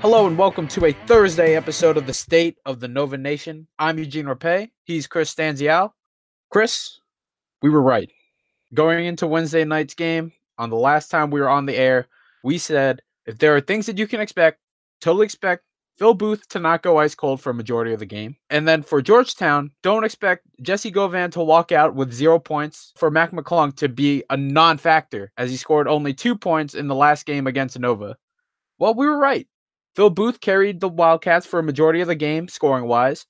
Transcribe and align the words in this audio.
Hello 0.00 0.26
and 0.26 0.38
welcome 0.38 0.66
to 0.68 0.86
a 0.86 0.92
Thursday 0.92 1.54
episode 1.54 1.98
of 1.98 2.06
the 2.06 2.14
State 2.14 2.56
of 2.64 2.80
the 2.80 2.88
Nova 2.88 3.18
Nation. 3.18 3.66
I'm 3.78 3.98
Eugene 3.98 4.24
Rapay. 4.24 4.70
He's 4.84 5.06
Chris 5.06 5.34
Stanzial. 5.34 5.92
Chris, 6.48 7.00
we 7.60 7.68
were 7.68 7.82
right. 7.82 8.10
Going 8.72 9.04
into 9.04 9.26
Wednesday 9.26 9.62
night's 9.62 9.92
game, 9.92 10.32
on 10.56 10.70
the 10.70 10.76
last 10.76 11.10
time 11.10 11.30
we 11.30 11.38
were 11.38 11.50
on 11.50 11.66
the 11.66 11.76
air, 11.76 12.08
we 12.42 12.56
said 12.56 13.02
if 13.26 13.36
there 13.36 13.54
are 13.54 13.60
things 13.60 13.84
that 13.84 13.98
you 13.98 14.06
can 14.06 14.22
expect, 14.22 14.60
totally 15.02 15.26
expect 15.26 15.64
Phil 15.98 16.14
Booth 16.14 16.48
to 16.48 16.58
not 16.58 16.82
go 16.82 16.96
ice 16.96 17.14
cold 17.14 17.42
for 17.42 17.50
a 17.50 17.54
majority 17.54 17.92
of 17.92 18.00
the 18.00 18.06
game. 18.06 18.36
And 18.48 18.66
then 18.66 18.82
for 18.82 19.02
Georgetown, 19.02 19.70
don't 19.82 20.04
expect 20.04 20.46
Jessie 20.62 20.90
Govan 20.90 21.30
to 21.32 21.44
walk 21.44 21.72
out 21.72 21.94
with 21.94 22.10
zero 22.10 22.38
points, 22.38 22.94
for 22.96 23.10
Mac 23.10 23.32
McClung 23.32 23.76
to 23.76 23.86
be 23.86 24.24
a 24.30 24.36
non 24.38 24.78
factor 24.78 25.30
as 25.36 25.50
he 25.50 25.58
scored 25.58 25.86
only 25.86 26.14
two 26.14 26.38
points 26.38 26.74
in 26.74 26.88
the 26.88 26.94
last 26.94 27.26
game 27.26 27.46
against 27.46 27.78
Nova. 27.78 28.16
Well, 28.78 28.94
we 28.94 29.06
were 29.06 29.18
right. 29.18 29.46
Phil 30.00 30.08
Booth 30.08 30.40
carried 30.40 30.80
the 30.80 30.88
Wildcats 30.88 31.44
for 31.44 31.58
a 31.58 31.62
majority 31.62 32.00
of 32.00 32.08
the 32.08 32.14
game, 32.14 32.48
scoring 32.48 32.86
wise. 32.86 33.26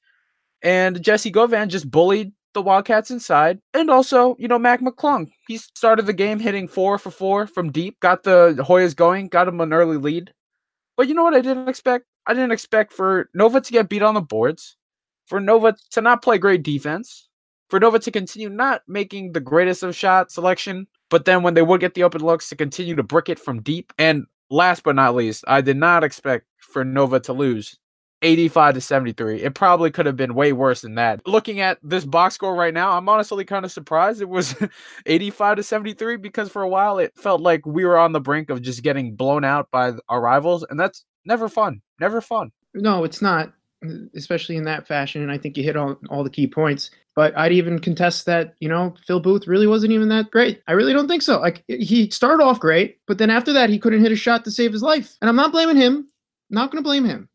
And 0.62 1.02
Jessie 1.02 1.32
Govan 1.32 1.68
just 1.68 1.90
bullied 1.90 2.30
the 2.54 2.62
Wildcats 2.62 3.10
inside. 3.10 3.58
And 3.74 3.90
also, 3.90 4.36
you 4.38 4.46
know, 4.46 4.56
Mac 4.56 4.80
McClung. 4.80 5.32
He 5.48 5.58
started 5.58 6.06
the 6.06 6.12
game 6.12 6.38
hitting 6.38 6.68
four 6.68 6.96
for 6.96 7.10
four 7.10 7.48
from 7.48 7.72
deep, 7.72 7.98
got 7.98 8.22
the 8.22 8.54
Hoyas 8.60 8.94
going, 8.94 9.27
got 9.27 9.48
him 9.48 9.60
an 9.60 9.72
early 9.72 9.96
lead. 9.96 10.32
But 10.96 11.08
you 11.08 11.14
know 11.14 11.24
what 11.24 11.34
I 11.34 11.40
didn't 11.40 11.68
expect? 11.68 12.04
I 12.28 12.34
didn't 12.34 12.52
expect 12.52 12.92
for 12.92 13.28
Nova 13.34 13.60
to 13.60 13.72
get 13.72 13.88
beat 13.88 14.02
on 14.02 14.14
the 14.14 14.20
boards, 14.20 14.77
for 15.27 15.40
Nova 15.40 15.74
to 15.90 16.00
not 16.00 16.22
play 16.22 16.38
great 16.38 16.62
defense, 16.62 17.28
for 17.68 17.80
Nova 17.80 17.98
to 17.98 18.12
continue 18.12 18.48
not 18.48 18.82
making 18.86 19.32
the 19.32 19.40
greatest 19.40 19.82
of 19.82 19.96
shot 19.96 20.30
selection, 20.30 20.86
but 21.08 21.24
then 21.24 21.42
when 21.42 21.55
they 21.55 21.62
would 21.62 21.80
get 21.80 21.94
the 21.94 22.05
open 22.05 22.20
looks 22.20 22.48
to 22.48 22.55
continue 22.55 22.94
to 22.94 23.02
brick 23.02 23.28
it 23.28 23.40
from 23.40 23.60
deep. 23.60 23.92
And 23.98 24.27
last 24.50 24.84
but 24.84 24.94
not 24.94 25.16
least, 25.16 25.42
I 25.48 25.62
did 25.62 25.77
not 25.77 26.05
expect 26.05 26.46
for 26.70 26.84
Nova 26.84 27.20
to 27.20 27.32
lose 27.32 27.78
85 28.22 28.74
to 28.74 28.80
73. 28.80 29.42
It 29.42 29.55
probably 29.55 29.90
could 29.90 30.06
have 30.06 30.17
been 30.17 30.34
way 30.34 30.52
worse 30.52 30.83
than 30.83 30.95
that. 30.96 31.27
Looking 31.27 31.61
at 31.61 31.78
this 31.83 32.05
box 32.05 32.34
score 32.34 32.55
right 32.55 32.74
now, 32.74 32.96
I'm 32.96 33.08
honestly 33.08 33.45
kind 33.45 33.64
of 33.64 33.72
surprised 33.72 34.20
it 34.20 34.28
was 34.28 34.55
85 35.06 35.56
to 35.56 35.62
73 35.62 36.17
because 36.17 36.50
for 36.50 36.62
a 36.62 36.68
while 36.68 36.98
it 36.98 37.12
felt 37.17 37.40
like 37.40 37.64
we 37.67 37.84
were 37.84 37.98
on 37.98 38.12
the 38.12 38.20
brink 38.20 38.50
of 38.50 38.62
just 38.62 38.83
getting 38.83 39.14
blown 39.14 39.45
out 39.45 39.70
by 39.70 39.92
our 40.08 40.20
rivals, 40.20 40.64
and 40.68 40.78
that's 40.78 41.05
never 41.24 41.48
fun. 41.48 41.80
Never 41.98 42.20
fun. 42.20 42.52
No, 42.74 43.05
it's 43.05 43.22
not, 43.22 43.52
especially 44.14 44.56
in 44.56 44.64
that 44.64 44.86
fashion. 44.86 45.22
And 45.22 45.33
I 45.33 45.39
think 45.39 45.56
you 45.56 45.64
hit 45.64 45.77
on 45.77 45.96
all 46.08 46.22
the 46.24 46.30
key 46.30 46.46
points. 46.46 46.90
But 47.16 47.36
I'd 47.36 47.52
even 47.52 47.80
contest 47.80 48.24
that, 48.27 48.55
you 48.61 48.68
know, 48.68 48.95
Phil 49.06 49.18
Booth 49.18 49.48
really 49.48 49.66
wasn't 49.66 49.92
even 49.92 50.08
that 50.11 50.30
great. 50.30 50.62
I 50.68 50.72
really 50.72 50.92
don't 50.92 51.08
think 51.08 51.22
so. 51.22 51.40
Like 51.40 51.64
he 51.66 52.08
started 52.11 52.42
off 52.42 52.61
great, 52.61 52.98
but 53.06 53.18
then 53.18 53.30
after 53.30 53.52
that, 53.52 53.68
he 53.68 53.80
couldn't 53.80 54.00
hit 54.00 54.12
a 54.12 54.16
shot 54.16 54.45
to 54.45 54.50
save 54.50 54.72
his 54.72 54.83
life. 54.83 55.16
And 55.20 55.28
I'm 55.28 55.36
not 55.36 55.50
blaming 55.50 55.77
him. 55.77 56.08
Not 56.50 56.70
going 56.70 56.83
to 56.83 56.86
blame 56.86 57.05
him. 57.05 57.28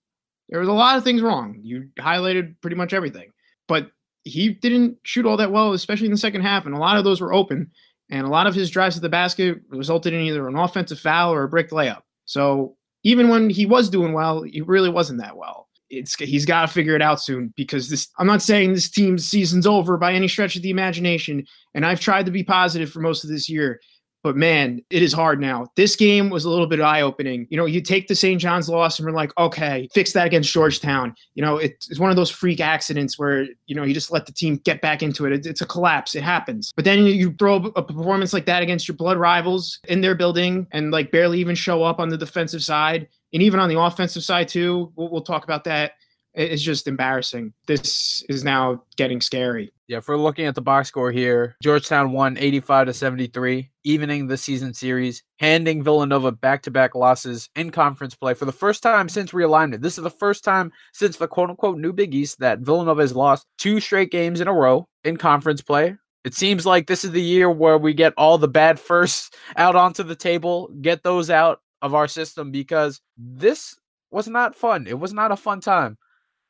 There 0.50 0.60
was 0.60 0.70
a 0.70 0.74
lot 0.74 0.98
of 0.98 1.04
things 1.04 1.22
wrong. 1.22 1.60
You 1.62 1.90
highlighted 1.98 2.56
pretty 2.62 2.76
much 2.76 2.94
everything, 2.94 3.32
but 3.68 3.90
he 4.24 4.50
didn't 4.50 4.98
shoot 5.04 5.26
all 5.26 5.38
that 5.38 5.52
well, 5.52 5.74
especially 5.74 6.06
in 6.06 6.12
the 6.12 6.18
second 6.18 6.42
half. 6.42 6.66
And 6.66 6.76
a 6.76 6.80
lot 6.80 6.98
of 6.98 7.04
those 7.04 7.22
were 7.22 7.34
open. 7.34 7.72
And 8.12 8.26
a 8.26 8.30
lot 8.30 8.46
of 8.46 8.54
his 8.54 8.70
drives 8.70 8.96
to 8.96 9.02
the 9.02 9.10
basket 9.10 9.58
resulted 9.70 10.14
in 10.14 10.22
either 10.22 10.48
an 10.48 10.56
offensive 10.56 11.00
foul 11.00 11.34
or 11.34 11.44
a 11.44 11.50
brick 11.50 11.72
layup. 11.72 12.02
So 12.26 12.78
even 13.04 13.30
when 13.30 13.50
he 13.50 13.66
was 13.66 13.90
doing 13.90 14.14
well, 14.14 14.44
he 14.44 14.62
really 14.62 14.90
wasn't 14.90 15.22
that 15.22 15.38
well. 15.38 15.70
It's 15.90 16.16
he's 16.16 16.46
got 16.46 16.62
to 16.62 16.68
figure 16.68 16.96
it 16.96 17.02
out 17.02 17.22
soon 17.22 17.54
because 17.56 17.90
this. 17.90 18.08
I'm 18.18 18.26
not 18.28 18.42
saying 18.42 18.74
this 18.74 18.90
team's 18.90 19.26
season's 19.26 19.68
over 19.68 19.98
by 19.98 20.14
any 20.14 20.28
stretch 20.28 20.56
of 20.56 20.64
the 20.64 20.72
imagination, 20.72 21.46
and 21.76 21.86
I've 21.86 22.00
tried 22.00 22.26
to 22.26 22.32
be 22.32 22.44
positive 22.44 22.92
for 22.92 23.02
most 23.02 23.24
of 23.24 23.30
this 23.30 23.48
year. 23.48 23.80
But 24.26 24.36
man, 24.36 24.82
it 24.90 25.04
is 25.04 25.14
hard 25.14 25.40
now. 25.40 25.68
This 25.76 25.96
game 25.96 26.32
was 26.32 26.46
a 26.46 26.50
little 26.50 26.66
bit 26.66 26.82
eye 26.82 27.02
opening. 27.02 27.46
You 27.52 27.58
know, 27.58 27.68
you 27.68 27.80
take 27.80 28.08
the 28.08 28.16
St. 28.16 28.42
John's 28.42 28.68
loss 28.68 28.98
and 28.98 29.06
we're 29.06 29.12
like, 29.12 29.32
okay, 29.38 29.88
fix 29.94 30.14
that 30.14 30.26
against 30.26 30.52
Georgetown. 30.52 31.14
You 31.36 31.44
know, 31.44 31.58
it's 31.58 32.00
one 32.00 32.10
of 32.10 32.16
those 32.16 32.32
freak 32.32 32.60
accidents 32.60 33.20
where, 33.20 33.46
you 33.68 33.76
know, 33.76 33.84
you 33.84 33.94
just 33.94 34.10
let 34.10 34.26
the 34.26 34.32
team 34.32 34.60
get 34.66 34.82
back 34.82 35.04
into 35.04 35.28
it. 35.28 35.46
It's 35.46 35.62
a 35.62 35.66
collapse. 35.68 36.16
It 36.16 36.24
happens. 36.24 36.74
But 36.76 36.86
then 36.86 37.06
you 37.06 37.34
throw 37.34 37.58
a 37.76 37.84
performance 37.84 38.34
like 38.34 38.48
that 38.48 38.64
against 38.64 38.88
your 38.88 38.98
blood 38.98 39.18
rivals 39.18 39.80
in 39.90 40.02
their 40.02 40.16
building 40.16 40.66
and 40.72 40.90
like 40.90 41.12
barely 41.12 41.40
even 41.40 41.54
show 41.54 41.84
up 41.84 42.00
on 42.00 42.10
the 42.10 42.18
defensive 42.18 42.64
side 42.64 43.08
and 43.32 43.44
even 43.44 43.60
on 43.60 43.70
the 43.70 43.80
offensive 43.80 44.24
side 44.24 44.48
too. 44.48 44.92
We'll, 44.96 45.12
we'll 45.12 45.22
talk 45.22 45.44
about 45.44 45.66
that 45.66 45.92
it's 46.36 46.62
just 46.62 46.88
embarrassing. 46.88 47.54
This 47.66 48.24
is 48.30 48.44
now 48.44 48.84
getting 48.98 49.22
scary. 49.22 49.72
Yeah, 49.88 49.98
if 49.98 50.08
we're 50.08 50.18
looking 50.18 50.46
at 50.46 50.56
the 50.56 50.62
box 50.62 50.90
score 50.90 51.12
here, 51.12 51.56
Georgetown 51.62 52.12
won 52.12 52.38
85 52.38 52.88
to 52.88 52.94
73, 52.94 53.70
evening 53.84 54.28
the 54.28 54.36
season 54.36 54.74
series, 54.74 55.24
handing 55.40 55.84
Villanova 55.84 56.32
back-to-back 56.32 56.96
losses 56.96 57.50
in 57.56 57.72
conference 57.72 58.16
play 58.16 58.34
for 58.34 58.46
the 58.46 58.52
first 58.52 58.82
time 58.82 59.08
since 59.08 59.32
realignment. 59.32 59.82
This 59.82 59.98
is 59.98 60.04
the 60.04 60.10
first 60.10 60.44
time 60.44 60.72
since 60.94 61.18
the 61.18 61.28
quote-unquote 61.28 61.78
new 61.78 61.94
Big 61.94 62.16
East 62.16 62.40
that 62.40 62.60
Villanova 62.60 63.02
has 63.02 63.16
lost 63.16 63.46
two 63.58 63.80
straight 63.80 64.12
games 64.12 64.42
in 64.42 64.48
a 64.48 64.54
row 64.54 64.88
in 65.04 65.18
conference 65.18 65.62
play. 65.62 65.96
It 66.24 66.34
seems 66.34 66.66
like 66.66 66.88
this 66.88 67.06
is 67.06 67.12
the 67.12 67.22
year 67.22 67.52
where 67.52 67.78
we 67.78 67.94
get 67.94 68.14
all 68.18 68.40
the 68.40 68.48
bad 68.48 68.80
firsts 68.80 69.30
out 69.56 69.76
onto 69.76 70.04
the 70.04 70.16
table, 70.16 70.70
get 70.82 71.04
those 71.04 71.30
out 71.30 71.62
of 71.82 71.94
our 71.94 72.08
system 72.08 72.52
because 72.52 73.00
this 73.16 73.76
was 74.10 74.28
not 74.28 74.56
fun. 74.56 74.88
It 74.88 75.00
was 75.00 75.14
not 75.14 75.32
a 75.32 75.36
fun 75.36 75.62
time. 75.62 75.98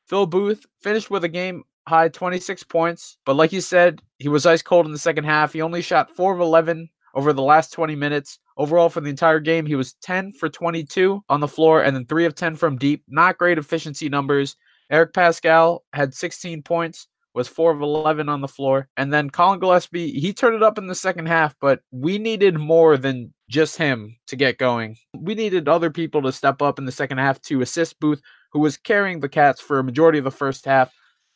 Phil 0.08 0.26
Booth 0.26 0.66
finished 0.82 1.10
with 1.10 1.24
a 1.24 1.30
game 1.30 1.64
high 1.88 2.10
26 2.10 2.64
points, 2.64 3.18
but 3.26 3.36
like 3.36 3.52
you 3.54 3.62
said, 3.62 4.02
he 4.18 4.30
was 4.30 4.46
ice 4.46 4.62
cold 4.62 4.86
in 4.86 4.92
the 4.92 4.98
second 4.98 5.24
half. 5.24 5.54
He 5.54 5.62
only 5.62 5.82
shot 5.82 6.16
4 6.16 6.34
of 6.34 6.40
11 6.40 6.90
over 7.14 7.34
the 7.34 7.42
last 7.42 7.74
20 7.74 7.96
minutes. 7.96 8.40
Overall, 8.58 8.90
for 8.90 9.02
the 9.02 9.10
entire 9.10 9.40
game, 9.40 9.66
he 9.66 9.76
was 9.76 9.94
10 10.02 10.34
for 10.34 10.50
22 10.50 11.24
on 11.30 11.40
the 11.40 11.48
floor 11.48 11.84
and 11.84 11.96
then 11.96 12.06
3 12.06 12.26
of 12.26 12.36
10 12.36 12.56
from 12.56 12.78
deep. 12.78 13.04
Not 13.08 13.38
great 13.38 13.58
efficiency 13.58 14.10
numbers. 14.10 14.56
Eric 14.92 15.14
Paschall 15.14 15.80
had 15.94 16.14
16 16.14 16.62
points, 16.62 17.08
was 17.34 17.48
4 17.48 17.72
of 17.72 17.82
11 17.82 18.30
on 18.30 18.42
the 18.42 18.48
floor. 18.48 18.88
And 18.98 19.12
then 19.12 19.30
Collin 19.30 19.60
Gillespie, 19.60 20.12
he 20.12 20.34
turned 20.34 20.56
it 20.56 20.64
up 20.64 20.78
in 20.78 20.88
the 20.88 20.96
second 20.96 21.28
half, 21.28 21.56
but 21.60 21.82
we 21.92 22.18
needed 22.18 22.58
more 22.58 22.98
than 22.98 23.34
just 23.50 23.78
him 23.78 24.16
to 24.28 24.36
get 24.36 24.58
going. 24.58 24.98
We 25.16 25.36
needed 25.36 25.68
other 25.68 25.92
people 25.92 26.22
to 26.24 26.32
step 26.32 26.62
up 26.62 26.80
in 26.80 26.86
the 26.86 26.92
second 26.92 27.18
half 27.18 27.42
to 27.44 27.62
assist 27.62 28.00
Booth, 28.00 28.22
who 28.56 28.62
was 28.62 28.78
carrying 28.78 29.20
the 29.20 29.28
Cats 29.28 29.60
for 29.60 29.80
a 29.80 29.84
majority 29.84 30.18
of 30.18 30.24
the 30.24 30.32
first 30.32 30.64
half. 30.64 30.90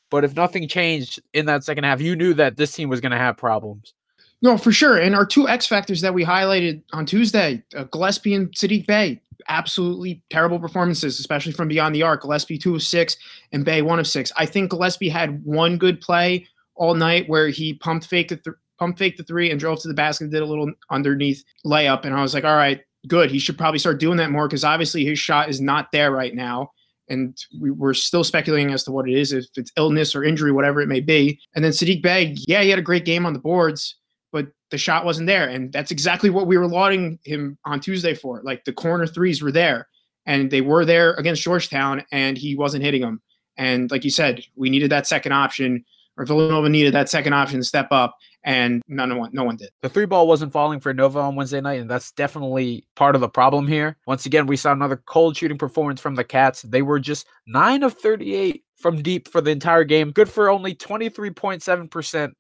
But 0.10 0.24
if 0.24 0.38
nothing 0.38 0.70
changed 0.70 1.22
in 1.34 1.48
that 1.48 1.66
second 1.66 1.84
half, 1.84 2.00
you 2.00 2.16
knew 2.16 2.34
that 2.36 2.56
this 2.56 2.72
team 2.72 2.88
was 2.88 3.02
going 3.02 3.12
to 3.12 3.18
have 3.18 3.36
problems. 3.36 3.94
No, 4.42 4.58
for 4.58 4.72
sure. 4.72 4.96
And 4.96 5.14
our 5.14 5.26
two 5.26 5.46
X 5.50 5.68
factors 5.68 6.00
that 6.00 6.14
we 6.14 6.24
highlighted 6.24 6.82
on 6.94 7.06
Tuesday, 7.06 7.62
uh, 7.76 7.84
Gillespie 7.92 8.36
and 8.36 8.50
Saddiq 8.56 8.88
Bey, 8.88 9.22
absolutely 9.50 10.24
terrible 10.30 10.60
performances, 10.60 11.20
especially 11.20 11.52
from 11.52 11.68
beyond 11.68 11.94
the 11.94 12.04
arc. 12.04 12.22
Gillespie 12.22 12.58
two 12.58 12.74
of 12.74 12.84
six 12.84 13.18
and 13.52 13.66
Bey 13.66 13.82
one 13.82 14.00
of 14.00 14.08
six. 14.08 14.32
I 14.38 14.46
think 14.46 14.72
Gillespie 14.72 15.10
had 15.10 15.44
one 15.44 15.78
good 15.78 16.00
play 16.00 16.48
all 16.76 16.96
night 16.96 17.28
where 17.28 17.50
he 17.50 17.74
pumped 17.74 18.08
fake 18.08 18.30
the 18.30 18.38
th- 18.38 18.96
fake 18.98 19.18
the 19.18 19.24
three 19.24 19.52
and 19.52 19.60
drove 19.60 19.82
to 19.82 19.90
the 19.90 19.94
basket, 19.94 20.30
did 20.30 20.42
a 20.42 20.46
little 20.46 20.72
underneath 20.90 21.44
layup, 21.66 22.06
and 22.06 22.16
I 22.16 22.22
was 22.22 22.34
like, 22.34 22.46
all 22.46 22.56
right, 22.56 22.80
good. 23.10 23.30
He 23.30 23.40
should 23.40 23.58
probably 23.58 23.80
start 23.80 24.00
doing 24.00 24.16
that 24.20 24.32
more 24.32 24.48
because 24.48 24.64
obviously 24.64 25.04
his 25.04 25.20
shot 25.20 25.50
is 25.50 25.60
not 25.60 25.92
there 25.92 26.14
right 26.14 26.34
now 26.34 26.72
and 27.10 27.38
we, 27.60 27.72
are 27.82 27.94
still 27.94 28.24
speculating 28.24 28.72
as 28.72 28.84
to 28.84 28.92
what 28.92 29.10
it 29.10 29.18
is, 29.18 29.34
if 29.34 29.46
it's 29.56 29.72
illness 29.78 30.16
or 30.16 30.24
injury, 30.24 30.52
whatever 30.52 30.82
it 30.82 30.88
may 30.88 31.00
be. 31.00 31.40
And 31.56 31.64
then 31.64 31.72
Saddiq 31.72 32.02
Bey, 32.02 32.36
yeah, 32.48 32.62
he 32.62 32.70
had 32.70 32.80
a 32.80 32.84
great 32.84 33.06
game 33.06 33.26
on 33.26 33.34
the 33.34 33.40
boards, 33.40 33.96
but 34.32 34.48
the 34.70 34.78
shot 34.78 35.06
wasn't 35.06 35.28
there. 35.28 35.48
And 35.48 35.72
that's 35.74 35.92
exactly 35.92 36.30
what 36.30 36.48
we 36.48 36.58
were 36.58 36.68
lauding 36.68 37.20
him 37.24 37.58
on 37.66 37.80
Tuesday 37.80 38.14
for. 38.14 38.42
Like 38.44 38.64
the 38.66 38.74
corner 38.74 39.08
threes 39.08 39.42
were 39.42 39.52
there 39.52 39.88
and 40.26 40.52
they 40.52 40.62
were 40.62 40.86
there 40.86 41.14
against 41.14 41.42
Georgetown 41.42 42.06
and 42.12 42.38
he 42.38 42.56
wasn't 42.56 42.84
hitting 42.84 43.02
them. 43.02 43.22
And 43.58 43.92
like 43.92 44.04
you 44.04 44.12
said, 44.12 44.44
we 44.56 44.70
needed 44.70 44.92
that 44.92 45.08
second 45.08 45.34
option 45.34 45.84
or 46.20 46.26
Villanova 46.26 46.68
needed 46.68 46.94
that 46.94 47.10
second 47.10 47.34
option 47.34 47.60
to 47.60 47.64
step 47.64 47.88
up 47.92 48.18
and 48.44 48.82
none 48.88 49.18
one 49.18 49.32
no 49.34 49.44
one 49.44 49.56
did. 49.56 49.70
The 49.82 49.90
three 49.90 50.06
ball 50.06 50.28
wasn't 50.28 50.52
falling 50.52 50.80
for 50.80 50.94
Nova 50.94 51.20
on 51.20 51.36
Wednesday 51.36 51.62
night, 51.62 51.80
and 51.80 51.90
that's 51.90 52.12
definitely 52.12 52.86
part 52.96 53.16
of 53.16 53.22
the 53.22 53.30
problem 53.30 53.68
here. 53.68 53.98
Once 54.06 54.26
again, 54.26 54.46
we 54.46 54.58
saw 54.58 54.74
another 54.74 54.98
cold 54.98 55.36
shooting 55.36 55.58
performance 55.58 56.00
from 56.02 56.16
the 56.16 56.24
Cats. 56.24 56.62
They 56.64 56.82
were 56.82 57.00
just 57.00 57.26
nine 57.48 57.84
of 57.84 57.94
38 57.94 58.64
from 58.78 59.02
deep 59.02 59.30
for 59.30 59.42
the 59.42 59.52
entire 59.52 59.84
game, 59.84 60.12
good 60.12 60.30
for 60.30 60.50
only 60.50 60.76
23.7%. 60.76 62.32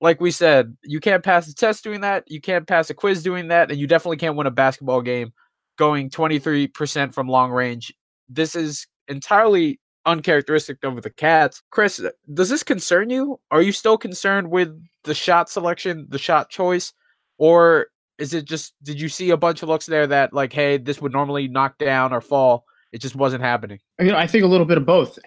Like 0.00 0.20
we 0.20 0.32
said, 0.32 0.76
you 0.82 0.98
can't 0.98 1.22
pass 1.22 1.48
a 1.48 1.54
test 1.54 1.84
doing 1.84 2.00
that, 2.00 2.24
you 2.26 2.40
can't 2.40 2.66
pass 2.66 2.90
a 2.90 2.94
quiz 2.94 3.22
doing 3.22 3.48
that, 3.48 3.70
and 3.70 3.80
you 3.80 3.86
definitely 3.86 4.16
can't 4.16 4.36
win 4.36 4.48
a 4.48 4.50
basketball 4.50 5.00
game 5.00 5.32
going 5.78 6.10
23% 6.10 7.14
from 7.14 7.28
long 7.28 7.50
range. 7.50 7.92
This 8.28 8.54
is 8.54 8.86
entirely 9.08 9.80
uncharacteristic 10.06 10.78
of 10.82 11.02
the 11.02 11.10
Cats. 11.10 11.62
Chris, 11.70 12.00
uh, 12.00 12.10
does 12.32 12.48
this 12.48 12.62
concern 12.62 13.10
you? 13.10 13.40
Are 13.50 13.62
you 13.62 13.72
still 13.72 13.98
concerned 13.98 14.50
with 14.50 14.76
the 15.04 15.14
shot 15.14 15.50
selection, 15.50 16.06
the 16.08 16.18
shot 16.18 16.50
choice, 16.50 16.92
or 17.38 17.88
is 18.18 18.34
it 18.34 18.44
just 18.44 18.74
did 18.82 19.00
you 19.00 19.08
see 19.08 19.30
a 19.30 19.36
bunch 19.36 19.62
of 19.62 19.68
looks 19.68 19.86
there 19.86 20.06
that 20.06 20.32
like, 20.32 20.52
hey, 20.52 20.76
this 20.76 21.00
would 21.00 21.12
normally 21.12 21.48
knock 21.48 21.78
down 21.78 22.12
or 22.12 22.20
fall? 22.20 22.64
It 22.92 23.00
just 23.00 23.16
wasn't 23.16 23.42
happening. 23.42 23.78
You 23.98 24.12
know, 24.12 24.18
I 24.18 24.26
think 24.26 24.44
a 24.44 24.48
little 24.48 24.66
bit 24.66 24.76
of 24.76 24.84
both. 24.84 25.18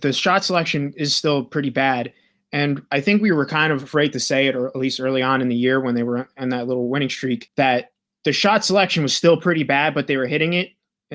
The 0.00 0.12
shot 0.12 0.44
selection 0.44 0.92
is 0.96 1.14
still 1.14 1.44
pretty 1.44 1.70
bad. 1.70 2.12
And 2.52 2.82
I 2.90 3.00
think 3.00 3.22
we 3.22 3.32
were 3.32 3.46
kind 3.46 3.72
of 3.72 3.82
afraid 3.82 4.12
to 4.12 4.20
say 4.20 4.46
it, 4.46 4.56
or 4.56 4.66
at 4.66 4.76
least 4.76 5.00
early 5.00 5.22
on 5.22 5.40
in 5.40 5.48
the 5.48 5.54
year 5.54 5.80
when 5.80 5.94
they 5.94 6.02
were 6.02 6.28
in 6.36 6.50
that 6.50 6.66
little 6.66 6.88
winning 6.88 7.08
streak, 7.08 7.50
that 7.56 7.92
the 8.24 8.32
shot 8.32 8.64
selection 8.64 9.02
was 9.02 9.14
still 9.14 9.36
pretty 9.36 9.62
bad, 9.62 9.94
but 9.94 10.06
they 10.06 10.16
were 10.16 10.26
hitting 10.26 10.52
it 10.52 10.70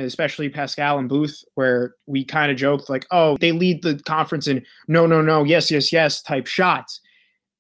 especially 0.05 0.49
Paschall 0.49 0.99
and 0.99 1.09
Booth, 1.09 1.43
where 1.55 1.95
we 2.05 2.23
kind 2.23 2.51
of 2.51 2.57
joked 2.57 2.89
like, 2.89 3.05
oh, 3.11 3.37
they 3.37 3.51
lead 3.51 3.81
the 3.81 3.99
conference 4.05 4.47
in 4.47 4.63
no, 4.87 5.05
no, 5.05 5.21
no, 5.21 5.43
yes, 5.43 5.71
yes, 5.71 5.91
yes 5.91 6.21
type 6.21 6.47
shots. 6.47 7.01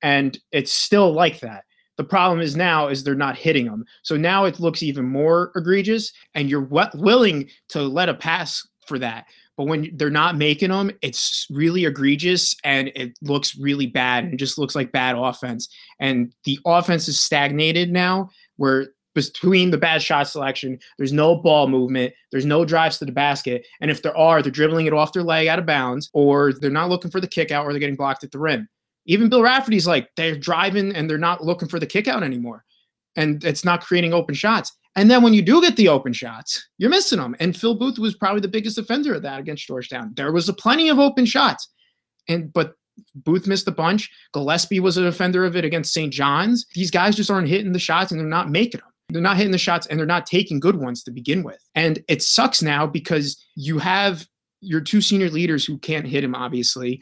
And 0.01 0.37
it's 0.51 0.71
still 0.71 1.11
like 1.11 1.39
that. 1.39 1.63
The 1.97 2.03
problem 2.03 2.39
is 2.39 2.55
now 2.55 2.87
is 2.87 3.03
they're 3.03 3.15
not 3.15 3.37
hitting 3.37 3.65
them. 3.65 3.83
So 4.03 4.15
now 4.15 4.45
it 4.45 4.59
looks 4.59 4.83
even 4.83 5.05
more 5.05 5.51
egregious, 5.55 6.13
and 6.35 6.49
you're 6.49 6.61
w- 6.65 7.03
willing 7.03 7.49
to 7.69 7.81
let 7.81 8.07
a 8.09 8.13
pass 8.13 8.65
for 8.85 8.99
that. 8.99 9.25
But 9.57 9.65
when 9.65 9.89
they're 9.95 10.11
not 10.11 10.37
making 10.37 10.69
them, 10.69 10.91
it's 11.01 11.47
really 11.49 11.85
egregious 11.85 12.55
and 12.63 12.89
it 12.93 13.17
looks 13.23 13.57
really 13.57 13.87
bad 13.87 14.25
and 14.25 14.37
just 14.37 14.59
looks 14.59 14.75
like 14.75 14.91
bad 14.91 15.15
offense. 15.15 15.67
And 15.99 16.31
the 16.43 16.59
offense 16.63 17.07
is 17.07 17.19
stagnated 17.19 17.91
now, 17.91 18.29
where 18.57 18.89
between 19.25 19.71
the 19.71 19.77
bad 19.77 20.01
shot 20.01 20.27
selection. 20.27 20.77
There's 20.97 21.11
no 21.11 21.35
ball 21.35 21.67
movement. 21.67 22.13
There's 22.31 22.45
no 22.45 22.63
drives 22.63 22.99
to 22.99 23.05
the 23.05 23.11
basket. 23.11 23.65
And 23.81 23.89
if 23.89 24.03
there 24.03 24.15
are, 24.15 24.41
they're 24.41 24.51
dribbling 24.51 24.85
it 24.85 24.93
off 24.93 25.11
their 25.11 25.23
leg 25.23 25.47
out 25.47 25.59
of 25.59 25.65
bounds, 25.65 26.09
or 26.13 26.53
they're 26.53 26.69
not 26.69 26.89
looking 26.89 27.09
for 27.09 27.19
the 27.19 27.27
kick 27.27 27.51
out, 27.51 27.65
or 27.65 27.73
they're 27.73 27.79
getting 27.79 27.95
blocked 27.95 28.23
at 28.23 28.31
the 28.31 28.39
rim. 28.39 28.69
Even 29.07 29.29
Bill 29.29 29.41
Raftery's 29.41 29.87
like, 29.87 30.09
they're 30.15 30.37
driving 30.37 30.93
and 30.95 31.09
they're 31.09 31.17
not 31.17 31.43
looking 31.43 31.67
for 31.67 31.79
the 31.79 31.85
kick 31.85 32.07
out 32.07 32.23
anymore. 32.23 32.63
And 33.15 33.43
it's 33.43 33.65
not 33.65 33.83
creating 33.83 34.13
open 34.13 34.35
shots. 34.35 34.71
And 34.95 35.09
then 35.09 35.23
when 35.23 35.33
you 35.33 35.41
do 35.41 35.61
get 35.61 35.75
the 35.75 35.87
open 35.87 36.13
shots, 36.13 36.69
you're 36.77 36.89
missing 36.89 37.19
them. 37.19 37.35
And 37.39 37.57
Phil 37.57 37.75
Booth 37.75 37.97
was 37.97 38.15
probably 38.15 38.41
the 38.41 38.47
biggest 38.47 38.77
offender 38.77 39.15
of 39.15 39.23
that 39.23 39.39
against 39.39 39.65
Georgetown. 39.65 40.13
There 40.15 40.31
was 40.31 40.49
a 40.49 40.53
plenty 40.53 40.89
of 40.89 40.99
open 40.99 41.25
shots. 41.25 41.69
And 42.27 42.51
but 42.53 42.73
Booth 43.15 43.47
missed 43.47 43.67
a 43.67 43.71
bunch. 43.71 44.09
Gillespie 44.33 44.79
was 44.79 44.97
a 44.97 45.03
defender 45.03 45.45
of 45.45 45.55
it 45.55 45.65
against 45.65 45.93
St. 45.93 46.11
John's. 46.11 46.65
These 46.73 46.91
guys 46.91 47.15
just 47.15 47.31
aren't 47.31 47.47
hitting 47.47 47.71
the 47.71 47.79
shots 47.79 48.11
and 48.11 48.19
they're 48.19 48.27
not 48.27 48.49
making 48.49 48.81
them. 48.81 48.89
They're 49.09 49.21
not 49.21 49.37
hitting 49.37 49.51
the 49.51 49.57
shots 49.57 49.87
and 49.87 49.97
they're 49.97 50.05
not 50.05 50.25
taking 50.25 50.59
good 50.59 50.75
ones 50.75 51.03
to 51.03 51.11
begin 51.11 51.43
with. 51.43 51.63
And 51.75 52.03
it 52.07 52.21
sucks 52.21 52.61
now 52.61 52.85
because 52.85 53.43
you 53.55 53.79
have 53.79 54.27
your 54.61 54.81
two 54.81 55.01
senior 55.01 55.29
leaders 55.29 55.65
who 55.65 55.77
can't 55.77 56.05
hit 56.05 56.23
him, 56.23 56.35
obviously. 56.35 57.01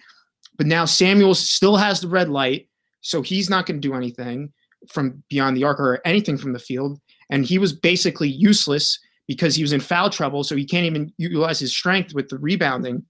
But 0.57 0.67
now 0.67 0.85
Samuels 0.85 1.39
still 1.39 1.77
has 1.77 2.01
the 2.01 2.07
red 2.07 2.29
light, 2.29 2.69
so 3.01 3.21
he's 3.21 3.49
not 3.49 3.65
going 3.65 3.81
to 3.81 3.87
do 3.87 3.95
anything 3.95 4.53
from 4.87 5.23
beyond 5.29 5.57
the 5.57 5.63
arc 5.63 5.79
or 5.79 5.99
anything 6.05 6.37
from 6.37 6.53
the 6.53 6.59
field. 6.59 6.99
And 7.29 7.43
he 7.43 7.57
was 7.57 7.73
basically 7.73 8.29
useless 8.29 8.99
because 9.27 9.55
he 9.55 9.63
was 9.63 9.73
in 9.73 9.79
foul 9.79 10.09
trouble, 10.09 10.43
so 10.43 10.55
he 10.55 10.65
can't 10.65 10.85
even 10.85 11.11
utilize 11.17 11.59
his 11.59 11.71
strength 11.71 12.13
with 12.13 12.29
the 12.29 12.37
rebounding. 12.37 13.03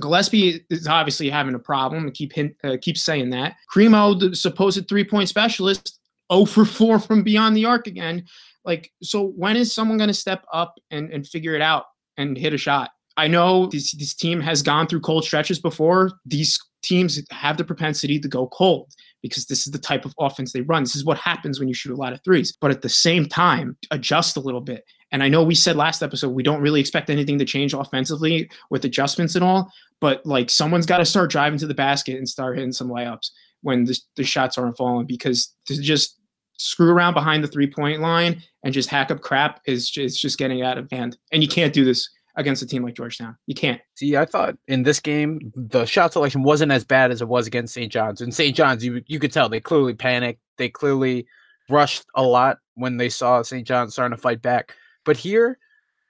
Gillespie 0.00 0.64
is 0.70 0.86
obviously 0.86 1.28
having 1.28 1.54
a 1.54 1.58
problem. 1.58 2.06
I 2.06 2.10
keep 2.10 2.32
hint, 2.32 2.56
uh, 2.64 2.76
keep 2.80 2.96
saying 2.96 3.30
that. 3.30 3.56
Cremo, 3.72 4.18
the 4.18 4.34
supposed 4.34 4.88
three 4.88 5.04
point 5.04 5.28
specialist, 5.28 6.00
0 6.32 6.44
for 6.46 6.64
4 6.64 6.98
from 6.98 7.22
beyond 7.22 7.56
the 7.56 7.64
arc 7.64 7.86
again. 7.86 8.24
Like, 8.64 8.92
so 9.02 9.28
when 9.28 9.56
is 9.56 9.72
someone 9.72 9.98
going 9.98 10.08
to 10.08 10.14
step 10.14 10.44
up 10.52 10.74
and, 10.90 11.10
and 11.10 11.26
figure 11.26 11.54
it 11.54 11.62
out 11.62 11.86
and 12.16 12.36
hit 12.36 12.54
a 12.54 12.58
shot? 12.58 12.90
I 13.16 13.28
know 13.28 13.66
this, 13.66 13.92
this 13.92 14.14
team 14.14 14.40
has 14.40 14.62
gone 14.62 14.86
through 14.86 15.00
cold 15.00 15.24
stretches 15.24 15.60
before. 15.60 16.12
These 16.24 16.58
teams 16.82 17.20
have 17.30 17.56
the 17.56 17.64
propensity 17.64 18.18
to 18.18 18.28
go 18.28 18.46
cold 18.48 18.92
because 19.22 19.46
this 19.46 19.66
is 19.66 19.72
the 19.72 19.78
type 19.78 20.04
of 20.04 20.14
offense 20.18 20.52
they 20.52 20.62
run. 20.62 20.82
This 20.82 20.96
is 20.96 21.04
what 21.04 21.18
happens 21.18 21.58
when 21.58 21.68
you 21.68 21.74
shoot 21.74 21.92
a 21.92 21.96
lot 21.96 22.12
of 22.12 22.22
threes. 22.24 22.56
But 22.60 22.70
at 22.70 22.82
the 22.82 22.88
same 22.88 23.26
time, 23.26 23.76
adjust 23.90 24.36
a 24.36 24.40
little 24.40 24.60
bit. 24.60 24.84
And 25.12 25.22
I 25.22 25.28
know 25.28 25.42
we 25.42 25.54
said 25.54 25.76
last 25.76 26.02
episode 26.02 26.30
we 26.30 26.42
don't 26.42 26.62
really 26.62 26.80
expect 26.80 27.10
anything 27.10 27.38
to 27.38 27.44
change 27.44 27.74
offensively 27.74 28.50
with 28.70 28.84
adjustments 28.84 29.34
and 29.34 29.44
all, 29.44 29.70
but 30.00 30.24
like 30.24 30.48
someone's 30.48 30.86
got 30.86 30.98
to 30.98 31.04
start 31.04 31.30
driving 31.30 31.58
to 31.58 31.66
the 31.66 31.74
basket 31.74 32.16
and 32.16 32.28
start 32.28 32.56
hitting 32.56 32.72
some 32.72 32.88
layups 32.88 33.30
when 33.62 33.84
the, 33.84 33.98
the 34.16 34.24
shots 34.24 34.58
aren't 34.58 34.76
falling 34.76 35.06
because 35.06 35.54
to 35.66 35.80
just 35.80 36.18
screw 36.58 36.90
around 36.90 37.14
behind 37.14 37.42
the 37.42 37.48
three 37.48 37.66
point 37.66 38.00
line 38.00 38.42
and 38.62 38.74
just 38.74 38.88
hack 38.88 39.10
up 39.10 39.20
crap 39.20 39.60
is 39.66 39.90
just, 39.90 40.20
just 40.20 40.38
getting 40.38 40.62
out 40.62 40.78
of 40.78 40.90
hand. 40.90 41.16
And 41.32 41.42
you 41.42 41.48
can't 41.48 41.72
do 41.72 41.84
this 41.84 42.08
against 42.36 42.62
a 42.62 42.66
team 42.66 42.82
like 42.82 42.94
Georgetown. 42.94 43.36
You 43.46 43.54
can't. 43.54 43.80
See, 43.96 44.16
I 44.16 44.24
thought 44.24 44.56
in 44.68 44.82
this 44.82 45.00
game 45.00 45.52
the 45.54 45.84
shot 45.84 46.12
selection 46.12 46.42
wasn't 46.42 46.72
as 46.72 46.84
bad 46.84 47.10
as 47.10 47.20
it 47.20 47.28
was 47.28 47.46
against 47.46 47.74
St. 47.74 47.92
John's. 47.92 48.20
In 48.20 48.32
St. 48.32 48.56
John's, 48.56 48.84
you 48.84 49.02
you 49.06 49.18
could 49.18 49.32
tell 49.32 49.48
they 49.48 49.60
clearly 49.60 49.94
panicked. 49.94 50.40
They 50.56 50.68
clearly 50.68 51.26
rushed 51.68 52.04
a 52.14 52.22
lot 52.22 52.58
when 52.74 52.96
they 52.96 53.08
saw 53.08 53.42
St. 53.42 53.66
John's 53.66 53.92
starting 53.92 54.16
to 54.16 54.20
fight 54.22 54.42
back. 54.42 54.74
But 55.04 55.16
here, 55.16 55.58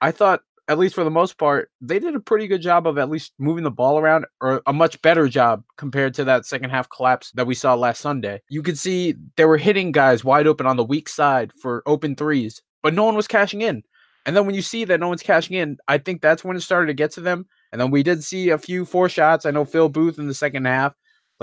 I 0.01 0.11
thought 0.11 0.41
at 0.67 0.79
least 0.79 0.95
for 0.95 1.03
the 1.03 1.11
most 1.11 1.37
part, 1.37 1.69
they 1.81 1.99
did 1.99 2.15
a 2.15 2.19
pretty 2.19 2.47
good 2.47 2.61
job 2.61 2.87
of 2.87 2.97
at 2.97 3.09
least 3.09 3.33
moving 3.37 3.63
the 3.63 3.71
ball 3.71 3.99
around, 3.99 4.25
or 4.39 4.61
a 4.65 4.73
much 4.73 5.01
better 5.01 5.27
job 5.27 5.63
compared 5.77 6.13
to 6.13 6.23
that 6.23 6.45
second 6.45 6.69
half 6.69 6.89
collapse 6.89 7.31
that 7.31 7.47
we 7.47 7.55
saw 7.55 7.73
last 7.73 7.99
Sunday. 7.99 8.41
You 8.49 8.63
could 8.63 8.77
see 8.77 9.15
they 9.35 9.45
were 9.45 9.57
hitting 9.57 9.91
guys 9.91 10.23
wide 10.23 10.47
open 10.47 10.65
on 10.65 10.77
the 10.77 10.83
weak 10.83 11.09
side 11.09 11.51
for 11.61 11.83
open 11.85 12.15
threes, 12.15 12.61
but 12.81 12.93
no 12.93 13.03
one 13.03 13.15
was 13.15 13.27
cashing 13.27 13.61
in. 13.61 13.83
And 14.25 14.37
then 14.37 14.45
when 14.45 14.55
you 14.55 14.61
see 14.61 14.85
that 14.85 15.01
no 15.01 15.09
one's 15.09 15.23
cashing 15.23 15.57
in, 15.57 15.77
I 15.89 15.97
think 15.97 16.21
that's 16.21 16.45
when 16.45 16.55
it 16.55 16.61
started 16.61 16.87
to 16.87 16.93
get 16.93 17.11
to 17.13 17.21
them. 17.21 17.45
And 17.73 17.81
then 17.81 17.91
we 17.91 18.03
did 18.03 18.23
see 18.23 18.49
a 18.49 18.57
few 18.57 18.85
four 18.85 19.09
shots. 19.09 19.45
I 19.45 19.51
know 19.51 19.65
Phil 19.65 19.89
Booth 19.89 20.17
in 20.17 20.27
the 20.27 20.33
second 20.33 20.65
half 20.65 20.93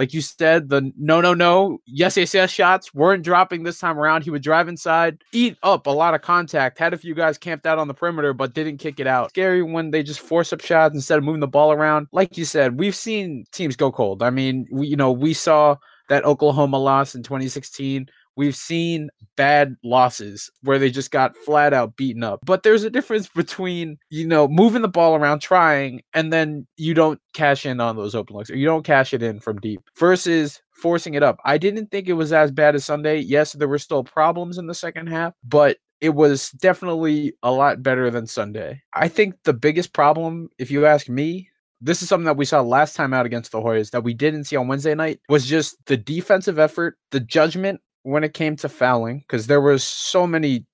like 0.00 0.14
you 0.14 0.22
said, 0.22 0.70
the 0.70 0.90
no, 0.96 1.20
no, 1.20 1.34
no, 1.34 1.78
yes, 1.84 2.16
yes, 2.16 2.32
yes 2.32 2.50
shots 2.50 2.94
weren't 2.94 3.22
dropping 3.22 3.64
this 3.64 3.78
time 3.78 3.98
around. 3.98 4.24
He 4.24 4.30
would 4.30 4.42
drive 4.42 4.66
inside, 4.66 5.22
eat 5.32 5.58
up 5.62 5.86
a 5.86 5.90
lot 5.90 6.14
of 6.14 6.22
contact, 6.22 6.78
had 6.78 6.94
a 6.94 6.96
few 6.96 7.14
guys 7.14 7.36
camped 7.36 7.66
out 7.66 7.78
on 7.78 7.86
the 7.86 7.92
perimeter, 7.92 8.32
but 8.32 8.54
didn't 8.54 8.78
kick 8.78 8.98
it 8.98 9.06
out. 9.06 9.28
Scary 9.28 9.62
when 9.62 9.90
they 9.90 10.02
just 10.02 10.20
force 10.20 10.54
up 10.54 10.62
shots 10.62 10.94
instead 10.94 11.18
of 11.18 11.24
moving 11.24 11.40
the 11.40 11.46
ball 11.46 11.70
around. 11.70 12.06
Like 12.12 12.38
you 12.38 12.46
said, 12.46 12.78
we've 12.78 12.96
seen 12.96 13.44
teams 13.52 13.76
go 13.76 13.92
cold. 13.92 14.22
I 14.22 14.30
mean, 14.30 14.66
we, 14.72 14.86
you 14.86 14.96
know, 14.96 15.12
we 15.12 15.34
saw 15.34 15.76
that 16.08 16.24
Oklahoma 16.24 16.78
loss 16.78 17.14
in 17.14 17.22
2016 17.22 18.08
We've 18.40 18.56
seen 18.56 19.10
bad 19.36 19.76
losses 19.84 20.50
where 20.62 20.78
they 20.78 20.90
just 20.90 21.10
got 21.10 21.36
flat 21.36 21.74
out 21.74 21.94
beaten 21.96 22.24
up. 22.24 22.40
But 22.42 22.62
there's 22.62 22.84
a 22.84 22.90
difference 22.90 23.28
between, 23.34 23.98
you 24.08 24.26
know, 24.26 24.48
moving 24.48 24.80
the 24.80 24.88
ball 24.88 25.14
around, 25.14 25.40
trying, 25.40 26.00
and 26.14 26.32
then 26.32 26.66
you 26.78 26.94
don't 26.94 27.20
cash 27.34 27.66
in 27.66 27.80
on 27.80 27.96
those 27.96 28.14
open 28.14 28.34
looks 28.34 28.48
or 28.48 28.56
you 28.56 28.64
don't 28.64 28.82
cash 28.82 29.12
it 29.12 29.22
in 29.22 29.40
from 29.40 29.60
deep 29.60 29.82
versus 29.98 30.62
forcing 30.72 31.12
it 31.12 31.22
up. 31.22 31.38
I 31.44 31.58
didn't 31.58 31.90
think 31.90 32.08
it 32.08 32.14
was 32.14 32.32
as 32.32 32.50
bad 32.50 32.74
as 32.74 32.86
Sunday. 32.86 33.18
Yes, 33.18 33.52
there 33.52 33.68
were 33.68 33.78
still 33.78 34.04
problems 34.04 34.56
in 34.56 34.68
the 34.68 34.74
second 34.74 35.08
half, 35.08 35.34
but 35.44 35.76
it 36.00 36.14
was 36.14 36.52
definitely 36.52 37.34
a 37.42 37.52
lot 37.52 37.82
better 37.82 38.10
than 38.10 38.26
Sunday. 38.26 38.80
I 38.94 39.08
think 39.08 39.34
the 39.44 39.52
biggest 39.52 39.92
problem, 39.92 40.48
if 40.58 40.70
you 40.70 40.86
ask 40.86 41.10
me, 41.10 41.50
this 41.82 42.00
is 42.00 42.08
something 42.08 42.24
that 42.24 42.38
we 42.38 42.46
saw 42.46 42.62
last 42.62 42.96
time 42.96 43.12
out 43.12 43.26
against 43.26 43.52
the 43.52 43.60
Hoyas 43.60 43.90
that 43.90 44.04
we 44.04 44.14
didn't 44.14 44.44
see 44.44 44.56
on 44.56 44.66
Wednesday 44.66 44.94
night 44.94 45.20
was 45.28 45.46
just 45.46 45.76
the 45.84 45.96
defensive 45.98 46.58
effort, 46.58 46.96
the 47.10 47.20
judgment 47.20 47.80
when 48.02 48.24
it 48.24 48.34
came 48.34 48.56
to 48.56 48.68
fouling 48.68 49.18
because 49.18 49.46
there 49.46 49.60
was 49.60 49.84
so 49.84 50.26
many 50.26 50.66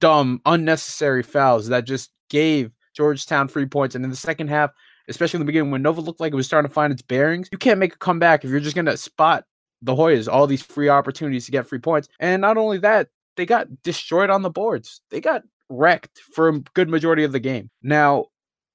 dumb, 0.00 0.40
unnecessary 0.46 1.22
fouls 1.22 1.68
that 1.68 1.84
just 1.84 2.10
gave 2.28 2.72
Georgetown 2.94 3.48
free 3.48 3.66
points. 3.66 3.94
And 3.94 4.04
in 4.04 4.10
the 4.10 4.16
second 4.16 4.48
half, 4.48 4.70
especially 5.08 5.38
in 5.38 5.42
the 5.42 5.46
beginning 5.46 5.70
when 5.70 5.82
Nova 5.82 6.00
looked 6.00 6.20
like 6.20 6.32
it 6.32 6.36
was 6.36 6.46
starting 6.46 6.68
to 6.68 6.74
find 6.74 6.92
its 6.92 7.02
bearings, 7.02 7.48
you 7.52 7.58
can't 7.58 7.80
make 7.80 7.94
a 7.94 7.98
comeback 7.98 8.44
if 8.44 8.50
you're 8.50 8.60
just 8.60 8.76
going 8.76 8.86
to 8.86 8.96
spot 8.96 9.44
the 9.82 9.94
Hoyas 9.94 10.30
all 10.30 10.46
these 10.46 10.62
free 10.62 10.88
opportunities 10.88 11.46
to 11.46 11.52
get 11.52 11.66
free 11.66 11.78
points. 11.78 12.08
And 12.18 12.40
not 12.40 12.56
only 12.56 12.78
that, 12.78 13.08
they 13.36 13.46
got 13.46 13.82
destroyed 13.82 14.30
on 14.30 14.42
the 14.42 14.50
boards. 14.50 15.00
They 15.10 15.20
got 15.20 15.42
wrecked 15.68 16.20
for 16.34 16.48
a 16.48 16.60
good 16.74 16.88
majority 16.88 17.24
of 17.24 17.32
the 17.32 17.40
game. 17.40 17.70
Now, 17.82 18.26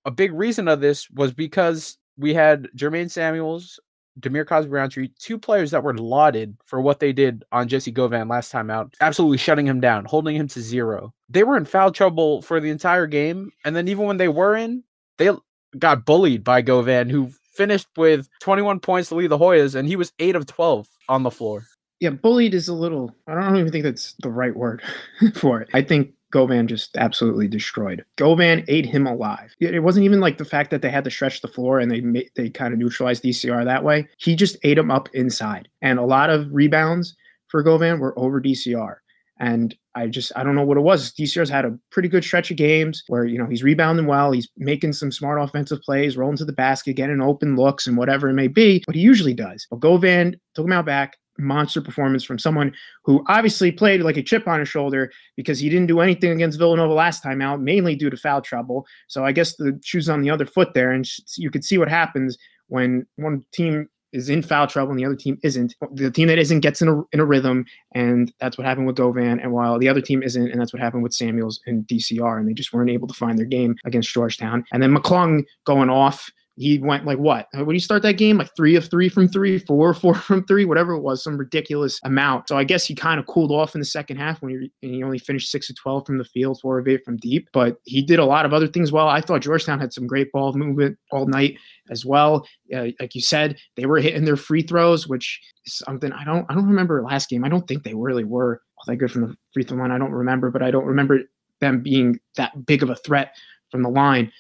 a 0.06 0.12
big 0.12 0.32
reason 0.34 0.68
of 0.68 0.82
this 0.82 1.10
was 1.10 1.34
because 1.34 1.98
we 2.18 2.34
had 2.34 2.70
Jermaine 2.76 3.12
Samuels 3.12 3.80
Dhamir 4.20 4.48
Cosby 4.48 4.72
Roundtree, 4.72 5.10
two 5.20 5.38
players 5.38 5.72
that 5.72 5.84
were 5.84 5.98
lauded 5.98 6.58
for 6.64 6.80
what 6.82 7.00
they 7.00 7.14
did 7.14 7.44
on 7.52 7.68
Jessie 7.68 7.92
Govan 7.92 8.28
last 8.28 8.52
time 8.52 8.70
out, 8.70 8.96
absolutely 9.02 9.38
shutting 9.38 9.68
him 9.68 9.80
down, 9.82 10.06
holding 10.06 10.36
him 10.36 10.48
to 10.50 10.62
zero. 10.62 11.14
They 11.30 11.44
were 11.44 11.58
in 11.58 11.66
foul 11.66 11.92
trouble 11.92 12.42
for 12.42 12.60
the 12.60 12.70
entire 12.70 13.08
game. 13.08 13.52
And 13.66 13.76
then 13.76 13.88
even 13.88 14.06
when 14.06 14.18
they 14.18 14.28
were 14.28 14.56
in, 14.56 14.84
they 15.18 15.32
got 15.78 16.06
bullied 16.06 16.44
by 16.44 16.62
Govan, 16.62 17.10
who 17.10 17.32
finished 17.54 17.88
with 17.98 18.30
21 18.42 18.80
points 18.80 19.10
to 19.10 19.16
lead 19.16 19.32
the 19.32 19.38
Hoyas, 19.38 19.76
and 19.76 19.88
he 19.88 19.96
was 19.96 20.12
8 20.20 20.36
of 20.36 20.46
12 20.46 20.88
on 21.10 21.24
the 21.24 21.32
floor. 21.32 21.66
Yeah, 22.00 22.10
bullied 22.10 22.54
is 22.54 22.68
a 22.68 22.74
little, 22.74 23.16
I 23.28 23.36
don't 23.36 23.58
even 23.58 23.72
think 23.72 23.86
that's 23.86 24.16
the 24.22 24.30
right 24.30 24.56
word 24.56 24.82
for 25.36 25.62
it. 25.62 25.70
I 25.74 25.82
think 25.82 26.14
Govan 26.36 26.68
just 26.68 26.98
absolutely 26.98 27.48
destroyed. 27.48 28.04
Govan 28.18 28.66
ate 28.68 28.86
him 28.86 29.08
alive. 29.08 29.56
It 29.62 29.82
wasn't 29.82 30.04
even 30.04 30.20
like 30.20 30.38
the 30.38 30.44
fact 30.44 30.70
that 30.72 30.82
they 30.82 30.90
had 30.90 31.06
to 31.06 31.10
stretch 31.10 31.40
the 31.40 31.48
floor 31.48 31.80
and 31.80 31.90
they 31.90 32.30
they 32.36 32.50
kind 32.50 32.74
of 32.74 32.80
neutralized 32.80 33.24
DCR 33.24 33.64
that 33.64 33.86
way. 33.86 34.06
He 34.18 34.36
just 34.36 34.58
ate 34.64 34.78
him 34.78 34.92
up 34.92 35.08
inside. 35.14 35.70
And 35.82 35.98
a 35.98 36.04
lot 36.04 36.30
of 36.30 36.50
rebounds 36.52 37.16
for 37.48 37.64
Govan 37.64 38.02
were 38.02 38.20
over 38.20 38.42
DCR. 38.42 38.98
And 39.40 39.74
I 39.96 40.08
just 40.08 40.34
I 40.36 40.44
don't 40.44 40.56
know 40.56 40.66
what 40.66 40.76
it 40.76 40.82
was. 40.82 41.14
DCR's 41.14 41.50
had 41.50 41.64
a 41.64 41.80
pretty 41.90 42.10
good 42.10 42.26
stretch 42.26 42.52
of 42.52 42.58
games 42.58 43.06
where 43.08 43.24
you 43.24 43.38
know 43.38 43.46
he's 43.46 43.64
rebounding 43.64 44.06
well, 44.06 44.34
he's 44.34 44.50
making 44.58 44.92
some 44.92 45.14
smart 45.14 45.42
offensive 45.42 45.82
plays, 45.84 46.18
rolling 46.18 46.36
to 46.36 46.44
the 46.44 46.52
basket, 46.52 46.98
getting 46.98 47.22
open 47.22 47.56
looks 47.56 47.88
and 47.88 47.96
whatever 47.96 48.28
it 48.28 48.34
may 48.34 48.50
be. 48.50 48.84
But 48.86 48.96
he 48.96 49.02
usually 49.02 49.34
does. 49.34 49.68
But 49.70 49.80
Govan 49.80 50.36
took 50.54 50.66
him 50.66 50.74
out 50.74 50.86
back, 50.86 51.16
monster 51.38 51.82
performance 51.82 52.24
from 52.24 52.40
someone 52.40 52.74
who 53.04 53.24
obviously 53.28 53.72
played 53.72 54.02
like 54.02 54.18
a 54.18 54.24
chip 54.24 54.48
on 54.48 54.60
his 54.60 54.70
shoulder 54.70 55.12
because 55.36 55.60
he 55.60 55.70
didn't 55.70 55.88
do 55.88 56.00
anything 56.00 56.32
against 56.32 56.58
Villanova 56.58 56.94
last 56.94 57.22
time 57.22 57.42
out, 57.42 57.62
mainly 57.62 57.96
due 57.96 58.10
to 58.10 58.18
foul 58.18 58.42
trouble. 58.42 58.86
So 59.08 59.26
I 59.26 59.32
guess 59.32 59.56
the 59.56 59.80
shoe's 59.84 60.10
on 60.10 60.22
the 60.22 60.30
other 60.30 60.46
foot 60.46 60.74
there, 60.74 60.92
and 60.92 61.08
you 61.38 61.52
could 61.52 61.64
see 61.64 61.78
what 61.78 61.90
happens 61.90 62.38
when 62.68 63.06
one 63.18 63.44
team 63.54 63.90
is 64.16 64.30
in 64.30 64.42
foul 64.42 64.66
trouble 64.66 64.92
and 64.92 65.00
the 65.00 65.06
other 65.06 65.16
team 65.16 65.38
isn't. 65.44 65.76
The 65.92 66.10
team 66.10 66.30
that 66.30 66.40
isn't 66.40 66.62
gets 66.62 66.82
in 66.82 66.88
a, 66.88 67.02
in 67.12 67.20
a 67.20 67.26
rhythm, 67.26 67.66
and 67.94 68.32
that's 68.40 68.58
what 68.58 68.66
happened 68.66 68.88
with 68.88 68.96
Govan. 68.96 69.40
And 69.42 69.52
while 69.52 69.78
the 69.78 69.90
other 69.90 70.02
team 70.02 70.24
isn't, 70.24 70.52
and 70.52 70.60
that's 70.60 70.72
what 70.72 70.82
happened 70.82 71.04
with 71.04 71.14
Samuels 71.14 71.60
and 71.66 71.86
DCR, 71.86 72.40
and 72.40 72.48
they 72.48 72.54
just 72.54 72.72
weren't 72.72 72.90
able 72.90 73.08
to 73.10 73.14
find 73.14 73.38
their 73.38 73.46
game 73.46 73.76
against 73.86 74.14
Georgetown. 74.14 74.64
And 74.72 74.82
then 74.82 74.96
McClung 74.96 75.44
going 75.66 75.90
off 75.90 76.32
he 76.58 76.80
went 76.80 77.06
like 77.06 77.18
what? 77.18 77.48
When 77.54 77.74
you 77.74 77.80
start 77.80 78.02
that 78.04 78.14
game, 78.14 78.38
like 78.38 78.50
three 78.56 78.76
of 78.76 78.90
three 78.90 79.10
from 79.10 79.28
three, 79.28 79.60
four 79.60 79.94
four 79.94 80.16
from 80.16 80.46
three, 80.46 80.66
whatever 80.66 80.94
it 80.94 81.02
was, 81.02 81.24
some 81.24 81.38
ridiculous 81.38 82.00
amount. 82.04 82.48
So 82.48 82.58
I 82.58 82.64
guess 82.64 82.86
he 82.86 82.96
kind 82.96 83.20
of 83.20 83.26
cooled 83.28 83.52
off 83.52 83.76
in 83.76 83.82
the 83.82 83.86
second 83.86 84.18
half 84.18 84.42
when 84.42 84.70
he, 84.82 84.88
he 84.88 85.04
only 85.04 85.20
finished 85.20 85.52
six 85.52 85.70
of 85.70 85.76
twelve 85.76 86.06
from 86.06 86.18
the 86.18 86.24
field, 86.24 86.60
four 86.62 86.80
of 86.80 86.88
eight 86.88 87.04
from 87.04 87.18
deep. 87.18 87.50
But 87.52 87.78
he 87.84 88.02
did 88.02 88.20
a 88.20 88.26
lot 88.26 88.46
of 88.46 88.54
other 88.54 88.68
things 88.68 88.92
well. 88.92 89.10
I 89.10 89.22
thought 89.22 89.42
Georgetown 89.42 89.80
had 89.80 89.92
some 89.92 90.08
great 90.08 90.32
ball 90.32 90.54
movement 90.54 90.98
all 91.12 91.28
night 91.28 91.58
as 91.90 92.06
well. 92.06 92.48
Uh, 92.74 92.88
like 93.00 93.16
you 93.16 93.22
said, 93.22 93.58
they 93.76 93.86
were 93.86 94.00
hitting 94.00 94.26
their 94.26 94.38
free 94.38 94.62
throws, 94.62 95.08
which 95.08 95.42
is 95.66 95.76
something 95.86 96.14
I 96.14 96.24
don't 96.24 96.46
I 96.50 96.54
don't 96.54 96.68
remember 96.68 97.04
last 97.04 97.30
game. 97.30 97.44
I 97.44 97.50
don't 97.50 97.68
think 97.68 97.84
they 97.84 97.96
really 97.96 98.24
were 98.24 98.62
all 98.78 98.84
that 98.88 98.98
good 98.98 99.12
from 99.12 99.22
the 99.24 99.36
free 99.54 99.64
throw 99.64 99.78
line. 99.78 99.92
I 99.92 99.98
don't 99.98 100.12
remember, 100.12 100.52
but 100.52 100.62
I 100.62 100.72
don't 100.72 100.86
remember 100.86 101.20
them 101.60 101.82
being 101.82 102.20
that 102.38 102.66
big 102.66 102.82
of 102.82 102.90
a 102.90 102.96
threat 102.96 103.36
from 103.72 103.84
the 103.84 103.90
line. 103.90 104.32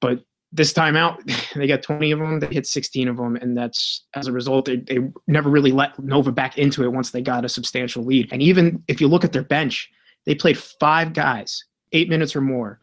But 0.00 0.24
this 0.52 0.72
time 0.72 0.96
out, 0.96 1.20
they 1.54 1.66
got 1.66 1.82
20 1.82 2.10
of 2.12 2.18
them. 2.18 2.40
They 2.40 2.46
hit 2.48 2.66
16 2.66 3.08
of 3.08 3.16
them. 3.16 3.36
And 3.36 3.56
that's 3.56 4.04
as 4.14 4.26
a 4.26 4.32
result, 4.32 4.66
they, 4.66 4.76
they 4.76 4.98
never 5.26 5.50
really 5.50 5.72
let 5.72 5.98
Nova 5.98 6.32
back 6.32 6.58
into 6.58 6.84
it 6.84 6.92
once 6.92 7.10
they 7.10 7.22
got 7.22 7.44
a 7.44 7.48
substantial 7.48 8.04
lead. 8.04 8.28
And 8.32 8.42
even 8.42 8.82
if 8.88 9.00
you 9.00 9.08
look 9.08 9.24
at 9.24 9.32
their 9.32 9.44
bench, 9.44 9.90
they 10.26 10.34
played 10.34 10.58
five 10.58 11.14
guys, 11.14 11.64
eight 11.92 12.08
minutes 12.08 12.36
or 12.36 12.40
more. 12.40 12.80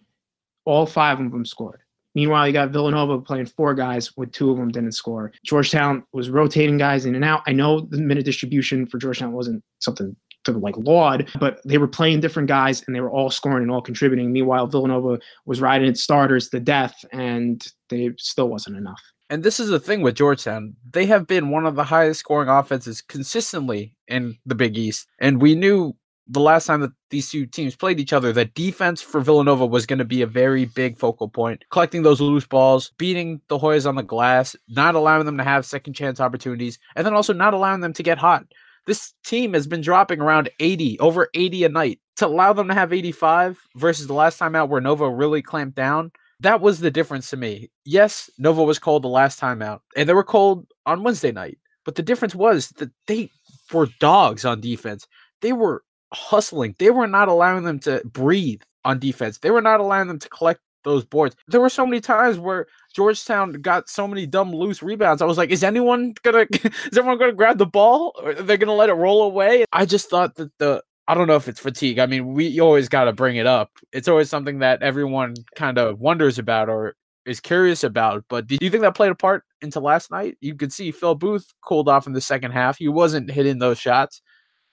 All 0.66 0.86
five 0.86 1.20
of 1.20 1.32
them 1.32 1.46
scored. 1.46 1.82
Meanwhile, 2.16 2.48
you 2.48 2.54
got 2.54 2.72
Villanova 2.72 3.22
playing 3.22 3.46
four 3.46 3.74
guys 3.74 4.16
with 4.18 4.32
two 4.32 4.50
of 4.52 4.58
them 4.58 4.70
didn't 4.70 4.94
score. 4.94 5.32
Georgetown 5.46 6.04
was 6.12 6.30
rotating 6.30 6.78
guys 6.78 7.06
in 7.06 7.16
and 7.16 7.24
out. 7.24 7.44
I 7.48 7.54
know 7.54 7.82
the 7.82 7.98
minute 7.98 8.26
distribution 8.26 8.88
for 8.88 8.98
Georgetown 8.98 9.32
wasn't 9.32 9.64
something 9.80 10.16
to 10.54 10.60
like 10.60 10.78
laud, 10.78 11.30
but 11.40 11.60
they 11.66 11.78
were 11.78 11.88
playing 11.88 12.20
different 12.20 12.48
guys 12.48 12.84
and 12.86 12.96
they 12.96 13.02
were 13.02 13.12
all 13.12 13.30
scoring 13.30 13.64
and 13.64 13.72
all 13.72 13.82
contributing. 13.82 14.32
Meanwhile, 14.32 14.68
Villanova 14.68 15.20
was 15.46 15.62
riding 15.62 15.88
its 15.88 16.02
starters 16.02 16.50
to 16.50 16.60
death 16.60 17.06
and 17.12 17.66
they 17.90 18.12
still 18.18 18.50
wasn't 18.50 18.78
enough. 18.78 19.02
And 19.30 19.44
this 19.44 19.60
is 19.60 19.70
the 19.70 19.80
thing 19.80 20.02
with 20.02 20.16
Georgetown. 20.16 20.76
They 20.92 21.06
have 21.06 21.28
been 21.28 21.52
one 21.52 21.66
of 21.66 21.76
the 21.76 21.84
highest 21.84 22.22
scoring 22.22 22.50
offenses 22.50 23.02
consistently 23.02 23.96
in 24.08 24.38
the 24.46 24.56
Big 24.56 24.76
East. 24.76 25.08
And 25.20 25.40
we 25.40 25.54
knew 25.54 25.96
the 26.30 26.40
last 26.40 26.68
time 26.68 26.82
that 26.82 26.92
these 27.10 27.30
two 27.30 27.46
teams 27.48 27.76
played 27.76 28.00
each 28.00 28.14
other 28.14 28.32
that 28.32 28.54
defense 28.54 29.02
for 29.02 29.20
Villanova 29.20 29.66
was 29.66 29.88
going 29.88 30.00
to 30.00 30.06
be 30.06 30.22
a 30.22 30.28
very 30.28 30.66
big 30.66 30.98
focal 30.98 31.28
point. 31.28 31.66
Collecting 31.72 32.04
those 32.04 32.22
loose 32.22 32.46
balls, 32.46 32.92
beating 32.98 33.42
the 33.50 33.58
Hoyas 33.58 33.88
on 33.88 33.96
the 33.96 34.04
glass, 34.04 34.56
not 34.68 34.96
allowing 34.96 35.26
them 35.26 35.38
to 35.38 35.44
have 35.44 35.66
second 35.66 35.94
chance 35.94 36.20
opportunities, 36.20 36.78
and 36.96 37.06
then 37.06 37.16
also 37.16 37.34
not 37.34 37.56
allowing 37.56 37.82
them 37.82 37.94
to 37.94 38.04
get 38.04 38.20
hot. 38.20 38.46
This 38.88 39.14
team 39.24 39.54
has 39.54 39.68
been 39.68 39.82
dropping 39.82 40.22
around 40.22 40.50
80, 40.60 41.00
over 41.00 41.30
80 41.34 41.64
a 41.66 41.70
night. 41.70 42.00
To 42.18 42.28
allow 42.28 42.52
them 42.52 42.68
to 42.68 42.74
have 42.74 42.92
85 42.92 43.60
versus 43.78 44.08
the 44.08 44.14
last 44.14 44.38
time 44.38 44.54
out 44.54 44.68
where 44.68 44.82
Nova 44.82 45.10
really 45.10 45.42
clamped 45.42 45.76
down, 45.76 46.12
that 46.42 46.60
was 46.60 46.80
the 46.80 46.92
difference 46.92 47.30
to 47.30 47.38
me. 47.38 47.70
Yes, 47.86 48.30
Nova 48.38 48.64
was 48.64 48.78
cold 48.78 49.04
the 49.04 49.10
last 49.10 49.40
time 49.40 49.62
out, 49.62 49.84
and 49.96 50.08
they 50.08 50.14
were 50.14 50.24
cold 50.24 50.68
on 50.86 51.04
Wednesday 51.04 51.32
night. 51.32 51.58
But 51.86 51.96
the 51.96 52.04
difference 52.04 52.36
was 52.36 52.70
that 52.78 52.92
they 53.08 53.30
were 53.74 53.88
dogs 54.00 54.46
on 54.46 54.62
defense. 54.62 55.08
They 55.42 55.54
were 55.54 55.84
hustling. 56.14 56.76
They 56.78 56.90
were 56.90 57.08
not 57.08 57.30
allowing 57.30 57.64
them 57.64 57.80
to 57.82 58.02
breathe 58.06 58.62
on 58.86 59.00
defense. 59.00 59.38
They 59.38 59.52
were 59.52 59.62
not 59.62 59.80
allowing 59.80 60.08
them 60.08 60.20
to 60.20 60.30
collect 60.30 60.62
those 60.84 61.06
boards. 61.06 61.36
There 61.48 61.62
were 61.62 61.70
so 61.70 61.86
many 61.86 62.02
times 62.02 62.38
where 62.38 62.68
Georgetown 62.94 63.54
got 63.54 63.90
so 63.90 64.08
many 64.08 64.26
dumb 64.26 64.54
loose 64.54 64.82
rebounds. 64.82 65.22
I 65.22 65.26
was 65.26 65.38
like, 65.38 65.50
is 65.50 65.64
anyone 65.64 66.14
gonna 66.24 66.46
is 66.52 66.98
everyone 66.98 67.18
gonna 67.18 67.34
grab 67.34 67.58
the 67.58 67.66
ball? 67.66 68.14
Or 68.22 68.34
they're 68.34 68.58
gonna 68.58 68.74
let 68.74 68.90
it 68.90 68.94
roll 68.94 69.24
away? 69.24 69.66
I 69.72 69.86
just 69.86 70.10
thought 70.10 70.36
that 70.36 70.52
the 70.58 70.84
I 71.08 71.16
don't 71.16 71.28
know 71.28 71.36
if 71.36 71.48
it's 71.48 71.60
fatigue. 71.60 71.98
I 72.00 72.06
mean, 72.06 72.34
we 72.34 72.60
always 72.60 72.88
gotta 72.88 73.14
bring 73.14 73.38
it 73.38 73.48
up. 73.48 73.72
It's 73.92 74.08
always 74.08 74.30
something 74.30 74.60
that 74.60 74.84
everyone 74.84 75.36
kind 75.56 75.78
of 75.78 76.00
wonders 76.00 76.38
about 76.38 76.70
or 76.70 76.96
is 77.26 77.40
curious 77.40 77.84
about. 77.84 78.26
But 78.30 78.48
do 78.48 78.58
you 78.62 78.70
think 78.70 78.82
that 78.82 78.96
played 78.96 79.12
a 79.12 79.16
part 79.16 79.44
into 79.62 79.80
last 79.80 80.12
night? 80.12 80.38
You 80.42 80.56
could 80.56 80.74
see 80.74 80.92
Phil 80.92 81.16
Booth 81.16 81.54
cooled 81.62 81.90
off 81.90 82.08
in 82.08 82.14
the 82.14 82.22
second 82.22 82.52
half. 82.52 82.78
He 82.78 82.88
wasn't 82.88 83.32
hitting 83.32 83.60
those 83.60 83.80
shots. 83.80 84.22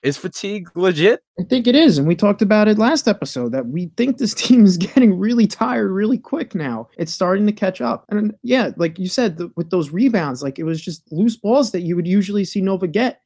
Is 0.07 0.17
fatigue 0.17 0.69
legit? 0.77 1.25
I 1.41 1.43
think 1.43 1.67
it 1.67 1.75
is. 1.75 1.99
And 1.99 2.07
we 2.07 2.15
talked 2.15 2.41
about 2.41 2.69
it 2.69 2.79
last 2.79 3.09
episode 3.09 3.51
that 3.51 3.67
we 3.67 3.91
think 3.97 4.19
this 4.19 4.35
team 4.47 4.65
is 4.65 4.77
getting 4.77 5.19
really 5.19 5.49
tired 5.49 5.91
really 5.91 6.17
quick 6.17 6.55
now. 6.55 6.89
It's 6.97 7.13
starting 7.13 7.45
to 7.47 7.53
catch 7.53 7.81
up. 7.81 8.05
And 8.09 8.33
yeah, 8.45 8.71
like 8.77 9.01
you 9.01 9.09
said, 9.09 9.37
the, 9.37 9.51
with 9.57 9.71
those 9.71 9.91
rebounds, 9.91 10.45
like 10.45 10.61
it 10.61 10.63
was 10.63 10.81
just 10.81 11.11
loose 11.11 11.35
balls 11.35 11.73
that 11.73 11.81
you 11.81 11.97
would 11.97 12.07
usually 12.07 12.45
see 12.45 12.61
Nova 12.61 12.87
get, 12.87 13.21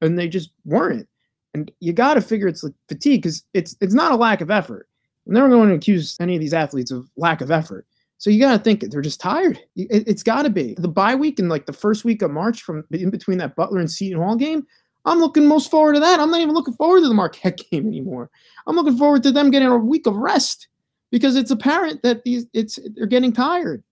and 0.00 0.18
they 0.18 0.26
just 0.26 0.50
weren't. 0.64 1.06
And 1.54 1.70
you 1.78 1.92
got 1.92 2.14
to 2.14 2.20
figure 2.20 2.48
it's 2.48 2.64
like 2.64 2.74
fatigue 2.88 3.22
because 3.22 3.44
it's 3.54 3.76
it's 3.80 3.94
not 3.94 4.10
a 4.10 4.16
lack 4.16 4.40
of 4.40 4.50
effort. 4.50 4.88
I'm 5.28 5.34
never 5.34 5.48
going 5.48 5.68
to 5.68 5.76
accuse 5.76 6.16
any 6.18 6.34
of 6.34 6.40
these 6.40 6.52
athletes 6.52 6.90
of 6.90 7.08
lack 7.16 7.42
of 7.42 7.52
effort. 7.52 7.86
So 8.18 8.30
you 8.30 8.40
got 8.40 8.56
to 8.56 8.58
think 8.58 8.80
they're 8.90 9.02
just 9.02 9.20
tired. 9.20 9.60
It, 9.76 10.08
has 10.08 10.24
got 10.24 10.42
to 10.42 10.50
be 10.50 10.74
the 10.78 10.88
bye 10.88 11.14
week 11.14 11.38
and 11.38 11.48
like 11.48 11.66
the 11.66 11.72
first 11.72 12.04
week 12.04 12.22
of 12.22 12.32
March 12.32 12.62
from 12.62 12.82
in 12.90 13.10
between 13.10 13.38
that 13.38 13.54
Butler 13.54 13.78
and 13.78 13.90
Seton 13.90 14.20
Hall 14.20 14.34
game. 14.34 14.66
I'm 15.04 15.20
looking 15.20 15.46
most 15.46 15.70
forward 15.70 15.94
to 15.94 16.00
that. 16.00 16.20
I'm 16.20 16.30
not 16.30 16.40
even 16.40 16.54
looking 16.54 16.74
forward 16.74 17.02
to 17.02 17.08
the 17.08 17.14
Marquette 17.14 17.60
game 17.70 17.86
anymore. 17.86 18.30
I'm 18.66 18.76
looking 18.76 18.96
forward 18.96 19.22
to 19.24 19.32
them 19.32 19.50
getting 19.50 19.68
a 19.68 19.76
week 19.76 20.06
of 20.06 20.16
rest 20.16 20.68
because 21.10 21.36
it's 21.36 21.50
apparent 21.50 22.02
that 22.02 22.24
these 22.24 22.46
it's 22.52 22.78
they're 22.94 23.06
getting 23.06 23.32
tired. 23.32 23.82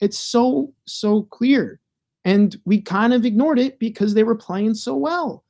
It's 0.00 0.18
so 0.18 0.72
so 0.86 1.22
clear. 1.24 1.80
And 2.24 2.56
we 2.64 2.80
kind 2.82 3.14
of 3.14 3.24
ignored 3.24 3.58
it 3.58 3.78
because 3.78 4.14
they 4.14 4.24
were 4.24 4.34
playing 4.34 4.74
so 4.74 4.94
well. 4.94 5.44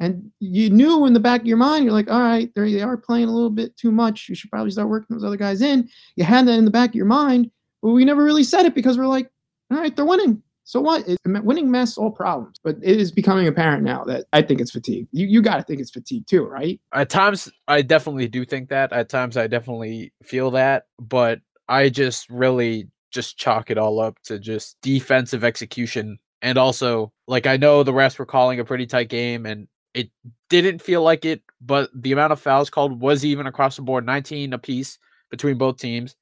And 0.00 0.30
you 0.40 0.70
knew 0.70 1.06
in 1.06 1.12
the 1.12 1.20
back 1.20 1.42
of 1.42 1.46
your 1.46 1.56
mind, 1.56 1.84
you're 1.84 1.92
like, 1.92 2.10
all 2.10 2.20
right, 2.20 2.50
they 2.54 2.82
are 2.82 2.96
playing 2.96 3.28
a 3.28 3.32
little 3.32 3.50
bit 3.50 3.76
too 3.76 3.92
much. 3.92 4.28
You 4.28 4.34
should 4.34 4.50
probably 4.50 4.70
start 4.70 4.88
working 4.88 5.14
those 5.14 5.24
other 5.24 5.36
guys 5.36 5.62
in. 5.62 5.88
You 6.16 6.24
had 6.24 6.46
that 6.48 6.58
in 6.58 6.64
the 6.64 6.70
back 6.70 6.90
of 6.90 6.94
your 6.94 7.06
mind, 7.06 7.50
but 7.82 7.90
we 7.90 8.04
never 8.04 8.24
really 8.24 8.42
said 8.42 8.66
it 8.66 8.74
because 8.74 8.98
we're 8.98 9.06
like, 9.06 9.30
all 9.70 9.78
right, 9.78 9.94
they're 9.94 10.04
winning. 10.04 10.42
So 10.64 10.80
what? 10.80 11.06
Winning 11.26 11.70
masks 11.70 11.98
all 11.98 12.10
problems, 12.10 12.58
but 12.62 12.76
it 12.82 12.98
is 12.98 13.12
becoming 13.12 13.46
apparent 13.46 13.82
now 13.82 14.02
that 14.04 14.24
I 14.32 14.40
think 14.40 14.60
it's 14.60 14.70
fatigue. 14.70 15.06
You 15.12 15.26
you 15.26 15.42
got 15.42 15.56
to 15.56 15.62
think 15.62 15.80
it's 15.80 15.90
fatigue 15.90 16.26
too, 16.26 16.44
right? 16.44 16.80
At 16.94 17.10
times, 17.10 17.50
I 17.68 17.82
definitely 17.82 18.28
do 18.28 18.44
think 18.46 18.70
that. 18.70 18.92
At 18.92 19.10
times, 19.10 19.36
I 19.36 19.46
definitely 19.46 20.12
feel 20.22 20.50
that, 20.52 20.86
but 20.98 21.40
I 21.68 21.90
just 21.90 22.30
really 22.30 22.88
just 23.10 23.36
chalk 23.36 23.70
it 23.70 23.78
all 23.78 24.00
up 24.00 24.18
to 24.24 24.38
just 24.38 24.80
defensive 24.80 25.44
execution, 25.44 26.18
and 26.40 26.56
also 26.56 27.12
like 27.28 27.46
I 27.46 27.58
know 27.58 27.82
the 27.82 27.92
refs 27.92 28.18
were 28.18 28.26
calling 28.26 28.58
a 28.58 28.64
pretty 28.64 28.86
tight 28.86 29.10
game, 29.10 29.44
and 29.44 29.68
it 29.92 30.10
didn't 30.48 30.80
feel 30.80 31.02
like 31.02 31.26
it, 31.26 31.42
but 31.60 31.90
the 31.94 32.12
amount 32.12 32.32
of 32.32 32.40
fouls 32.40 32.70
called 32.70 33.00
was 33.00 33.22
even 33.22 33.46
across 33.46 33.76
the 33.76 33.82
board, 33.82 34.06
19 34.06 34.54
apiece 34.54 34.98
between 35.30 35.58
both 35.58 35.76
teams. 35.76 36.16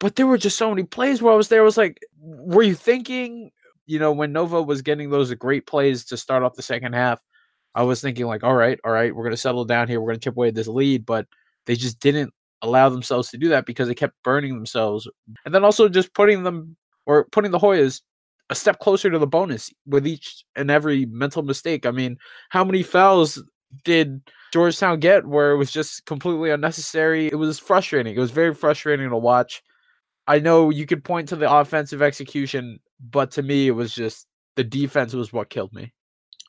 But 0.00 0.16
there 0.16 0.26
were 0.26 0.38
just 0.38 0.58
so 0.58 0.70
many 0.70 0.82
plays 0.82 1.22
where 1.22 1.32
I 1.32 1.36
was 1.36 1.48
there. 1.48 1.60
I 1.60 1.64
was 1.64 1.76
like, 1.76 2.00
were 2.20 2.62
you 2.62 2.74
thinking, 2.74 3.50
you 3.86 3.98
know, 3.98 4.12
when 4.12 4.32
Nova 4.32 4.62
was 4.62 4.82
getting 4.82 5.10
those 5.10 5.32
great 5.34 5.66
plays 5.66 6.04
to 6.06 6.16
start 6.16 6.42
off 6.42 6.54
the 6.54 6.62
second 6.62 6.94
half, 6.94 7.20
I 7.74 7.82
was 7.84 8.00
thinking 8.00 8.26
like, 8.26 8.42
all 8.42 8.54
right, 8.54 8.80
all 8.84 8.92
right, 8.92 9.14
we're 9.14 9.24
gonna 9.24 9.36
settle 9.36 9.64
down 9.64 9.88
here. 9.88 10.00
We're 10.00 10.10
gonna 10.10 10.18
chip 10.20 10.36
away 10.36 10.50
this 10.50 10.66
lead, 10.66 11.06
but 11.06 11.26
they 11.66 11.76
just 11.76 12.00
didn't 12.00 12.32
allow 12.62 12.88
themselves 12.88 13.30
to 13.30 13.38
do 13.38 13.48
that 13.50 13.66
because 13.66 13.88
they 13.88 13.94
kept 13.94 14.14
burning 14.24 14.54
themselves, 14.54 15.08
and 15.44 15.54
then 15.54 15.64
also 15.64 15.88
just 15.88 16.12
putting 16.14 16.42
them 16.42 16.76
or 17.06 17.26
putting 17.32 17.50
the 17.50 17.58
Hoyas 17.58 18.02
a 18.50 18.54
step 18.54 18.80
closer 18.80 19.10
to 19.10 19.18
the 19.18 19.26
bonus 19.26 19.70
with 19.86 20.06
each 20.06 20.44
and 20.56 20.70
every 20.70 21.06
mental 21.06 21.42
mistake. 21.42 21.86
I 21.86 21.92
mean, 21.92 22.18
how 22.48 22.64
many 22.64 22.82
fouls 22.82 23.42
did 23.84 24.20
Georgetown 24.52 24.98
get 24.98 25.26
where 25.26 25.52
it 25.52 25.56
was 25.56 25.70
just 25.70 26.04
completely 26.06 26.50
unnecessary? 26.50 27.28
It 27.28 27.36
was 27.36 27.58
frustrating. 27.58 28.16
It 28.16 28.20
was 28.20 28.32
very 28.32 28.54
frustrating 28.54 29.08
to 29.08 29.16
watch. 29.16 29.62
I 30.30 30.38
know 30.38 30.70
you 30.70 30.86
could 30.86 31.02
point 31.02 31.28
to 31.30 31.36
the 31.36 31.52
offensive 31.52 32.02
execution, 32.02 32.78
but 33.10 33.32
to 33.32 33.42
me, 33.42 33.66
it 33.66 33.72
was 33.72 33.92
just 33.92 34.28
the 34.54 34.62
defense 34.62 35.12
was 35.12 35.32
what 35.32 35.50
killed 35.50 35.72
me. 35.72 35.92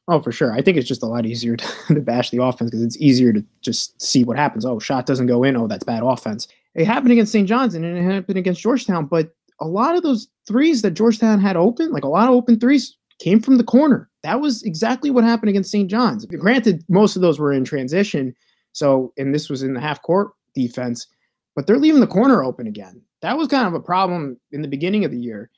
Oh, 0.08 0.22
for 0.22 0.32
sure. 0.32 0.54
I 0.54 0.62
think 0.62 0.78
it's 0.78 0.88
just 0.88 1.02
a 1.02 1.08
lot 1.08 1.26
easier 1.26 1.56
to, 1.58 1.94
to 1.96 2.00
bash 2.00 2.30
the 2.30 2.44
offense 2.44 2.70
because 2.70 2.84
it's 2.84 2.98
easier 2.98 3.34
to 3.34 3.44
just 3.62 4.00
see 4.00 4.24
what 4.24 4.38
happens. 4.38 4.66
Oh, 4.66 4.78
shot 4.78 5.08
doesn't 5.08 5.26
go 5.26 5.44
in. 5.44 5.56
Oh, 5.56 5.66
that's 5.66 5.84
bad 5.84 6.04
offense. 6.04 6.48
It 6.76 6.86
happened 6.86 7.12
against 7.12 7.32
St. 7.32 7.50
John's 7.50 7.74
and 7.74 7.84
it 7.84 8.04
happened 8.04 8.38
against 8.38 8.62
Georgetown, 8.62 9.08
but 9.08 9.34
a 9.60 9.66
lot 9.66 9.96
of 9.96 10.04
those 10.04 10.28
threes 10.48 10.84
that 10.84 10.92
Georgetown 10.92 11.40
had 11.40 11.58
open, 11.58 11.92
like 11.92 12.04
a 12.04 12.08
lot 12.08 12.28
of 12.28 12.36
open 12.36 12.60
threes, 12.60 12.96
came 13.18 13.42
from 13.42 13.58
the 13.58 13.64
corner. 13.64 14.12
That 14.22 14.42
was 14.42 14.62
exactly 14.62 15.10
what 15.10 15.24
happened 15.24 15.50
against 15.50 15.72
St. 15.72 15.90
John's. 15.90 16.28
Granted, 16.28 16.84
most 16.88 17.16
of 17.16 17.24
those 17.24 17.40
were 17.40 17.52
in 17.52 17.66
transition. 17.66 18.36
So, 18.74 19.12
and 19.18 19.34
this 19.34 19.50
was 19.50 19.64
in 19.64 19.74
the 19.74 19.82
half 19.82 20.04
court 20.04 20.34
defense, 20.54 21.08
but 21.56 21.66
they're 21.66 21.80
leaving 21.80 22.02
the 22.02 22.06
corner 22.06 22.44
open 22.44 22.68
again. 22.68 23.02
That 23.22 23.38
was 23.38 23.48
kind 23.48 23.68
of 23.68 23.74
a 23.74 23.80
problem 23.80 24.40
in 24.52 24.62
the 24.62 24.68
beginning 24.68 25.06
of 25.06 25.12
the 25.12 25.20
year. 25.20 25.50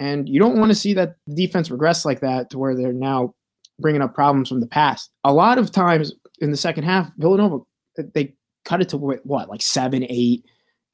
And 0.00 0.28
you 0.28 0.38
don't 0.38 0.58
want 0.58 0.70
to 0.70 0.76
see 0.76 0.94
that 0.94 1.16
defense 1.34 1.70
regress 1.70 2.04
like 2.04 2.20
that 2.20 2.50
to 2.50 2.58
where 2.58 2.76
they're 2.76 2.92
now 2.92 3.34
bringing 3.80 4.02
up 4.02 4.14
problems 4.14 4.48
from 4.48 4.60
the 4.60 4.66
past. 4.66 5.10
A 5.24 5.32
lot 5.32 5.58
of 5.58 5.72
times 5.72 6.12
in 6.40 6.50
the 6.50 6.56
second 6.56 6.84
half, 6.84 7.10
Villanova, 7.16 7.58
uh, 7.98 8.02
they 8.14 8.34
cut 8.64 8.80
it 8.80 8.88
to 8.90 8.96
what, 8.96 9.48
like 9.48 9.62
seven, 9.62 10.04
eight, 10.08 10.44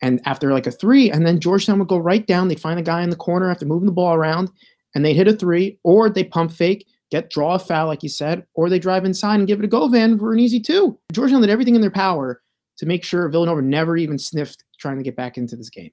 and 0.02 0.20
after 0.26 0.52
like 0.52 0.66
a 0.66 0.70
three, 0.70 1.10
and 1.10 1.26
then 1.26 1.40
Georgetown 1.40 1.78
would 1.78 1.88
go 1.88 1.98
right 1.98 2.26
down. 2.26 2.48
They'd 2.48 2.60
find 2.60 2.78
a 2.78 2.82
guy 2.82 3.02
in 3.02 3.10
the 3.10 3.16
corner 3.16 3.50
after 3.50 3.66
moving 3.66 3.86
the 3.86 3.92
ball 3.92 4.14
around, 4.14 4.50
and 4.94 5.04
they'd 5.04 5.14
hit 5.14 5.28
a 5.28 5.32
three, 5.32 5.78
or 5.82 6.08
they 6.08 6.24
pump 6.24 6.52
fake, 6.52 6.86
get 7.10 7.30
draw 7.30 7.54
a 7.54 7.58
foul, 7.58 7.86
like 7.86 8.02
you 8.02 8.08
said, 8.08 8.44
or 8.54 8.68
they 8.68 8.78
drive 8.78 9.04
inside 9.04 9.36
and 9.36 9.46
give 9.46 9.58
it 9.58 9.64
a 9.64 9.68
Govan 9.68 10.18
for 10.18 10.32
an 10.32 10.40
easy 10.40 10.60
two. 10.60 10.98
Georgetown 11.12 11.40
did 11.40 11.50
everything 11.50 11.74
in 11.74 11.80
their 11.80 11.90
power 11.90 12.42
to 12.78 12.86
make 12.86 13.04
sure 13.04 13.28
Villanova 13.28 13.62
never 13.62 13.96
even 13.96 14.18
sniffed 14.18 14.64
trying 14.78 14.96
to 14.96 15.02
get 15.02 15.16
back 15.16 15.38
into 15.38 15.56
this 15.56 15.70
game. 15.70 15.90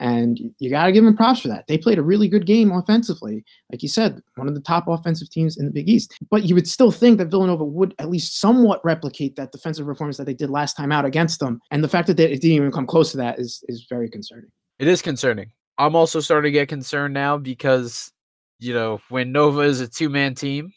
And 0.00 0.38
you 0.58 0.70
got 0.70 0.86
to 0.86 0.92
give 0.92 1.04
them 1.04 1.16
props 1.16 1.40
for 1.40 1.48
that. 1.48 1.66
They 1.66 1.76
played 1.76 1.98
a 1.98 2.02
really 2.02 2.28
good 2.28 2.46
game 2.46 2.70
offensively. 2.70 3.44
Like 3.70 3.82
you 3.82 3.88
said, 3.88 4.22
one 4.36 4.46
of 4.46 4.54
the 4.54 4.60
top 4.60 4.86
offensive 4.86 5.28
teams 5.28 5.56
in 5.56 5.66
the 5.66 5.72
Big 5.72 5.88
East. 5.88 6.16
But 6.30 6.44
you 6.44 6.54
would 6.54 6.68
still 6.68 6.92
think 6.92 7.18
that 7.18 7.26
Villanova 7.26 7.64
would 7.64 7.94
at 7.98 8.08
least 8.08 8.38
somewhat 8.40 8.84
replicate 8.84 9.34
that 9.36 9.50
defensive 9.50 9.86
performance 9.86 10.16
that 10.18 10.26
they 10.26 10.34
did 10.34 10.50
last 10.50 10.76
time 10.76 10.92
out 10.92 11.04
against 11.04 11.40
them. 11.40 11.60
And 11.70 11.82
the 11.82 11.88
fact 11.88 12.06
that 12.06 12.16
they, 12.16 12.28
didn't 12.28 12.44
even 12.44 12.70
come 12.70 12.86
close 12.86 13.10
to 13.12 13.16
that 13.16 13.40
is, 13.40 13.64
is 13.68 13.86
very 13.88 14.08
concerning. 14.08 14.50
It 14.78 14.86
is 14.86 15.02
concerning. 15.02 15.50
I'm 15.78 15.96
also 15.96 16.20
starting 16.20 16.52
to 16.52 16.58
get 16.58 16.68
concerned 16.68 17.14
now 17.14 17.36
because, 17.36 18.12
you 18.60 18.74
know, 18.74 19.00
when 19.08 19.32
Nova 19.32 19.60
is 19.60 19.80
a 19.80 19.88
two 19.88 20.08
man 20.08 20.34
team, 20.34 20.72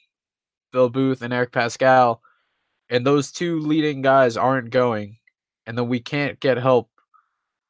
Phil 0.72 0.90
Booth 0.90 1.22
and 1.22 1.34
Eric 1.34 1.52
Paschall, 1.52 2.20
and 2.90 3.06
those 3.06 3.32
two 3.32 3.60
leading 3.60 4.02
guys 4.02 4.36
aren't 4.36 4.70
going, 4.72 5.18
and 5.66 5.78
then 5.78 5.88
we 5.88 6.00
can't 6.00 6.40
get 6.40 6.58
help. 6.58 6.90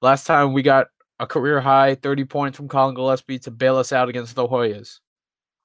Last 0.01 0.25
time 0.25 0.53
we 0.53 0.61
got 0.61 0.87
a 1.21 1.27
career 1.27 1.61
high 1.61 1.93
30 1.95 2.25
points 2.25 2.57
from 2.57 2.67
Collin 2.67 2.95
Gillespie 2.95 3.39
to 3.39 3.51
bail 3.51 3.77
us 3.77 3.93
out 3.93 4.09
against 4.09 4.35
the 4.35 4.47
Hoyas, 4.47 4.99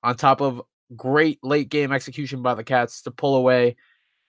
on 0.03 0.15
top 0.15 0.43
of 0.43 0.63
great 0.95 1.43
late 1.43 1.71
game 1.71 1.93
execution 1.93 2.43
by 2.43 2.55
the 2.55 2.63
Cats 2.63 3.03
to 3.03 3.11
pull 3.11 3.35
away 3.37 3.77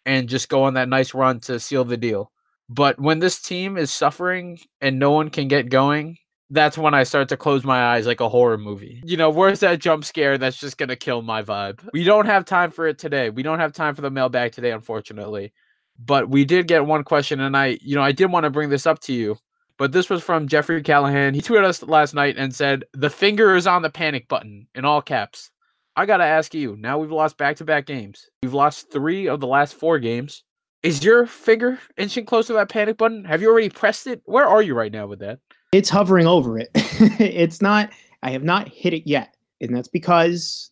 and 0.05 0.29
just 0.29 0.47
go 0.47 0.63
on 0.63 0.75
that 0.75 0.87
nice 0.87 1.13
run 1.13 1.41
to 1.41 1.59
seal 1.59 1.83
the 1.83 1.97
deal. 1.97 2.31
But 2.69 2.97
when 2.99 3.19
this 3.19 3.41
team 3.41 3.77
is 3.77 3.93
suffering 3.93 4.57
and 4.79 4.99
no 4.99 5.11
one 5.11 5.29
can 5.29 5.49
get 5.49 5.69
going, 5.69 6.17
that's 6.49 6.77
when 6.77 6.93
I 6.93 7.03
start 7.03 7.27
to 7.29 7.37
close 7.37 7.65
my 7.65 7.93
eyes 7.93 8.07
like 8.07 8.21
a 8.21 8.29
horror 8.29 8.57
movie. 8.57 9.01
You 9.03 9.17
know, 9.17 9.29
where's 9.29 9.59
that 9.59 9.79
jump 9.79 10.05
scare 10.05 10.37
that's 10.37 10.57
just 10.57 10.77
going 10.77 10.89
to 10.89 10.95
kill 10.95 11.21
my 11.21 11.43
vibe? 11.43 11.85
We 11.91 12.05
don't 12.05 12.25
have 12.25 12.45
time 12.45 12.71
for 12.71 12.87
it 12.87 12.99
today. 12.99 13.29
We 13.29 13.43
don't 13.43 13.59
have 13.59 13.73
time 13.73 13.95
for 13.95 14.01
the 14.01 14.09
mailbag 14.09 14.53
today, 14.53 14.71
unfortunately. 14.71 15.51
But 15.99 16.29
we 16.29 16.45
did 16.45 16.67
get 16.67 16.85
one 16.85 17.03
question, 17.03 17.41
and 17.41 17.57
I, 17.57 17.79
you 17.81 17.95
know, 17.95 18.03
I 18.03 18.13
did 18.13 18.31
want 18.31 18.45
to 18.45 18.49
bring 18.49 18.69
this 18.69 18.85
up 18.85 18.99
to 19.01 19.13
you. 19.13 19.37
But 19.77 19.91
this 19.91 20.09
was 20.09 20.23
from 20.23 20.47
Jeffrey 20.47 20.81
Callahan. 20.81 21.35
He 21.35 21.41
tweeted 21.41 21.63
us 21.63 21.83
last 21.83 22.13
night 22.15 22.35
and 22.37 22.53
said, 22.53 22.85
The 22.93 23.09
finger 23.09 23.55
is 23.55 23.67
on 23.67 23.83
the 23.83 23.89
panic 23.89 24.27
button 24.27 24.67
in 24.73 24.85
all 24.85 25.01
caps. 25.01 25.51
I 25.95 26.05
got 26.05 26.17
to 26.17 26.23
ask 26.25 26.53
you 26.53 26.75
now 26.77 26.97
we've 26.97 27.11
lost 27.11 27.37
back 27.37 27.57
to 27.57 27.65
back 27.65 27.85
games. 27.85 28.29
We've 28.43 28.53
lost 28.53 28.91
three 28.91 29.27
of 29.27 29.39
the 29.39 29.47
last 29.47 29.75
four 29.75 29.99
games. 29.99 30.43
Is 30.83 31.03
your 31.03 31.25
finger 31.25 31.79
inching 31.97 32.25
close 32.25 32.47
to 32.47 32.53
that 32.53 32.69
panic 32.69 32.97
button? 32.97 33.25
Have 33.25 33.41
you 33.41 33.49
already 33.49 33.69
pressed 33.69 34.07
it? 34.07 34.21
Where 34.25 34.45
are 34.45 34.61
you 34.61 34.75
right 34.75 34.91
now 34.91 35.07
with 35.07 35.19
that? 35.19 35.39
It's 35.71 35.89
hovering 35.89 36.27
over 36.27 36.57
it. 36.59 36.69
it's 36.75 37.61
not, 37.61 37.89
I 38.23 38.29
have 38.31 38.43
not 38.43 38.67
hit 38.67 38.93
it 38.93 39.07
yet. 39.07 39.35
And 39.59 39.75
that's 39.75 39.87
because 39.87 40.71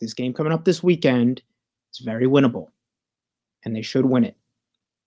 this 0.00 0.14
game 0.14 0.34
coming 0.34 0.52
up 0.52 0.64
this 0.64 0.82
weekend 0.82 1.42
is 1.92 2.04
very 2.04 2.26
winnable. 2.26 2.68
And 3.64 3.74
they 3.74 3.82
should 3.82 4.06
win 4.06 4.24
it. 4.24 4.36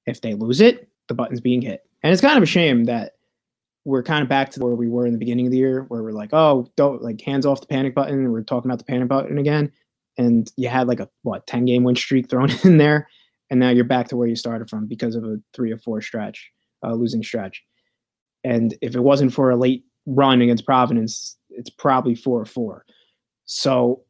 If 0.08 0.22
they 0.22 0.34
lose 0.34 0.62
it, 0.62 0.90
the 1.08 1.14
button's 1.14 1.42
being 1.42 1.62
hit. 1.62 1.86
And 2.02 2.12
it's 2.12 2.22
kind 2.22 2.38
of 2.38 2.44
a 2.44 2.48
shame 2.48 2.86
that 2.86 3.14
we're 3.90 4.04
kind 4.04 4.22
of 4.22 4.30
back 4.30 4.52
to 4.52 4.60
where 4.60 4.76
we 4.76 4.88
were 4.88 5.08
in 5.08 5.14
the 5.14 5.20
beginning 5.20 5.48
of 5.48 5.52
the 5.52 5.58
year, 5.58 5.86
where 5.88 6.04
we're 6.04 6.12
like, 6.12 6.30
oh, 6.32 6.72
don't 6.76 7.02
like 7.02 7.20
hands 7.22 7.46
off 7.46 7.62
the 7.62 7.68
panic 7.68 7.96
button. 7.96 8.20
And 8.20 8.32
we're 8.32 8.44
talking 8.44 8.70
about 8.70 8.78
the 8.78 8.86
panic 8.86 9.08
button 9.08 9.40
again. 9.40 9.72
And 10.18 10.52
you 10.58 10.70
had 10.70 10.88
like 10.88 11.00
a 11.00 11.10
what 11.24 11.48
10 11.48 11.66
game 11.66 11.84
win 11.84 11.96
streak 11.96 12.30
thrown 12.30 12.52
in 12.64 12.78
there. 12.78 13.10
And 13.50 13.60
now 13.60 13.70
you're 13.70 13.84
back 13.84 14.08
to 14.10 14.16
where 14.16 14.28
you 14.28 14.36
started 14.36 14.70
from 14.70 14.86
because 14.86 15.16
of 15.16 15.24
a 15.24 15.38
three 15.56 15.72
or 15.72 15.80
four 15.80 16.02
stretch, 16.02 16.52
uh, 16.86 16.94
losing 16.94 17.24
stretch. 17.24 17.64
And 18.44 18.76
if 18.82 18.96
it 18.96 19.02
wasn't 19.02 19.34
for 19.34 19.50
a 19.50 19.56
late 19.56 19.84
run 20.06 20.42
against 20.42 20.68
Providence, 20.68 21.36
it's 21.50 21.72
probably 21.72 22.14
four 22.14 22.40
or 22.40 22.46
four. 22.46 22.86
So 23.46 24.04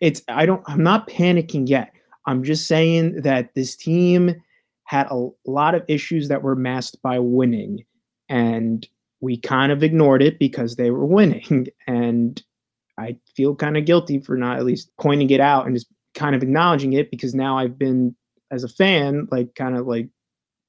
it's, 0.00 0.22
I 0.28 0.46
don't, 0.46 0.62
I'm 0.66 0.84
not 0.84 1.08
panicking 1.08 1.68
yet. 1.68 1.92
I'm 2.26 2.44
just 2.44 2.68
saying 2.68 3.22
that 3.22 3.52
this 3.54 3.74
team 3.74 4.40
had 4.84 5.08
a 5.10 5.28
lot 5.44 5.74
of 5.74 5.82
issues 5.88 6.28
that 6.28 6.42
were 6.42 6.54
masked 6.54 7.02
by 7.02 7.18
winning. 7.18 7.84
And 8.28 8.86
we 9.24 9.38
kind 9.38 9.72
of 9.72 9.82
ignored 9.82 10.22
it 10.22 10.38
because 10.38 10.76
they 10.76 10.90
were 10.90 11.06
winning. 11.06 11.66
And 11.86 12.42
I 12.98 13.16
feel 13.34 13.56
kind 13.56 13.76
of 13.76 13.86
guilty 13.86 14.20
for 14.20 14.36
not 14.36 14.58
at 14.58 14.64
least 14.64 14.90
pointing 15.00 15.30
it 15.30 15.40
out 15.40 15.66
and 15.66 15.74
just 15.74 15.88
kind 16.14 16.36
of 16.36 16.42
acknowledging 16.42 16.92
it 16.92 17.10
because 17.10 17.34
now 17.34 17.58
I've 17.58 17.78
been, 17.78 18.14
as 18.52 18.62
a 18.62 18.68
fan, 18.68 19.26
like 19.30 19.54
kind 19.54 19.76
of 19.76 19.86
like 19.86 20.08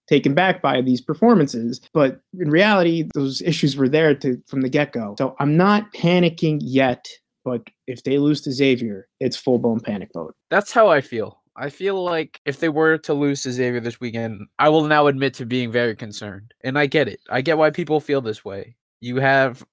taken 0.08 0.34
back 0.34 0.62
by 0.62 0.82
these 0.82 1.02
performances. 1.02 1.82
But 1.94 2.22
in 2.40 2.50
reality, 2.50 3.08
those 3.14 3.42
issues 3.42 3.76
were 3.76 3.90
there 3.90 4.16
to 4.16 4.42
from 4.48 4.62
the 4.62 4.70
get 4.70 4.92
go. 4.92 5.16
So 5.18 5.36
I'm 5.40 5.58
not 5.58 5.94
panicking 5.94 6.60
yet. 6.62 7.06
But 7.44 7.62
if 7.86 8.04
they 8.04 8.18
lose 8.18 8.42
to 8.42 8.52
Xavier, 8.52 9.08
it's 9.20 9.38
full 9.38 9.60
blown 9.60 9.80
panic 9.80 10.10
mode. 10.16 10.34
That's 10.50 10.72
how 10.72 10.90
I 10.90 11.02
feel. 11.02 11.42
I 11.58 11.70
feel 11.70 12.04
like 12.04 12.42
if 12.46 12.60
they 12.60 12.70
were 12.70 12.98
to 13.00 13.14
lose 13.14 13.44
to 13.44 13.52
Xavier 13.52 13.80
this 13.80 14.00
weekend, 14.00 14.48
I 14.60 14.70
will 14.70 14.86
now 14.86 15.08
admit 15.08 15.34
to 15.36 15.46
being 15.46 15.72
very 15.72 15.96
concerned. 15.96 16.54
And 16.64 16.78
I 16.78 16.86
get 16.86 17.08
it. 17.08 17.22
I 17.30 17.42
get 17.42 17.58
why 17.58 17.70
people 17.70 18.00
feel 18.00 18.22
this 18.22 18.44
way. 18.44 18.76
You 19.00 19.18
have 19.18 19.66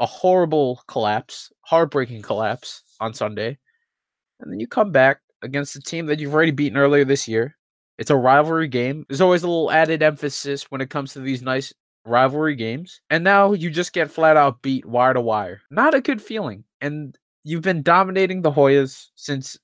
a 0.00 0.06
horrible 0.06 0.82
collapse, 0.86 1.50
heartbreaking 1.62 2.22
collapse 2.22 2.82
on 3.00 3.14
Sunday. 3.14 3.58
And 4.40 4.52
then 4.52 4.60
you 4.60 4.66
come 4.66 4.92
back 4.92 5.20
against 5.42 5.76
a 5.76 5.80
team 5.80 6.06
that 6.06 6.18
you've 6.18 6.34
already 6.34 6.50
beaten 6.50 6.78
earlier 6.78 7.04
this 7.04 7.26
year. 7.26 7.56
It's 7.98 8.10
a 8.10 8.16
rivalry 8.16 8.68
game. 8.68 9.04
There's 9.08 9.20
always 9.20 9.42
a 9.42 9.48
little 9.48 9.70
added 9.70 10.02
emphasis 10.02 10.70
when 10.70 10.80
it 10.80 10.90
comes 10.90 11.12
to 11.12 11.20
these 11.20 11.42
nice 11.42 11.72
rivalry 12.06 12.56
games. 12.56 13.00
And 13.10 13.24
now 13.24 13.52
you 13.52 13.70
just 13.70 13.92
get 13.92 14.10
flat 14.10 14.36
out 14.36 14.62
beat 14.62 14.86
wire 14.86 15.14
to 15.14 15.20
wire. 15.20 15.60
Not 15.70 15.94
a 15.94 16.00
good 16.00 16.22
feeling. 16.22 16.64
And 16.80 17.16
you've 17.42 17.62
been 17.62 17.82
dominating 17.82 18.42
the 18.42 18.50
Hoyas 18.50 19.06
since 19.14 19.58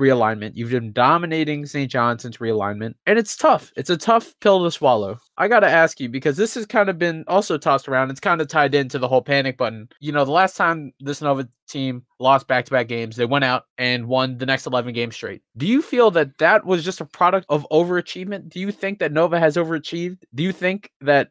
realignment. 0.00 0.52
You've 0.54 0.70
been 0.70 0.92
dominating 0.92 1.66
St. 1.66 1.90
John 1.90 2.18
since 2.18 2.38
realignment. 2.38 2.94
And 3.06 3.18
it's 3.18 3.36
tough. 3.36 3.72
It's 3.76 3.90
a 3.90 3.96
tough 3.96 4.34
pill 4.40 4.64
to 4.64 4.70
swallow. 4.70 5.18
I 5.36 5.48
got 5.48 5.60
to 5.60 5.68
ask 5.68 6.00
you 6.00 6.08
because 6.08 6.36
this 6.36 6.54
has 6.54 6.66
kind 6.66 6.88
of 6.88 6.98
been 6.98 7.24
also 7.28 7.58
tossed 7.58 7.88
around. 7.88 8.10
It's 8.10 8.20
kind 8.20 8.40
of 8.40 8.48
tied 8.48 8.74
into 8.74 8.98
the 8.98 9.08
whole 9.08 9.22
panic 9.22 9.58
button. 9.58 9.88
You 10.00 10.12
know, 10.12 10.24
the 10.24 10.30
last 10.30 10.56
time 10.56 10.92
this 11.00 11.20
Nova 11.20 11.48
team 11.68 12.04
lost 12.18 12.46
back 12.46 12.64
to 12.66 12.70
back 12.70 12.88
games, 12.88 13.16
they 13.16 13.26
went 13.26 13.44
out 13.44 13.64
and 13.76 14.06
won 14.06 14.38
the 14.38 14.46
next 14.46 14.66
11 14.66 14.94
games 14.94 15.14
straight. 15.14 15.42
Do 15.56 15.66
you 15.66 15.82
feel 15.82 16.10
that 16.12 16.38
that 16.38 16.64
was 16.64 16.84
just 16.84 17.00
a 17.00 17.06
product 17.06 17.46
of 17.48 17.66
overachievement? 17.70 18.48
Do 18.48 18.60
you 18.60 18.72
think 18.72 19.00
that 19.00 19.12
Nova 19.12 19.38
has 19.38 19.56
overachieved? 19.56 20.22
Do 20.34 20.42
you 20.42 20.52
think 20.52 20.90
that 21.02 21.30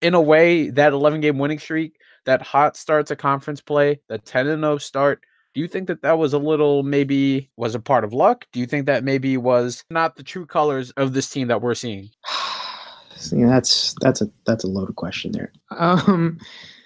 in 0.00 0.14
a 0.14 0.20
way 0.20 0.70
that 0.70 0.92
11 0.92 1.20
game 1.20 1.38
winning 1.38 1.58
streak 1.58 1.98
that 2.24 2.42
hot 2.42 2.76
start 2.76 3.06
to 3.06 3.16
conference 3.16 3.60
play, 3.60 4.00
the 4.08 4.18
10 4.18 4.46
0 4.46 4.78
start, 4.78 5.22
do 5.58 5.62
you 5.62 5.66
think 5.66 5.88
that 5.88 6.02
that 6.02 6.18
was 6.18 6.32
a 6.32 6.38
little 6.38 6.84
maybe 6.84 7.50
was 7.56 7.74
a 7.74 7.80
part 7.80 8.04
of 8.04 8.12
luck? 8.12 8.46
Do 8.52 8.60
you 8.60 8.66
think 8.66 8.86
that 8.86 9.02
maybe 9.02 9.36
was 9.36 9.82
not 9.90 10.14
the 10.14 10.22
true 10.22 10.46
colors 10.46 10.92
of 10.92 11.14
this 11.14 11.28
team 11.28 11.48
that 11.48 11.60
we're 11.60 11.74
seeing? 11.74 12.10
yeah, 13.32 13.48
that's 13.48 13.92
that's 14.00 14.22
a 14.22 14.30
that's 14.46 14.62
a 14.62 14.68
loaded 14.68 14.94
question 14.94 15.32
there. 15.32 15.52
Um, 15.76 16.38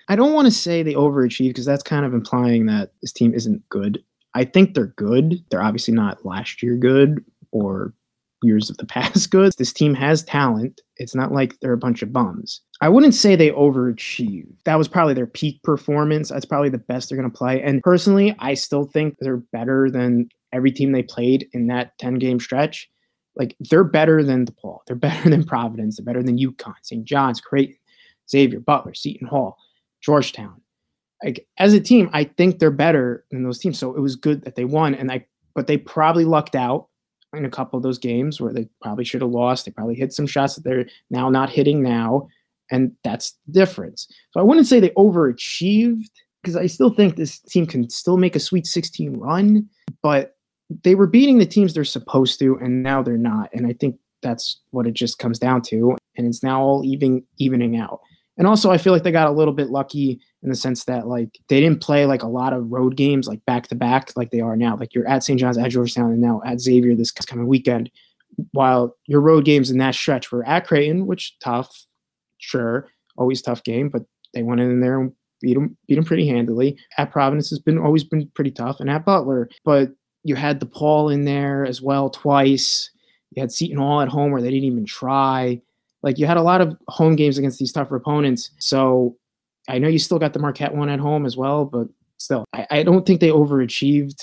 I 0.08 0.16
don't 0.16 0.32
want 0.32 0.46
to 0.46 0.50
say 0.50 0.82
they 0.82 0.94
overachieved 0.94 1.50
because 1.50 1.66
that's 1.66 1.82
kind 1.82 2.06
of 2.06 2.14
implying 2.14 2.64
that 2.64 2.94
this 3.02 3.12
team 3.12 3.35
isn't 3.35 3.62
good. 3.68 4.02
I 4.32 4.44
think 4.44 4.72
they're 4.72 4.94
good. 4.96 5.44
They're 5.50 5.62
obviously 5.62 5.92
not 5.92 6.24
last 6.24 6.62
year 6.62 6.74
good 6.74 7.22
or 7.50 7.92
years 8.42 8.70
of 8.70 8.76
the 8.76 8.87
past 8.87 9.31
good. 9.31 9.52
This 9.59 9.72
team 9.72 9.94
has 9.94 10.22
talent. 10.22 10.81
It's 10.96 11.14
not 11.14 11.33
like 11.33 11.59
they're 11.61 11.72
a 11.72 11.78
bunch 11.78 12.02
of 12.02 12.12
bums. 12.12 12.61
I 12.81 12.88
wouldn't 12.88 13.14
say 13.14 13.37
they 13.37 13.50
overachieved. 13.50 14.57
That 14.64 14.76
was 14.76 14.88
probably 14.88 15.14
their 15.14 15.26
peak 15.26 15.62
performance. 15.62 16.28
That's 16.31 16.44
probably 16.44 16.68
the 16.68 16.78
best 16.78 17.09
they're 17.09 17.18
going 17.18 17.31
to 17.31 17.37
play. 17.37 17.62
And 17.62 17.83
personally, 17.83 18.35
I 18.38 18.55
still 18.55 18.85
think 18.85 19.16
they're 19.20 19.37
better 19.37 19.90
than 19.90 20.28
every 20.52 20.72
team 20.72 20.92
they 20.92 21.02
played 21.02 21.48
in 21.52 21.66
that 21.68 21.96
10 21.98 22.14
game 22.14 22.40
stretch. 22.40 22.90
Like 23.37 23.57
they're 23.70 23.85
better 23.85 24.22
than 24.22 24.46
DePaul. 24.46 24.81
They're 24.87 24.96
better 25.11 25.31
than 25.31 25.44
Providence. 25.44 25.96
They're 25.96 26.05
better 26.05 26.22
than 26.22 26.38
UConn, 26.38 26.74
St. 26.83 27.05
John's, 27.05 27.40
Creighton, 27.40 27.76
Xavier, 28.28 28.61
Butler, 28.61 28.94
Seton 28.94 29.28
Hall, 29.28 29.57
Georgetown. 30.00 30.61
Like 31.24 31.46
as 31.59 31.72
a 31.72 31.81
team, 31.81 32.11
I 32.12 32.24
think 32.24 32.59
they're 32.59 32.70
better 32.70 33.24
than 33.31 33.44
those 33.44 33.59
teams. 33.59 33.78
So 33.78 33.94
it 33.94 34.00
was 34.00 34.16
good 34.16 34.42
that 34.44 34.57
they 34.57 34.64
won. 34.64 34.94
And 34.94 35.12
I, 35.12 35.24
but 35.55 35.66
they 35.66 35.76
probably 35.78 36.24
lucked 36.24 36.57
out 36.57 36.88
in 37.35 37.45
a 37.45 37.51
couple 37.51 37.77
of 37.77 37.83
those 37.83 37.99
games 37.99 38.40
where 38.40 38.53
they 38.53 38.68
probably 38.81 39.05
should 39.05 39.23
have 39.23 39.31
lost. 39.31 39.64
They 39.64 39.73
probably 39.73 39.95
hit 39.95 40.12
some 40.12 40.27
shots 40.27 40.55
that 40.55 40.64
they're 40.64 40.87
now 41.11 41.29
not 41.29 41.51
hitting 41.51 41.83
now. 41.83 42.29
And 42.71 42.92
that's 43.05 43.37
the 43.47 43.53
difference. 43.53 44.09
So 44.31 44.40
I 44.40 44.42
wouldn't 44.42 44.66
say 44.66 44.81
they 44.81 44.90
overachieved 44.90 46.11
because 46.42 46.57
I 46.57 46.66
still 46.66 46.90
think 46.90 47.16
this 47.16 47.38
team 47.40 47.66
can 47.66 47.88
still 47.88 48.16
make 48.16 48.35
a 48.35 48.40
Sweet 48.40 48.66
16 48.66 49.16
run, 49.16 49.68
but 50.03 50.37
they 50.83 50.95
were 50.95 51.07
beating 51.07 51.38
the 51.38 51.47
teams 51.47 51.75
they're 51.75 51.85
supposed 51.85 52.38
to, 52.40 52.57
and 52.57 52.83
now 52.83 53.03
they're 53.03 53.16
not. 53.16 53.51
And 53.53 53.66
I 53.66 53.75
think 53.75 53.97
that's 54.23 54.61
what 54.71 54.87
it 54.87 54.95
just 54.95 55.18
comes 55.18 55.38
down 55.38 55.62
to. 55.62 55.97
And 56.16 56.27
it's 56.27 56.42
now 56.42 56.61
all 56.61 56.85
even 56.85 57.23
evening 57.38 57.77
out. 57.77 58.01
And 58.38 58.47
also, 58.47 58.71
I 58.71 58.79
feel 58.79 58.92
like 58.92 59.03
they 59.03 59.12
got 59.12 59.29
a 59.29 59.33
little 59.33 59.53
bit 59.53 59.71
lucky 59.71 60.18
in 60.42 60.49
the 60.49 60.57
sense 60.57 60.85
that 60.85 61.07
like 61.07 61.38
they 61.49 61.61
didn't 61.61 61.83
play 61.83 62.07
like 62.07 62.23
a 62.23 62.29
lot 62.29 62.53
of 62.53 62.71
road 62.71 62.97
games 62.97 63.29
like 63.29 63.45
back 63.45 63.68
to 63.68 63.75
back 63.75 64.11
like 64.16 64.31
they 64.31 64.40
are 64.40 64.57
now. 64.57 64.77
Like 64.77 64.95
you're 64.95 65.07
at 65.07 65.23
St. 65.23 65.38
John's, 65.38 65.59
at 65.59 65.71
Georgetown, 65.71 66.12
and 66.12 66.21
now 66.21 66.40
at 66.45 66.61
Xavier 66.61 66.95
this 66.95 67.11
coming 67.11 67.47
weekend. 67.47 67.90
While 68.53 68.97
your 69.07 69.21
road 69.21 69.45
games 69.45 69.71
in 69.71 69.79
that 69.79 69.95
stretch 69.95 70.33
were 70.33 70.47
at 70.47 70.66
Creighton, 70.66 71.07
which 71.07 71.37
tough, 71.40 71.87
sure, 72.38 72.88
always 73.18 73.42
tough 73.42 73.62
game, 73.62 73.90
but 73.90 74.03
they 74.33 74.42
went 74.42 74.62
in 74.62 74.81
there 74.81 75.01
and 75.01 75.12
beat 75.42 75.55
them, 75.55 75.77
beat 75.87 75.97
them 75.97 76.05
pretty 76.05 76.27
handily. 76.27 76.79
At 76.97 77.12
Providence 77.12 77.51
has 77.51 77.59
been 77.59 77.79
always 77.79 78.05
been 78.05 78.31
pretty 78.35 78.51
tough, 78.51 78.81
and 78.81 78.88
at 78.88 79.05
Butler, 79.05 79.51
but 79.64 79.90
you 80.25 80.35
had 80.37 80.61
DePaul 80.61 81.12
in 81.12 81.25
there 81.25 81.64
as 81.66 81.83
well 81.83 82.09
twice. 82.09 82.90
You 83.33 83.42
had 83.42 83.53
Seton 83.53 83.79
Hall 83.79 84.01
at 84.01 84.09
home 84.09 84.31
where 84.31 84.40
they 84.40 84.51
didn't 84.51 84.64
even 84.64 84.87
try. 84.87 85.61
Like 86.03 86.19
you 86.19 86.27
had 86.27 86.37
a 86.37 86.43
lot 86.43 86.61
of 86.61 86.77
home 86.88 87.17
games 87.17 87.38
against 87.38 87.59
these 87.59 87.73
tougher 87.73 87.97
opponents. 87.97 88.51
So 88.59 89.17
I 89.69 89.79
know 89.79 89.88
you 89.88 89.99
still 89.99 90.19
got 90.19 90.33
the 90.33 90.38
Marquette 90.38 90.75
one 90.75 90.88
at 90.88 90.99
home 90.99 91.25
as 91.25 91.37
well, 91.37 91.65
but 91.65 91.87
still, 92.19 92.45
I, 92.53 92.67
I 92.71 92.83
don't 92.83 93.07
think 93.07 93.21
they 93.21 93.29
overachieved, 93.29 94.21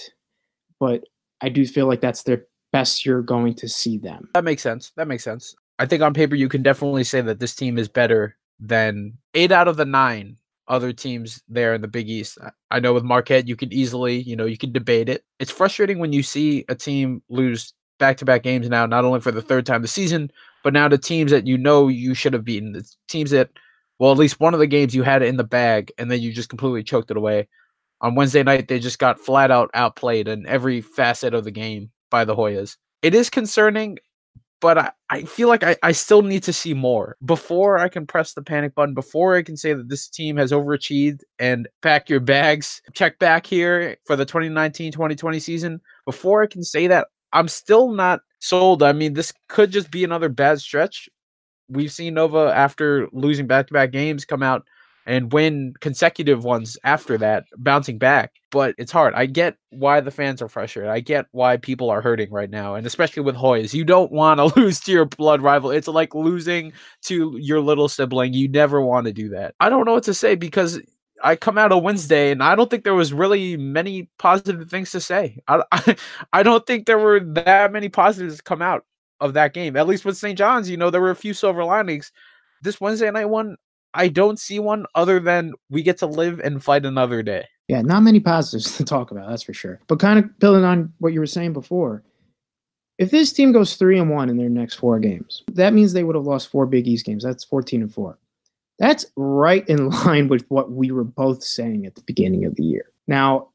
but 0.80 1.04
I 1.42 1.50
do 1.50 1.66
feel 1.66 1.88
like 1.88 2.02
that's 2.02 2.24
their 2.24 2.46
best 2.74 3.06
you're 3.06 3.22
going 3.22 3.54
to 3.56 3.70
see 3.70 3.98
them. 3.98 4.30
That 4.34 4.44
makes 4.44 4.62
sense. 4.62 4.92
That 4.98 5.08
makes 5.08 5.24
sense. 5.24 5.56
I 5.80 5.86
think 5.86 6.02
on 6.02 6.14
paper 6.14 6.36
you 6.36 6.50
can 6.50 6.62
definitely 6.62 7.06
say 7.06 7.22
that 7.22 7.40
this 7.40 7.56
team 7.56 7.78
is 7.78 7.88
better 7.88 8.36
than 8.60 9.18
eight 9.34 9.54
out 9.54 9.70
of 9.70 9.78
the 9.78 9.86
nine 9.86 10.36
other 10.68 10.92
teams 10.92 11.42
there 11.48 11.74
in 11.74 11.82
the 11.82 11.88
Big 11.88 12.10
East. 12.10 12.38
I 12.70 12.80
know 12.80 12.94
with 12.94 13.04
Marquette 13.04 13.48
you 13.48 13.56
could 13.56 13.74
easily, 13.74 14.20
you 14.20 14.36
know, 14.36 14.46
you 14.46 14.58
could 14.58 14.74
debate 14.74 15.10
it. 15.10 15.24
It's 15.40 15.50
frustrating 15.50 15.98
when 15.98 16.14
you 16.14 16.22
see 16.22 16.66
a 16.68 16.76
team 16.76 17.24
lose 17.30 17.74
back-to-back 17.98 18.44
games 18.44 18.70
now, 18.70 18.86
not 18.86 19.04
only 19.04 19.20
for 19.20 19.32
the 19.32 19.42
third 19.42 19.66
time 19.66 19.82
this 19.82 19.92
season, 19.92 20.32
but 20.64 20.74
now 20.74 20.88
the 20.88 20.98
teams 20.98 21.32
that 21.32 21.48
you 21.48 21.58
know 21.58 21.88
you 21.88 22.14
should 22.14 22.34
have 22.34 22.46
beaten, 22.46 22.74
the 22.74 22.90
teams 23.08 23.32
that, 23.32 23.50
well, 23.98 24.12
at 24.12 24.18
least 24.18 24.40
one 24.40 24.54
of 24.54 24.60
the 24.60 24.68
games 24.68 24.96
you 24.96 25.04
had 25.04 25.22
it 25.22 25.28
in 25.28 25.38
the 25.38 25.44
bag, 25.44 25.92
and 25.98 26.10
then 26.10 26.22
you 26.22 26.32
just 26.32 26.50
completely 26.50 26.84
choked 26.84 27.12
it 27.12 27.18
away. 27.18 27.48
On 28.02 28.16
Wednesday 28.16 28.44
night, 28.44 28.68
they 28.68 28.80
just 28.80 29.00
got 29.00 29.20
flat 29.20 29.52
out 29.52 29.70
outplayed 29.74 30.28
in 30.28 30.46
every 30.48 30.82
facet 30.82 31.34
of 31.34 31.44
the 31.44 31.52
game 31.52 31.92
by 32.10 32.24
the 32.24 32.36
Hoyas. 32.36 32.78
It 33.02 33.14
is 33.14 33.30
concerning, 33.30 33.98
but 34.62 34.78
I, 34.78 34.92
I 35.10 35.24
feel 35.24 35.48
like 35.48 35.64
I, 35.64 35.76
I 35.84 35.92
still 35.92 36.22
need 36.22 36.44
to 36.44 36.54
see 36.54 36.74
more 36.74 37.18
before 37.26 37.78
I 37.78 37.90
can 37.90 38.06
press 38.08 38.34
the 38.34 38.42
panic 38.42 38.76
button, 38.76 38.94
before 38.94 39.36
I 39.36 39.44
can 39.44 39.58
say 39.58 39.74
that 39.74 39.90
this 39.90 40.08
team 40.08 40.38
has 40.38 40.52
overachieved 40.52 41.22
and 41.40 41.68
pack 41.82 42.10
your 42.10 42.20
bags, 42.20 42.82
check 42.94 43.20
back 43.20 43.46
here 43.46 43.98
for 44.06 44.16
the 44.16 44.26
2019 44.26 44.92
2020 44.92 45.40
season. 45.40 45.82
Before 46.06 46.42
I 46.42 46.48
can 46.48 46.64
say 46.64 46.88
that, 46.88 47.08
I'm 47.34 47.48
still 47.48 47.92
not 47.92 48.22
sold. 48.40 48.84
I 48.84 48.94
mean, 48.94 49.14
this 49.14 49.34
could 49.48 49.72
just 49.72 49.92
be 49.92 50.04
another 50.04 50.30
bad 50.30 50.60
stretch. 50.60 51.10
We've 51.68 51.92
seen 51.92 52.16
Nova 52.16 52.52
after 52.56 53.08
losing 53.12 53.48
back 53.48 53.68
to 53.68 53.74
back 53.74 53.92
games 53.92 54.26
come 54.26 54.42
out 54.42 54.66
and 55.06 55.32
win 55.34 55.74
consecutive 55.80 56.44
ones 56.44 56.78
after 56.84 57.18
that, 57.18 57.46
bouncing 57.58 57.98
back. 57.98 58.34
But 58.52 58.76
it's 58.78 58.92
hard. 58.92 59.14
I 59.16 59.26
get 59.26 59.56
why 59.70 60.02
the 60.02 60.12
fans 60.12 60.42
are 60.42 60.48
frustrated. 60.48 60.92
I 60.92 61.00
get 61.00 61.26
why 61.32 61.58
people 61.58 61.90
are 61.90 62.02
hurting 62.02 62.32
right 62.32 62.50
now, 62.50 62.76
and 62.76 62.86
especially 62.86 63.24
with 63.24 63.36
Hoyas. 63.36 63.74
You 63.74 63.84
don't 63.84 64.12
want 64.12 64.40
to 64.40 64.46
lose 64.60 64.80
to 64.82 64.92
your 64.92 65.06
blood 65.06 65.42
rival. 65.42 65.72
It's 65.72 65.88
like 65.88 66.14
losing 66.14 66.74
to 67.04 67.36
your 67.38 67.60
little 67.60 67.88
sibling. 67.88 68.34
You 68.34 68.48
never 68.48 68.82
want 68.82 69.08
to 69.08 69.14
do 69.14 69.30
that. 69.30 69.56
I 69.60 69.70
don't 69.70 69.86
know 69.86 69.94
what 69.94 70.04
to 70.04 70.14
say 70.14 70.36
because 70.36 70.80
I 71.24 71.36
come 71.36 71.58
out 71.58 71.72
of 71.72 71.84
Wednesday 71.84 72.32
and 72.32 72.44
I 72.44 72.56
don't 72.56 72.70
think 72.70 72.84
there 72.84 72.96
was 72.96 73.14
really 73.14 73.58
many 73.58 74.10
positive 74.18 74.70
things 74.70 74.92
to 74.92 75.02
say. 75.02 75.40
I, 75.48 75.64
I, 75.72 75.96
I 76.34 76.44
don't 76.44 76.66
think 76.66 76.86
there 76.86 77.00
were 77.00 77.20
that 77.20 77.72
many 77.72 77.90
positives 77.90 78.42
come 78.42 78.62
out 78.62 78.86
of 79.20 79.34
that 79.34 79.54
game. 79.54 79.76
At 79.76 79.88
least 79.88 80.06
with 80.06 80.18
St. 80.18 80.38
John's, 80.38 80.70
you 80.70 80.78
know, 80.78 80.90
there 80.90 81.02
were 81.02 81.12
a 81.12 81.16
few 81.16 81.34
silver 81.34 81.64
linings. 81.64 82.12
This 82.62 82.82
Wednesday 82.82 83.10
night 83.12 83.26
one, 83.26 83.58
I 83.94 84.08
don't 84.08 84.40
see 84.40 84.60
one 84.60 84.86
other 84.96 85.20
than 85.20 85.54
we 85.70 85.82
get 85.82 85.98
to 86.00 86.06
live 86.06 86.40
and 86.40 86.64
fight 86.64 86.86
another 86.86 87.24
day. 87.24 87.46
Yeah, 87.68 87.82
not 87.82 88.02
many 88.02 88.20
positives 88.20 88.76
to 88.78 88.86
talk 88.86 89.12
about, 89.12 89.30
that's 89.30 89.44
for 89.44 89.54
sure. 89.54 89.80
But 89.88 90.00
kind 90.00 90.20
of 90.20 90.40
building 90.40 90.64
on 90.64 90.94
what 91.00 91.14
you 91.14 91.20
were 91.20 91.26
saying 91.26 91.54
before, 91.54 92.04
if 92.98 93.12
this 93.12 93.32
team 93.32 93.54
goes 93.54 93.76
three 93.76 93.98
and 93.98 94.10
one 94.10 94.30
in 94.30 94.38
their 94.38 94.50
next 94.50 94.76
four 94.76 95.00
games, 95.00 95.44
that 95.54 95.74
means 95.74 95.94
they 95.94 96.04
would 96.04 96.16
have 96.16 96.26
lost 96.26 96.50
four 96.50 96.66
Big 96.66 96.88
East 96.88 97.06
games. 97.06 97.24
That's 97.24 97.46
14 97.46 97.82
and 97.82 97.94
four. 97.94 98.18
That's 98.80 99.06
right 99.16 99.68
in 99.68 99.90
line 100.06 100.28
with 100.28 100.46
what 100.50 100.72
we 100.72 100.92
were 100.92 101.04
both 101.04 101.44
saying 101.44 101.86
at 101.86 101.96
the 101.96 102.04
beginning 102.04 102.46
of 102.46 102.56
the 102.56 102.64
year. 102.64 102.92
Now, 103.08 103.50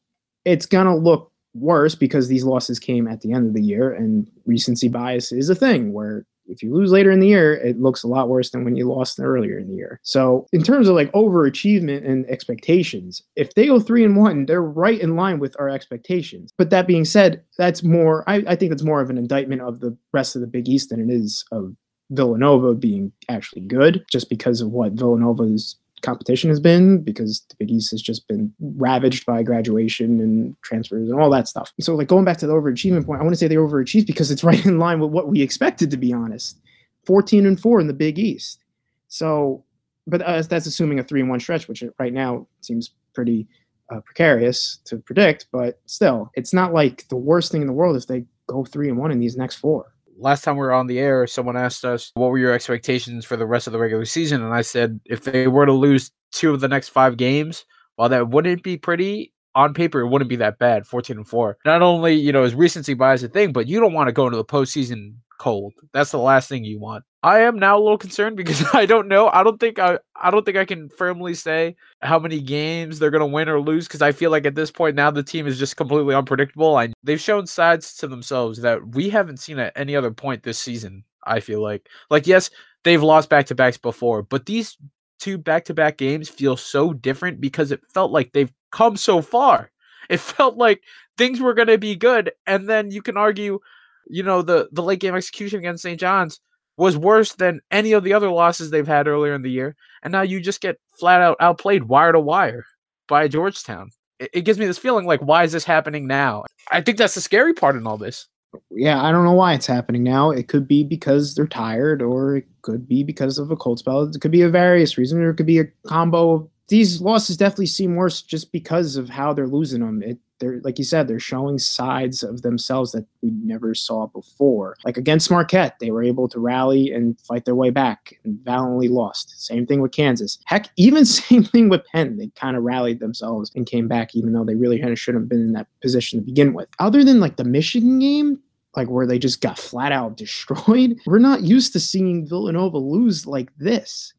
it's 0.45 0.67
going 0.67 0.87
to 0.87 0.95
look 0.95 1.33
worse 1.55 1.95
because 1.95 2.29
these 2.29 2.45
losses 2.45 2.79
came 2.79 3.09
at 3.09 3.21
the 3.21 3.33
end 3.33 3.47
of 3.47 3.55
the 3.55 3.63
year, 3.63 3.93
and 3.93 4.31
recency 4.45 4.89
bias 4.89 5.33
is 5.33 5.49
a 5.49 5.55
thing 5.55 5.93
where 5.93 6.27
if 6.47 6.63
you 6.63 6.75
lose 6.75 6.93
later 6.93 7.11
in 7.11 7.21
the 7.21 7.29
year, 7.29 7.55
it 7.55 7.81
looks 7.81 8.03
a 8.03 8.09
lot 8.09 8.29
worse 8.29 8.51
than 8.51 8.65
when 8.65 8.77
you 8.77 8.87
lost 8.87 9.19
earlier 9.19 9.59
in 9.59 9.69
the 9.69 9.75
year. 9.75 9.99
So, 10.03 10.47
in 10.53 10.63
terms 10.63 10.89
of 10.89 10.95
like 10.95 11.11
overachievement 11.13 12.07
and 12.07 12.29
expectations, 12.29 13.23
if 13.37 13.55
they 13.55 13.67
go 13.67 13.81
three 13.81 14.05
and 14.05 14.17
one, 14.17 14.47
they're 14.47 14.63
right 14.63 15.01
in 15.01 15.17
line 15.17 15.39
with 15.39 15.57
our 15.59 15.69
expectations. 15.69 16.53
But 16.59 16.71
that 16.71 16.87
being 16.87 17.05
said, 17.05 17.43
that's 17.57 17.83
more, 17.83 18.29
I, 18.29 18.45
I 18.47 18.57
think 18.57 18.71
that's 18.71 18.83
more 18.83 19.01
of 19.01 19.11
an 19.11 19.19
indictment 19.19 19.63
of 19.63 19.81
the 19.81 19.97
rest 20.13 20.37
of 20.37 20.43
the 20.43 20.47
Big 20.47 20.69
East 20.69 20.91
than 20.91 21.01
it 21.01 21.13
is 21.13 21.45
of 21.51 21.75
Villanova 22.11 22.75
being 22.75 23.13
actually 23.29 23.63
good 23.63 24.05
just 24.11 24.29
because 24.29 24.61
of 24.61 24.71
what 24.71 24.93
Villanova's 24.93 25.77
competition 26.03 26.51
has 26.51 26.61
been 26.61 27.03
because 27.03 27.41
the 27.49 27.57
Big 27.57 27.71
East 27.71 27.91
has 27.91 28.03
just 28.03 28.29
been 28.29 28.53
ravaged 28.61 29.25
by 29.27 29.43
graduation 29.43 30.21
and 30.21 30.55
transfers 30.63 31.09
and 31.09 31.19
all 31.19 31.31
that 31.31 31.49
stuff. 31.49 31.73
So 31.81 31.95
like 31.95 32.09
going 32.09 32.25
back 32.25 32.37
to 32.39 32.47
the 32.47 32.53
overachievement 32.53 33.07
point, 33.07 33.21
I 33.21 33.25
want 33.25 33.33
to 33.33 33.39
say 33.39 33.49
they 33.49 33.57
overachieved 33.57 34.07
because 34.07 34.31
it's 34.31 34.45
right 34.51 34.65
in 34.65 34.79
line 34.79 35.01
with 35.01 35.11
what 35.11 35.29
we 35.29 35.43
expected 35.43 35.91
to 35.91 35.97
be 35.97 36.13
honest. 36.13 36.59
14 37.07 37.47
and 37.47 37.59
4 37.59 37.81
in 37.81 37.87
the 37.87 37.93
Big 37.93 38.19
East. 38.19 38.61
So 39.09 39.65
but 40.07 40.21
uh, 40.21 40.43
that's 40.43 40.67
assuming 40.67 40.99
a 40.99 41.03
3 41.03 41.23
and 41.23 41.31
1 41.31 41.41
stretch 41.41 41.67
which 41.67 41.83
right 41.99 42.13
now 42.13 42.47
seems 42.61 42.91
pretty 43.15 43.49
uh, 43.91 44.01
precarious 44.01 44.79
to 44.85 44.97
predict, 44.99 45.47
but 45.53 45.81
still, 45.87 46.31
it's 46.35 46.55
not 46.55 46.73
like 46.73 47.07
the 47.09 47.17
worst 47.17 47.53
thing 47.53 47.61
in 47.61 47.67
the 47.67 47.73
world 47.73 47.97
if 47.97 48.07
they 48.07 48.25
go 48.47 48.65
3 48.65 48.89
and 48.91 48.99
1 48.99 49.11
in 49.11 49.21
these 49.21 49.37
next 49.37 49.57
4 49.57 49.94
last 50.19 50.45
time 50.45 50.57
we 50.57 50.61
were 50.61 50.73
on 50.73 50.87
the 50.87 50.99
air, 50.99 51.27
someone 51.27 51.57
asked 51.57 51.85
us 51.85 52.11
what 52.15 52.31
were 52.31 52.39
your 52.39 52.53
expectations 52.53 53.25
for 53.25 53.37
the 53.37 53.47
rest 53.47 53.67
of 53.67 53.73
the 53.73 53.79
regular 53.79 54.05
season, 54.05 54.43
and 54.43 54.55
I 54.55 54.63
said 54.63 55.01
if 55.05 55.25
they 55.25 55.49
were 55.49 55.67
to 55.67 55.73
lose 55.73 56.11
two 56.33 56.53
of 56.53 56.61
the 56.61 56.69
next 56.69 56.89
five 56.89 57.17
games, 57.17 57.65
while 57.97 58.09
that 58.09 58.29
wouldn't 58.29 58.63
be 58.63 58.77
pretty 58.77 59.33
on 59.55 59.73
paper, 59.73 60.01
it 60.01 60.09
wouldn't 60.09 60.29
be 60.29 60.37
that 60.37 60.59
bad. 60.59 60.87
Fourteen 60.87 61.17
and 61.17 61.29
four. 61.29 61.59
Not 61.65 61.83
only 61.83 62.15
you 62.15 62.33
know 62.33 62.45
is 62.45 62.55
recency 62.55 62.95
bias 62.95 63.23
a 63.23 63.29
thing, 63.29 63.53
but 63.53 63.69
you 63.69 63.81
don't 63.81 63.93
want 63.93 64.09
to 64.09 64.13
go 64.13 64.27
into 64.27 64.37
the 64.37 64.45
postseason 64.45 65.15
cold. 65.39 65.75
That's 65.93 66.11
the 66.11 66.19
last 66.19 66.49
thing 66.49 66.65
you 66.65 66.79
want. 66.79 67.05
I 67.23 67.41
am 67.41 67.59
now 67.59 67.79
a 67.79 67.81
little 67.81 67.99
concerned 67.99 68.37
because 68.39 68.65
I 68.75 68.87
don't 68.87 69.09
know. 69.09 69.29
I 69.29 69.43
don't 69.43 69.59
think 69.59 69.79
I 69.79 69.99
I 70.17 70.31
don't 70.31 70.45
think 70.45 70.57
I 70.57 70.65
can 70.65 70.89
firmly 70.89 71.35
say 71.35 71.77
how 72.01 72.19
many 72.19 72.41
games 72.41 72.99
they're 72.99 73.11
going 73.11 73.21
to 73.21 73.27
win 73.27 73.49
or 73.49 73.61
lose 73.61 73.87
because 73.87 74.03
I 74.03 74.13
feel 74.13 74.31
like 74.31 74.47
at 74.47 74.55
this 74.55 74.71
point 74.71 74.97
now 74.97 75.11
the 75.11 75.23
team 75.23 75.47
is 75.47 75.59
just 75.59 75.77
completely 75.77 76.15
unpredictable. 76.15 76.77
I 76.77 76.93
they've 77.03 77.21
shown 77.21 77.47
sides 77.47 77.95
to 77.97 78.07
themselves 78.07 78.61
that 78.61 78.95
we 78.95 79.11
haven't 79.11 79.39
seen 79.39 79.59
at 79.59 79.73
any 79.77 79.97
other 79.97 80.11
point 80.11 80.43
this 80.43 80.59
season. 80.59 81.05
I 81.27 81.41
feel 81.41 81.63
like 81.63 81.89
like 82.11 82.27
yes, 82.27 82.51
they've 82.85 83.03
lost 83.03 83.31
back-to-backs 83.31 83.79
before, 83.79 84.23
but 84.23 84.47
these 84.47 84.77
two 85.19 85.39
back-to-back 85.39 85.97
games 85.97 86.29
feel 86.29 86.57
so 86.57 86.93
different 86.93 87.41
because 87.41 87.73
it 87.73 87.85
felt 87.93 88.13
like 88.13 88.33
they've 88.33 88.53
come 88.71 88.97
so 88.97 89.23
far. 89.23 89.71
It 90.11 90.21
felt 90.21 90.59
like 90.59 90.83
things 91.17 91.41
were 91.41 91.55
going 91.55 91.69
to 91.69 91.79
be 91.79 91.97
good 91.97 92.33
and 92.47 92.69
then 92.69 92.91
you 92.91 93.01
can 93.01 93.17
argue 93.17 93.61
you 94.07 94.23
know 94.23 94.43
the 94.43 94.69
the 94.73 94.83
late 94.83 95.01
game 95.01 95.15
execution 95.15 95.59
against 95.59 95.83
St. 95.83 95.99
John's 95.99 96.41
was 96.77 96.97
worse 96.97 97.35
than 97.35 97.61
any 97.71 97.93
of 97.93 98.03
the 98.03 98.13
other 98.13 98.31
losses 98.31 98.71
they've 98.71 98.87
had 98.87 99.07
earlier 99.07 99.35
in 99.35 99.43
the 99.43 99.51
year, 99.51 99.77
and 100.03 100.13
now 100.13 100.23
you 100.23 100.41
just 100.41 100.61
get 100.61 100.79
flat 100.99 101.21
out 101.21 101.37
outplayed 101.41 101.85
wire 101.85 102.13
to 102.13 102.21
wire 102.21 102.65
by 103.09 103.29
Georgetown. 103.29 103.91
It, 104.19 104.31
it 104.33 104.41
gives 104.43 104.59
me 104.59 104.67
this 104.67 104.79
feeling 104.79 105.07
like, 105.07 105.21
why 105.21 105.45
is 105.45 105.53
this 105.53 105.65
happening 105.65 106.07
now? 106.07 106.45
I 106.71 106.81
think 106.81 106.99
that's 106.99 107.15
the 107.15 107.21
scary 107.21 107.55
part 107.55 107.77
in 107.77 107.87
all 107.87 107.99
this. 107.99 108.27
yeah, 108.71 109.03
I 109.03 109.13
don't 109.13 109.25
know 109.25 109.33
why 109.33 109.55
it's 109.55 109.67
happening 109.67 110.03
now. 110.03 110.31
It 110.31 110.49
could 110.49 110.67
be 110.67 110.85
because 110.85 111.35
they're 111.35 111.47
tired, 111.47 112.03
or 112.03 112.37
it 112.37 112.47
could 112.63 112.89
be 112.89 113.03
because 113.03 113.39
of 113.39 113.51
a 113.51 113.57
cold 113.57 113.79
spell. 113.79 114.03
It 114.03 114.21
could 114.21 114.31
be 114.31 114.43
a 114.43 114.49
various 114.49 114.99
reason, 114.99 115.21
or 115.21 115.31
it 115.31 115.37
could 115.37 115.47
be 115.47 115.61
a 115.61 115.67
combo 115.87 116.51
these 116.69 117.01
losses 117.01 117.37
definitely 117.37 117.67
seem 117.67 117.95
worse 117.95 118.23
just 118.23 118.53
because 118.53 118.97
of 118.97 119.09
how 119.09 119.33
they're 119.33 119.47
losing 119.47 119.81
them. 119.81 120.03
It, 120.03 120.19
they're 120.41 120.61
like 120.63 120.79
you 120.79 120.85
said, 120.85 121.07
they're 121.07 121.21
showing 121.21 121.59
sides 121.59 122.23
of 122.23 122.43
themselves 122.43 122.93
that 122.93 123.07
we 123.23 123.31
never 123.31 123.75
saw 123.75 124.07
before. 124.07 124.77
Like 124.85 124.97
against 124.97 125.31
Marquette, 125.31 125.79
they 125.79 125.91
were 125.91 126.03
able 126.03 126.29
to 126.29 126.41
rally 126.41 126.91
and 126.91 127.19
fight 127.21 127.45
their 127.45 127.55
way 127.55 127.71
back 127.71 128.19
and 128.25 128.39
valiantly 128.41 128.89
lost. 128.89 129.45
Same 129.45 129.67
thing 129.67 129.81
with 129.81 129.93
Kansas. 129.93 130.39
Heck, 130.47 130.69
even 130.77 131.05
same 131.05 131.45
thing 131.45 131.69
with 131.69 131.85
Penn. 131.87 132.17
They 132.17 132.29
kind 132.35 132.57
of 132.57 132.63
rallied 132.63 133.01
themselves 133.01 133.51
and 133.55 133.67
came 133.67 133.89
back, 133.89 134.15
even 134.15 134.33
though 134.33 134.45
they 134.45 134.55
really 134.55 134.79
kind 134.79 134.93
of 134.93 134.99
shouldn't 134.99 135.23
have 135.23 135.29
been 135.29 135.41
in 135.41 135.53
that 135.53 135.69
position 135.81 136.19
to 136.19 136.25
begin 136.25 136.53
with. 136.55 136.69
Other 136.79 137.05
than 137.05 137.21
like 137.21 137.37
the 137.37 137.45
Michigan 137.45 137.99
game, 137.99 138.41
like 138.77 138.89
where 138.89 139.07
they 139.07 139.19
just 139.19 139.41
got 139.41 139.59
flat 139.59 139.93
out 139.93 140.17
destroyed. 140.17 140.99
We're 141.07 141.19
not 141.19 141.43
used 141.43 141.73
to 141.75 141.81
seeing 141.81 142.27
Villanova 142.27 142.79
lose 142.79 143.27
like 143.27 143.51
this, 143.57 144.13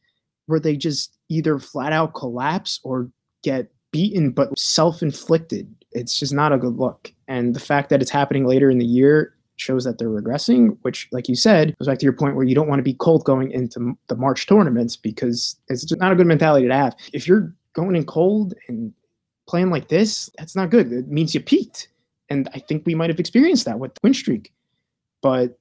where 0.45 0.59
they 0.59 0.75
just 0.75 1.17
either 1.29 1.59
flat 1.59 1.91
out 1.91 2.13
collapse 2.13 2.79
or 2.83 3.09
get 3.43 3.71
beaten 3.91 4.31
but 4.31 4.57
self-inflicted. 4.57 5.73
It's 5.95 6.19
just 6.19 6.33
not 6.33 6.53
a 6.53 6.57
good 6.57 6.75
look. 6.75 7.11
And 7.27 7.55
the 7.55 7.59
fact 7.59 7.89
that 7.89 8.01
it's 8.01 8.11
happening 8.11 8.45
later 8.45 8.69
in 8.69 8.77
the 8.77 8.85
year 8.85 9.33
shows 9.55 9.85
that 9.85 9.97
they're 9.97 10.09
regressing, 10.09 10.77
which, 10.81 11.07
like 11.11 11.29
you 11.29 11.35
said, 11.35 11.73
goes 11.79 11.87
back 11.87 11.97
to 11.99 12.03
your 12.03 12.13
point 12.13 12.35
where 12.35 12.45
you 12.45 12.53
don't 12.53 12.67
want 12.67 12.79
to 12.79 12.83
be 12.83 12.93
cold 12.93 13.23
going 13.23 13.51
into 13.51 13.97
the 14.07 14.15
March 14.15 14.45
tournaments 14.45 14.97
because 14.97 15.55
it's 15.69 15.85
just 15.85 16.01
not 16.01 16.11
a 16.11 16.15
good 16.15 16.27
mentality 16.27 16.67
to 16.67 16.73
have. 16.75 16.95
If 17.13 17.27
you're 17.27 17.53
going 17.73 17.95
in 17.95 18.05
cold 18.05 18.53
and 18.67 18.93
playing 19.47 19.69
like 19.69 19.87
this, 19.87 20.29
that's 20.37 20.55
not 20.55 20.69
good. 20.69 20.91
It 20.91 21.07
means 21.07 21.33
you 21.33 21.39
peaked. 21.39 21.87
And 22.29 22.49
I 22.53 22.59
think 22.59 22.85
we 22.85 22.95
might 22.95 23.09
have 23.09 23.19
experienced 23.19 23.65
that 23.65 23.79
with 23.79 23.93
the 23.93 23.99
win 24.03 24.13
streak. 24.13 24.51
But 25.21 25.57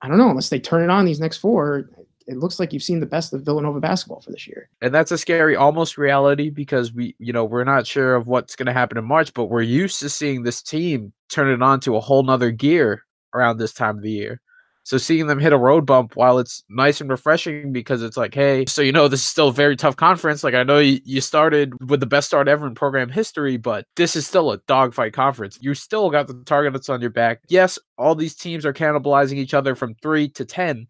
I 0.00 0.08
don't 0.08 0.18
know, 0.18 0.30
unless 0.30 0.50
they 0.50 0.60
turn 0.60 0.84
it 0.84 0.90
on 0.90 1.04
these 1.04 1.18
next 1.18 1.38
four, 1.38 1.90
it 2.28 2.36
looks 2.36 2.60
like 2.60 2.72
you've 2.72 2.82
seen 2.82 3.00
the 3.00 3.06
best 3.06 3.32
of 3.32 3.42
Villanova 3.42 3.80
basketball 3.80 4.20
for 4.20 4.30
this 4.30 4.46
year. 4.46 4.68
And 4.82 4.94
that's 4.94 5.10
a 5.10 5.18
scary 5.18 5.56
almost 5.56 5.96
reality 5.96 6.50
because 6.50 6.92
we, 6.92 7.16
you 7.18 7.32
know, 7.32 7.44
we're 7.44 7.64
not 7.64 7.86
sure 7.86 8.14
of 8.14 8.28
what's 8.28 8.54
going 8.54 8.66
to 8.66 8.72
happen 8.72 8.98
in 8.98 9.04
March, 9.04 9.32
but 9.32 9.46
we're 9.46 9.62
used 9.62 9.98
to 10.00 10.10
seeing 10.10 10.42
this 10.42 10.62
team 10.62 11.12
turn 11.30 11.48
it 11.48 11.62
on 11.62 11.80
to 11.80 11.96
a 11.96 12.00
whole 12.00 12.22
nother 12.22 12.50
gear 12.50 13.02
around 13.34 13.56
this 13.56 13.72
time 13.72 13.96
of 13.96 14.02
the 14.02 14.10
year. 14.10 14.40
So 14.84 14.96
seeing 14.96 15.26
them 15.26 15.38
hit 15.38 15.52
a 15.52 15.58
road 15.58 15.84
bump 15.84 16.16
while 16.16 16.38
it's 16.38 16.64
nice 16.70 17.02
and 17.02 17.10
refreshing 17.10 17.72
because 17.72 18.02
it's 18.02 18.16
like, 18.16 18.34
hey, 18.34 18.64
so 18.64 18.80
you 18.80 18.90
know 18.90 19.06
this 19.06 19.20
is 19.20 19.26
still 19.26 19.48
a 19.48 19.52
very 19.52 19.76
tough 19.76 19.96
conference. 19.96 20.42
Like 20.42 20.54
I 20.54 20.62
know 20.62 20.78
you, 20.78 21.20
started 21.20 21.74
with 21.90 22.00
the 22.00 22.06
best 22.06 22.26
start 22.26 22.48
ever 22.48 22.66
in 22.66 22.74
program 22.74 23.10
history, 23.10 23.58
but 23.58 23.84
this 23.96 24.16
is 24.16 24.26
still 24.26 24.50
a 24.50 24.56
dogfight 24.66 25.12
conference. 25.12 25.58
You 25.60 25.74
still 25.74 26.08
got 26.08 26.26
the 26.26 26.42
target 26.46 26.72
that's 26.72 26.88
on 26.88 27.02
your 27.02 27.10
back. 27.10 27.40
Yes, 27.48 27.78
all 27.98 28.14
these 28.14 28.34
teams 28.34 28.64
are 28.64 28.72
cannibalizing 28.72 29.36
each 29.36 29.52
other 29.52 29.74
from 29.74 29.94
three 30.00 30.30
to 30.30 30.46
ten, 30.46 30.86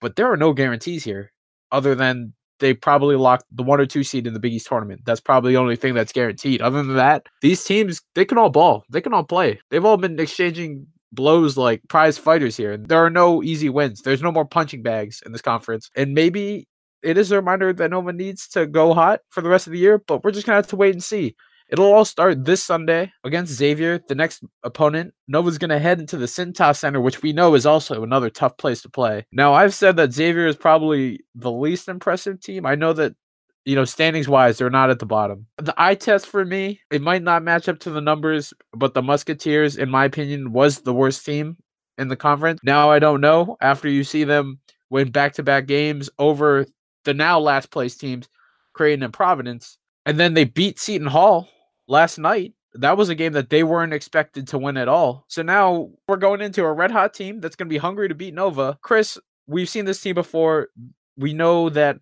but 0.00 0.16
there 0.16 0.30
are 0.30 0.36
no 0.36 0.52
guarantees 0.52 1.04
here 1.04 1.32
other 1.72 1.94
than 1.94 2.32
they 2.58 2.72
probably 2.72 3.16
locked 3.16 3.44
the 3.50 3.62
one 3.62 3.80
or 3.80 3.86
two 3.86 4.02
seed 4.02 4.26
in 4.26 4.32
the 4.32 4.40
Big 4.40 4.54
East 4.54 4.66
tournament. 4.66 5.02
That's 5.04 5.20
probably 5.20 5.52
the 5.52 5.58
only 5.58 5.76
thing 5.76 5.94
that's 5.94 6.12
guaranteed. 6.12 6.62
Other 6.62 6.82
than 6.82 6.96
that, 6.96 7.26
these 7.42 7.62
teams 7.62 8.00
they 8.14 8.24
can 8.24 8.38
all 8.38 8.50
ball. 8.50 8.84
They 8.90 9.00
can 9.00 9.12
all 9.12 9.24
play. 9.24 9.60
They've 9.70 9.84
all 9.84 9.96
been 9.96 10.18
exchanging 10.18 10.86
blows 11.12 11.56
like 11.56 11.82
prize 11.88 12.18
fighters 12.18 12.56
here. 12.56 12.72
And 12.72 12.88
there 12.88 13.04
are 13.04 13.10
no 13.10 13.42
easy 13.42 13.68
wins. 13.68 14.02
There's 14.02 14.22
no 14.22 14.32
more 14.32 14.44
punching 14.44 14.82
bags 14.82 15.22
in 15.24 15.32
this 15.32 15.42
conference. 15.42 15.90
And 15.96 16.14
maybe 16.14 16.66
it 17.02 17.18
is 17.18 17.30
a 17.30 17.36
reminder 17.36 17.72
that 17.72 17.90
Nova 17.90 18.12
needs 18.12 18.48
to 18.48 18.66
go 18.66 18.94
hot 18.94 19.20
for 19.28 19.40
the 19.40 19.48
rest 19.48 19.66
of 19.66 19.72
the 19.72 19.78
year, 19.78 19.98
but 19.98 20.24
we're 20.24 20.30
just 20.30 20.46
going 20.46 20.54
to 20.54 20.58
have 20.58 20.66
to 20.68 20.76
wait 20.76 20.94
and 20.94 21.02
see. 21.02 21.36
It'll 21.68 21.92
all 21.92 22.04
start 22.04 22.44
this 22.44 22.62
Sunday 22.62 23.12
against 23.24 23.52
Xavier, 23.52 24.00
the 24.06 24.14
next 24.14 24.44
opponent. 24.62 25.14
Nova's 25.26 25.58
going 25.58 25.70
to 25.70 25.78
head 25.78 25.98
into 25.98 26.16
the 26.16 26.26
Cintas 26.26 26.78
Center, 26.78 27.00
which 27.00 27.22
we 27.22 27.32
know 27.32 27.54
is 27.54 27.66
also 27.66 28.02
another 28.02 28.30
tough 28.30 28.56
place 28.56 28.82
to 28.82 28.88
play. 28.88 29.26
Now, 29.32 29.52
I've 29.52 29.74
said 29.74 29.96
that 29.96 30.12
Xavier 30.12 30.46
is 30.46 30.56
probably 30.56 31.20
the 31.34 31.50
least 31.50 31.88
impressive 31.88 32.40
team. 32.40 32.66
I 32.66 32.76
know 32.76 32.92
that 32.92 33.14
you 33.66 33.74
know, 33.74 33.84
standings 33.84 34.28
wise, 34.28 34.56
they're 34.56 34.70
not 34.70 34.90
at 34.90 35.00
the 35.00 35.06
bottom. 35.06 35.44
The 35.58 35.74
eye 35.76 35.96
test 35.96 36.28
for 36.28 36.44
me, 36.44 36.80
it 36.92 37.02
might 37.02 37.24
not 37.24 37.42
match 37.42 37.68
up 37.68 37.80
to 37.80 37.90
the 37.90 38.00
numbers, 38.00 38.54
but 38.72 38.94
the 38.94 39.02
Musketeers, 39.02 39.76
in 39.76 39.90
my 39.90 40.04
opinion, 40.04 40.52
was 40.52 40.78
the 40.78 40.94
worst 40.94 41.26
team 41.26 41.56
in 41.98 42.06
the 42.06 42.16
conference. 42.16 42.60
Now 42.62 42.90
I 42.90 43.00
don't 43.00 43.20
know. 43.20 43.56
After 43.60 43.88
you 43.88 44.04
see 44.04 44.22
them 44.22 44.60
win 44.88 45.10
back 45.10 45.32
to 45.34 45.42
back 45.42 45.66
games 45.66 46.08
over 46.20 46.64
the 47.04 47.12
now 47.12 47.40
last 47.40 47.72
place 47.72 47.96
teams, 47.96 48.28
Creighton 48.72 49.02
and 49.02 49.12
Providence, 49.12 49.78
and 50.06 50.18
then 50.18 50.34
they 50.34 50.44
beat 50.44 50.78
Seton 50.78 51.08
Hall 51.08 51.48
last 51.88 52.18
night. 52.18 52.54
That 52.74 52.98
was 52.98 53.08
a 53.08 53.14
game 53.14 53.32
that 53.32 53.48
they 53.48 53.62
weren't 53.62 53.94
expected 53.94 54.48
to 54.48 54.58
win 54.58 54.76
at 54.76 54.88
all. 54.88 55.24
So 55.28 55.42
now 55.42 55.90
we're 56.06 56.16
going 56.16 56.42
into 56.42 56.62
a 56.62 56.72
red 56.72 56.90
hot 56.90 57.14
team 57.14 57.40
that's 57.40 57.56
going 57.56 57.68
to 57.68 57.72
be 57.72 57.78
hungry 57.78 58.08
to 58.08 58.14
beat 58.14 58.34
Nova. 58.34 58.78
Chris, 58.82 59.18
we've 59.46 59.68
seen 59.68 59.86
this 59.86 60.00
team 60.00 60.14
before. 60.14 60.68
We 61.16 61.32
know 61.32 61.70
that 61.70 62.00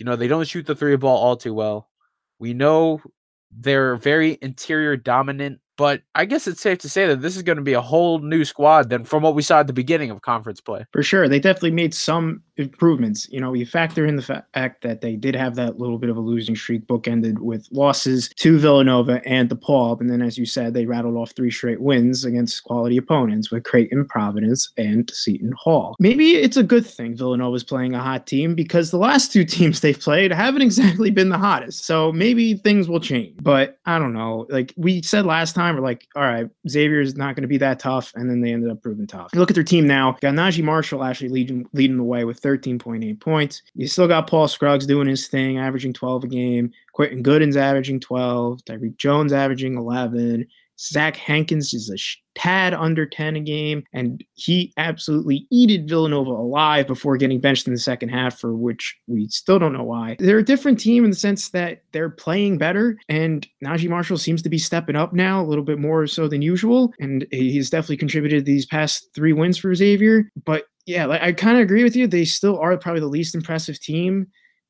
you 0.00 0.06
know, 0.06 0.16
they 0.16 0.28
don't 0.28 0.48
shoot 0.48 0.66
the 0.66 0.74
three 0.74 0.96
ball 0.96 1.18
all 1.18 1.36
too 1.36 1.52
well. 1.52 1.90
We 2.38 2.54
know 2.54 3.02
they're 3.50 3.96
very 3.96 4.38
interior 4.40 4.96
dominant 4.96 5.60
but 5.80 6.02
I 6.14 6.26
guess 6.26 6.46
it's 6.46 6.60
safe 6.60 6.76
to 6.80 6.90
say 6.90 7.06
that 7.06 7.22
this 7.22 7.36
is 7.36 7.42
going 7.42 7.56
to 7.56 7.62
be 7.62 7.72
a 7.72 7.80
whole 7.80 8.18
new 8.18 8.44
squad 8.44 8.90
than 8.90 9.02
from 9.02 9.22
what 9.22 9.34
we 9.34 9.40
saw 9.40 9.60
at 9.60 9.66
the 9.66 9.72
beginning 9.72 10.10
of 10.10 10.20
conference 10.20 10.60
play. 10.60 10.84
For 10.92 11.02
sure. 11.02 11.26
They 11.26 11.40
definitely 11.40 11.70
made 11.70 11.94
some 11.94 12.42
improvements. 12.60 13.26
You 13.30 13.40
know, 13.40 13.54
you 13.54 13.66
factor 13.66 14.06
in 14.06 14.16
the 14.16 14.22
fact 14.22 14.82
that 14.82 15.00
they 15.00 15.16
did 15.16 15.34
have 15.34 15.54
that 15.56 15.78
little 15.78 15.98
bit 15.98 16.10
of 16.10 16.16
a 16.16 16.20
losing 16.20 16.54
streak 16.54 16.86
bookended 16.86 17.38
with 17.38 17.66
losses 17.72 18.28
to 18.36 18.58
Villanova 18.58 19.22
and 19.24 19.48
DePaul. 19.48 20.00
And 20.00 20.10
then, 20.10 20.22
as 20.22 20.36
you 20.36 20.46
said, 20.46 20.74
they 20.74 20.86
rattled 20.86 21.16
off 21.16 21.32
three 21.32 21.50
straight 21.50 21.80
wins 21.80 22.24
against 22.24 22.62
quality 22.64 22.96
opponents 22.96 23.50
with 23.50 23.64
Creighton, 23.64 24.04
Providence, 24.04 24.70
and 24.76 25.10
Seton 25.10 25.54
Hall. 25.56 25.96
Maybe 25.98 26.36
it's 26.36 26.56
a 26.56 26.62
good 26.62 26.86
thing 26.86 27.16
Villanova's 27.16 27.64
playing 27.64 27.94
a 27.94 28.02
hot 28.02 28.26
team 28.26 28.54
because 28.54 28.90
the 28.90 28.98
last 28.98 29.32
two 29.32 29.44
teams 29.46 29.80
they've 29.80 29.98
played 29.98 30.30
haven't 30.32 30.62
exactly 30.62 31.10
been 31.10 31.30
the 31.30 31.38
hottest. 31.38 31.86
So 31.86 32.12
maybe 32.12 32.54
things 32.54 32.88
will 32.88 33.00
change. 33.00 33.36
But 33.42 33.78
I 33.86 33.98
don't 33.98 34.12
know. 34.12 34.46
Like 34.50 34.74
we 34.76 35.02
said 35.02 35.24
last 35.24 35.54
time, 35.54 35.69
time 35.70 35.80
we're 35.80 35.86
like, 35.86 36.06
all 36.16 36.22
right, 36.22 36.48
Xavier 36.68 37.00
is 37.00 37.16
not 37.16 37.34
going 37.34 37.42
to 37.42 37.48
be 37.48 37.58
that 37.58 37.78
tough, 37.78 38.12
and 38.14 38.28
then 38.28 38.40
they 38.40 38.52
ended 38.52 38.70
up 38.70 38.82
proving 38.82 39.06
tough. 39.06 39.30
You 39.32 39.40
look 39.40 39.50
at 39.50 39.54
their 39.54 39.64
team 39.64 39.86
now. 39.86 40.16
Got 40.20 40.34
Naji 40.34 40.62
Marshall 40.62 41.04
actually 41.04 41.28
leading 41.30 41.66
leading 41.72 41.96
the 41.96 42.02
way 42.02 42.24
with 42.24 42.40
13.8 42.40 43.20
points. 43.20 43.62
You 43.74 43.86
still 43.86 44.08
got 44.08 44.28
Paul 44.28 44.48
Scruggs 44.48 44.86
doing 44.86 45.08
his 45.08 45.28
thing, 45.28 45.58
averaging 45.58 45.92
12 45.92 46.24
a 46.24 46.28
game. 46.28 46.72
Quentin 46.92 47.22
Goodin's 47.22 47.56
averaging 47.56 48.00
12. 48.00 48.64
Tyrique 48.64 48.96
Jones 48.96 49.32
averaging 49.32 49.76
11. 49.76 50.46
Zach 50.80 51.16
Hankins 51.16 51.74
is 51.74 51.90
a 51.90 52.38
tad 52.38 52.72
under 52.72 53.04
10 53.04 53.36
a 53.36 53.40
game, 53.40 53.84
and 53.92 54.24
he 54.34 54.72
absolutely 54.78 55.46
eated 55.50 55.88
Villanova 55.88 56.30
alive 56.30 56.86
before 56.86 57.18
getting 57.18 57.40
benched 57.40 57.66
in 57.66 57.74
the 57.74 57.78
second 57.78 58.08
half, 58.08 58.38
for 58.38 58.56
which 58.56 58.96
we 59.06 59.28
still 59.28 59.58
don't 59.58 59.74
know 59.74 59.84
why. 59.84 60.16
They're 60.18 60.38
a 60.38 60.44
different 60.44 60.80
team 60.80 61.04
in 61.04 61.10
the 61.10 61.16
sense 61.16 61.50
that 61.50 61.82
they're 61.92 62.08
playing 62.08 62.58
better, 62.58 62.96
and 63.08 63.46
Naji 63.62 63.88
Marshall 63.88 64.16
seems 64.16 64.42
to 64.42 64.48
be 64.48 64.58
stepping 64.58 64.96
up 64.96 65.12
now 65.12 65.42
a 65.42 65.46
little 65.46 65.64
bit 65.64 65.78
more 65.78 66.06
so 66.06 66.28
than 66.28 66.40
usual, 66.40 66.94
and 66.98 67.26
he's 67.30 67.68
definitely 67.68 67.98
contributed 67.98 68.46
these 68.46 68.64
past 68.64 69.08
three 69.14 69.34
wins 69.34 69.58
for 69.58 69.74
Xavier. 69.74 70.30
But 70.46 70.64
yeah, 70.86 71.04
like, 71.04 71.20
I 71.20 71.32
kind 71.32 71.58
of 71.58 71.62
agree 71.62 71.84
with 71.84 71.94
you. 71.94 72.06
They 72.06 72.24
still 72.24 72.58
are 72.58 72.76
probably 72.78 73.00
the 73.00 73.06
least 73.06 73.34
impressive 73.34 73.78
team 73.80 74.26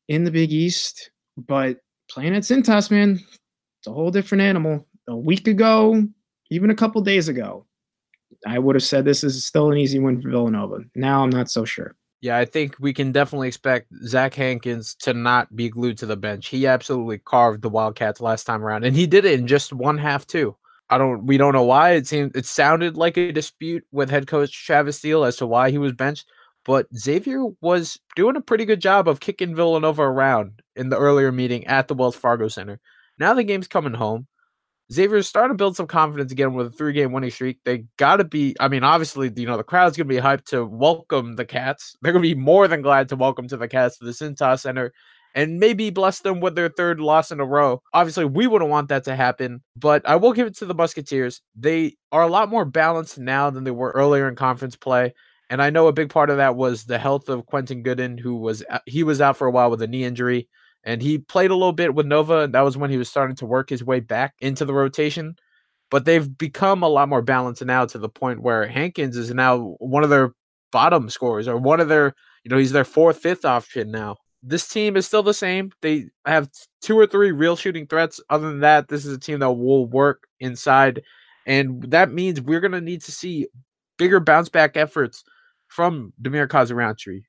in 0.09 0.25
the 0.25 0.31
Big 0.33 0.51
East, 0.53 1.11
but 1.37 1.79
playing 2.11 2.35
at 2.35 2.43
Cintas, 2.43 2.91
man, 2.91 3.21
it's 3.79 3.87
a 3.87 3.93
whole 3.93 4.11
different 4.11 4.43
animal 4.43 4.87
a 5.09 5.17
week 5.17 5.47
ago, 5.49 6.05
even 6.51 6.71
a 6.71 6.75
couple 6.75 7.01
days 7.01 7.29
ago, 7.29 7.67
I 8.47 8.59
would 8.59 8.75
have 8.75 8.83
said 8.83 9.05
this 9.05 9.25
is 9.25 9.45
still 9.45 9.71
an 9.71 9.79
easy 9.79 9.99
win 9.99 10.21
for 10.21 10.31
Villanova. 10.31 10.79
Now 10.95 11.23
I'm 11.23 11.31
not 11.31 11.51
so 11.51 11.65
sure. 11.65 11.95
Yeah, 12.23 12.37
I 12.37 12.45
think 12.45 12.77
we 12.79 12.93
can 12.93 13.13
definitely 13.13 13.49
expect 13.49 13.87
Zach 14.05 14.35
Hankins 14.35 14.95
to 14.97 15.15
not 15.15 15.55
be 15.57 15.71
glued 15.71 15.97
to 15.99 16.07
the 16.07 16.19
bench. 16.19 16.49
He 16.49 16.67
absolutely 16.67 17.19
carved 17.19 17.63
the 17.63 17.71
Wildcats 17.71 18.21
last 18.21 18.45
time 18.45 18.63
around, 18.63 18.85
and 18.85 18.95
he 18.95 19.07
did 19.07 19.25
it 19.25 19.41
in 19.41 19.47
just 19.47 19.73
one 19.73 19.97
half 19.97 20.27
too. 20.27 20.55
I 20.91 20.99
don't 20.99 21.25
we 21.25 21.39
don't 21.39 21.55
know 21.55 21.65
why. 21.65 21.93
It 21.93 22.07
seemed 22.07 22.37
it 22.37 22.45
sounded 22.45 22.97
like 22.97 23.17
a 23.17 23.33
dispute 23.33 23.85
with 23.91 24.11
head 24.11 24.27
coach 24.27 24.53
Travis 24.67 24.99
Steele 24.99 25.25
as 25.25 25.37
to 25.37 25.47
why 25.47 25.71
he 25.71 25.79
was 25.79 25.93
benched, 25.93 26.27
but 26.65 26.87
Xavier 26.95 27.47
was 27.63 27.99
doing 28.17 28.37
a 28.37 28.41
pretty 28.41 28.67
good 28.67 28.81
job 28.81 29.09
of 29.09 29.21
kicking 29.21 29.55
Villanova 29.55 30.03
around 30.03 30.61
in 30.77 30.91
the 30.91 30.99
earlier 30.99 31.33
meeting 31.33 31.67
at 31.67 31.89
the 31.89 31.95
Wells 31.95 32.17
Fargo 32.17 32.49
Center. 32.49 32.81
Now 33.19 33.33
the 33.33 33.45
game's 33.45 33.69
coming 33.69 33.95
home. 33.95 34.27
Xavier's 34.93 35.29
starting 35.29 35.55
to 35.55 35.59
build 35.59 35.77
some 35.77 35.87
confidence 35.87 36.33
again 36.33 36.55
with 36.55 36.67
a 36.67 36.71
three 36.71 36.93
game 36.93 37.13
winning 37.13 37.31
streak. 37.31 37.59
They 37.65 37.85
got 37.97 38.17
to 38.17 38.25
be, 38.25 38.57
I 38.59 38.69
mean, 38.69 38.83
obviously, 38.83 39.33
you 39.37 39.47
know, 39.47 39.57
the 39.57 39.63
crowd's 39.63 39.97
going 39.97 40.09
to 40.09 40.15
be 40.15 40.21
hyped 40.21 40.47
to 40.47 40.65
welcome 40.65 41.37
the 41.37 41.45
Cats. 41.45 41.97
They're 42.03 42.13
going 42.13 42.25
to 42.25 42.35
be 42.35 42.41
more 42.41 42.67
than 42.67 42.83
glad 42.83 43.09
to 43.11 43.17
welcome 43.17 43.47
to 43.49 43.57
the 43.57 43.69
Cats 43.69 43.99
to 43.99 44.05
the 44.05 44.11
Cintas 44.11 44.61
Center 44.61 44.93
and 45.35 45.61
maybe 45.61 45.91
bless 45.91 46.21
them 46.21 46.41
with 46.41 46.57
their 46.57 46.69
third 46.69 46.99
loss 47.01 47.31
in 47.31 47.39
a 47.39 47.45
row. 47.45 47.83
Obviously, 47.95 48.25
we 48.25 48.49
wouldn't 48.49 48.71
want 48.71 48.89
that 48.89 49.05
to 49.05 49.15
happen, 49.15 49.63
but 49.77 50.07
I 50.09 50.17
will 50.17 50.33
give 50.33 50.49
it 50.49 50.57
to 50.57 50.67
the 50.67 50.75
Musketeers. 50.75 51.41
They 51.55 51.97
are 52.11 52.23
a 52.23 52.29
lot 52.29 52.51
more 52.51 52.65
balanced 52.65 53.19
now 53.19 53.51
than 53.51 53.63
they 53.65 53.71
were 53.71 53.93
earlier 53.93 54.29
in 54.29 54.35
conference 54.35 54.75
play. 54.75 55.15
And 55.49 55.63
I 55.63 55.71
know 55.71 55.89
a 55.89 55.93
big 55.93 56.11
part 56.11 56.31
of 56.31 56.37
that 56.39 56.57
was 56.57 56.85
the 56.85 56.99
health 56.99 57.29
of 57.29 57.47
Quentin 57.47 57.83
Goodin, 57.83 58.19
who 58.19 58.37
was 58.37 58.65
uh, 58.71 58.79
he 58.87 59.03
was 59.03 59.21
out 59.21 59.37
for 59.37 59.47
a 59.47 59.51
while 59.51 59.71
with 59.71 59.83
a 59.83 59.87
knee 59.87 60.05
injury 60.05 60.49
and 60.85 61.03
he 61.03 61.19
played 61.19 61.51
a 61.51 61.55
little 61.55 61.73
bit 61.73 61.95
with 61.95 62.07
Nova. 62.07 62.41
And 62.41 62.55
that 62.55 62.63
was 62.63 62.77
when 62.77 62.91
he 62.91 62.97
was 62.99 63.09
starting 63.09 63.37
to 63.37 63.47
work 63.47 63.71
his 63.71 63.85
way 63.85 64.01
back 64.01 64.35
into 64.41 64.65
the 64.65 64.75
rotation. 64.75 65.37
but 65.91 66.05
they've 66.05 66.37
become 66.39 66.83
a 66.83 66.89
lot 66.89 67.09
more 67.09 67.23
balanced 67.23 67.65
now 67.65 67.85
to 67.85 67.99
the 67.99 68.09
point 68.09 68.43
where 68.43 68.67
Hankins 68.67 69.17
is 69.17 69.33
now 69.35 69.75
one 69.81 70.05
of 70.05 70.11
their 70.11 70.33
bottom 70.73 71.11
scorers 71.11 71.49
or 71.49 71.57
one 71.57 71.81
of 71.81 71.89
their, 71.89 72.15
you 72.45 72.51
know, 72.51 72.59
he's 72.59 72.73
their 72.73 72.85
fourth, 72.85 73.19
fifth 73.19 73.45
option 73.45 73.91
now. 73.91 74.17
This 74.43 74.69
team 74.69 74.97
is 74.97 75.07
still 75.07 75.23
the 75.23 75.35
same. 75.35 75.73
They 75.83 76.07
have 76.25 76.49
two 76.81 76.99
or 76.99 77.07
three 77.07 77.33
real 77.33 77.57
shooting 77.57 77.87
threats. 77.87 78.21
Other 78.31 78.49
than 78.49 78.61
that, 78.61 78.89
this 78.89 79.05
is 79.05 79.13
a 79.13 79.19
team 79.19 79.41
that 79.41 79.51
will 79.51 79.87
work 79.87 80.27
inside. 80.39 81.03
And 81.47 81.83
that 81.91 82.13
means 82.13 82.41
we're 82.41 82.61
going 82.61 82.73
to 82.73 82.81
need 82.81 83.03
to 83.03 83.13
see 83.13 83.49
bigger 83.99 84.21
bounce 84.21 84.49
back 84.49 84.77
efforts 84.77 85.25
from 85.69 86.13
Dhamir 86.23 86.49
Cosby 86.49 86.75
Roundtree, 86.75 87.23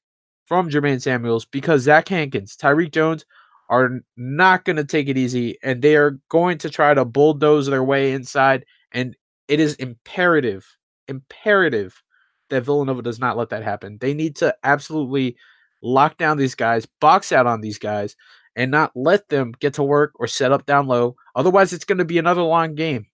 from 0.46 0.70
Jermaine 0.70 1.02
Samuels, 1.02 1.46
because 1.46 1.82
Zach 1.82 2.08
Hankins, 2.08 2.56
Tyrique 2.56 2.94
Jones 2.94 3.26
are 3.72 4.02
not 4.18 4.66
going 4.66 4.76
to 4.76 4.84
take 4.84 5.08
it 5.08 5.18
easy 5.18 5.58
and 5.64 5.82
they 5.82 5.96
are 5.96 6.20
going 6.30 6.58
to 6.60 6.70
try 6.70 6.94
to 6.94 7.06
bulldoze 7.06 7.68
their 7.68 7.84
way 7.84 8.12
inside. 8.12 8.66
And 8.92 9.16
it 9.48 9.60
is 9.62 9.76
imperative, 9.76 10.68
imperative 11.08 12.04
that 12.50 12.64
Villanova 12.64 13.02
does 13.02 13.18
not 13.18 13.38
let 13.38 13.50
that 13.50 13.64
happen. 13.64 13.98
They 14.00 14.14
need 14.14 14.36
to 14.38 14.54
absolutely 14.64 15.38
lock 15.82 16.18
down 16.18 16.38
these 16.38 16.54
guys, 16.54 16.86
box 17.00 17.32
out 17.32 17.48
on 17.48 17.62
these 17.62 17.80
guys, 17.80 18.18
and 18.58 18.70
not 18.70 18.92
let 18.94 19.30
them 19.30 19.54
get 19.60 19.74
to 19.76 19.84
work 19.84 20.12
or 20.16 20.28
set 20.28 20.52
up 20.52 20.66
down 20.66 20.86
low. 20.88 21.16
Otherwise, 21.36 21.72
it's 21.72 21.86
going 21.86 21.98
to 21.98 22.06
be 22.06 22.18
another 22.18 22.44
long 22.44 22.76
game. 22.76 23.06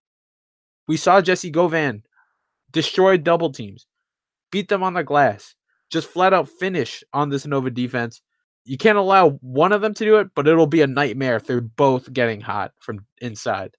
We 0.88 0.96
saw 0.96 1.20
Jessie 1.20 1.50
Govan 1.50 2.02
destroy 2.72 3.16
double 3.16 3.52
teams, 3.52 3.86
beat 4.50 4.68
them 4.68 4.82
on 4.82 4.94
the 4.94 5.04
glass, 5.04 5.54
just 5.90 6.08
flat 6.08 6.34
out 6.34 6.48
finish 6.48 7.04
on 7.12 7.28
this 7.28 7.46
Nova 7.46 7.70
defense. 7.70 8.20
You 8.68 8.76
can't 8.76 8.98
allow 8.98 9.30
one 9.40 9.72
of 9.72 9.80
them 9.80 9.94
to 9.94 10.04
do 10.04 10.16
it, 10.16 10.28
but 10.34 10.46
it'll 10.46 10.66
be 10.66 10.82
a 10.82 10.86
nightmare 10.86 11.36
if 11.36 11.46
they're 11.46 11.60
both 11.62 12.12
getting 12.12 12.40
hot 12.40 12.72
from 12.80 13.04
inside. 13.22 13.74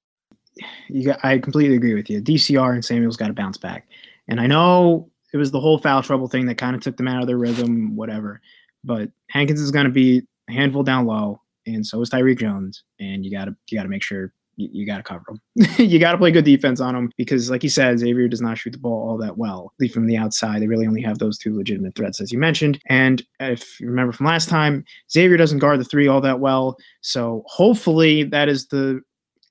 Got, 1.06 1.24
I 1.24 1.38
completely 1.38 1.76
agree 1.76 1.94
with 1.94 2.10
you. 2.10 2.22
DCR 2.22 2.74
and 2.74 2.84
Samuel's 2.84 3.16
got 3.16 3.28
to 3.28 3.34
bounce 3.34 3.58
back. 3.58 3.88
And 4.28 4.42
I 4.42 4.48
know 4.48 5.10
it 5.32 5.38
was 5.38 5.52
the 5.52 5.60
whole 5.60 5.78
foul 5.78 6.02
trouble 6.02 6.28
thing 6.28 6.48
that 6.48 6.58
kind 6.58 6.76
of 6.76 6.82
took 6.82 6.98
them 6.98 7.08
out 7.08 7.22
of 7.22 7.28
their 7.28 7.38
rhythm, 7.38 7.96
whatever. 7.96 8.42
But 8.84 9.12
Hankins 9.30 9.62
is 9.62 9.72
going 9.72 9.86
to 9.86 9.92
be 9.92 10.24
a 10.50 10.54
handful 10.54 10.82
down 10.82 11.06
low, 11.06 11.42
and 11.68 11.86
so 11.86 12.02
is 12.02 12.10
Tyrique 12.10 12.40
Jones. 12.40 12.84
And 13.00 13.24
you 13.24 13.32
got 13.32 13.46
to 13.46 13.56
you 13.70 13.78
got 13.78 13.84
to 13.84 13.90
make 13.90 14.04
sure 14.04 14.34
you, 14.60 14.70
you 14.72 14.86
got 14.86 14.98
to 14.98 15.04
cover 15.04 15.24
them. 15.28 15.40
you 15.78 16.00
got 16.00 16.12
to 16.12 16.18
play 16.18 16.32
good 16.32 16.46
defense 16.46 16.80
on 16.80 16.94
them 16.94 17.12
because, 17.18 17.50
like 17.50 17.64
you 17.64 17.70
said, 17.70 17.98
Xavier 18.00 18.28
does 18.28 18.42
not 18.42 18.58
shoot 18.58 18.72
the 18.72 18.78
ball 18.78 19.10
all 19.10 19.18
that 19.18 19.38
well. 19.38 19.74
From 19.94 20.08
the 20.08 20.18
outside, 20.18 20.62
they 20.62 20.68
really 20.68 20.88
only 20.88 21.02
have 21.02 21.20
those 21.20 21.38
two 21.38 21.56
legitimate 21.56 21.96
threats, 21.96 22.20
as 22.20 22.32
you 22.32 22.38
mentioned. 22.38 22.80
And 22.88 23.24
if 23.40 23.80
you 23.80 23.88
remember 23.88 24.12
from 24.12 24.26
last 24.26 24.50
time, 24.50 24.84
Xavier 25.12 25.38
doesn't 25.38 25.60
guard 25.60 25.80
the 25.80 25.86
three 25.86 26.08
all 26.08 26.22
that 26.22 26.40
well. 26.40 26.78
So 27.02 27.44
hopefully 27.48 28.24
that 28.26 28.50
is 28.50 28.68
the 28.68 29.02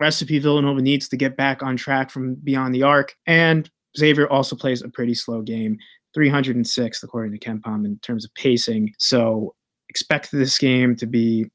recipe 0.01 0.39
Villanova 0.39 0.81
needs 0.81 1.09
to 1.09 1.17
get 1.17 1.37
back 1.37 1.63
on 1.63 1.77
track 1.77 2.11
from 2.11 2.37
beyond 2.37 2.75
the 2.75 2.83
arc. 2.83 3.17
And 3.27 3.69
Xavier 3.97 4.29
also 4.29 4.55
plays 4.55 4.83
a 4.83 4.89
pretty 4.89 5.15
slow 5.15 5.43
game. 5.43 5.79
306th 6.17 7.03
according 7.03 7.33
to 7.33 7.39
KenPom 7.39 7.85
in 7.85 7.99
terms 7.99 8.25
of 8.25 8.33
pacing. 8.35 8.93
So 8.99 9.55
expect 9.89 10.31
this 10.33 10.59
game 10.59 10.97
to 10.97 11.07
be 11.07 11.47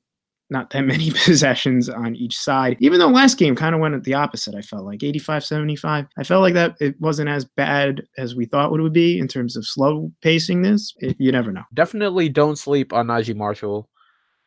not 0.53 0.69
that 0.69 0.83
many 0.83 1.11
possessions 1.25 1.89
on 1.89 2.15
each 2.15 2.37
side. 2.37 2.77
Even 2.79 2.99
though 2.99 3.09
last 3.09 3.37
game 3.37 3.55
kind 3.55 3.75
of 3.75 3.81
went 3.81 3.95
at 3.95 4.05
the 4.05 4.13
opposite, 4.13 4.55
I 4.55 4.61
felt 4.61 4.85
like 4.85 5.03
85 5.03 5.43
75. 5.43 6.05
I 6.17 6.23
felt 6.23 6.41
like 6.41 6.53
that 6.53 6.77
it 6.79 6.95
wasn't 7.01 7.27
as 7.27 7.43
bad 7.43 8.03
as 8.17 8.35
we 8.35 8.45
thought 8.45 8.73
it 8.73 8.81
would 8.81 8.93
be 8.93 9.19
in 9.19 9.27
terms 9.27 9.57
of 9.57 9.67
slow 9.67 10.09
pacing 10.21 10.61
this. 10.61 10.93
It, 10.99 11.17
you 11.19 11.33
never 11.33 11.51
know. 11.51 11.63
Definitely 11.73 12.29
don't 12.29 12.57
sleep 12.57 12.93
on 12.93 13.07
Naji 13.07 13.35
Marshall. 13.35 13.89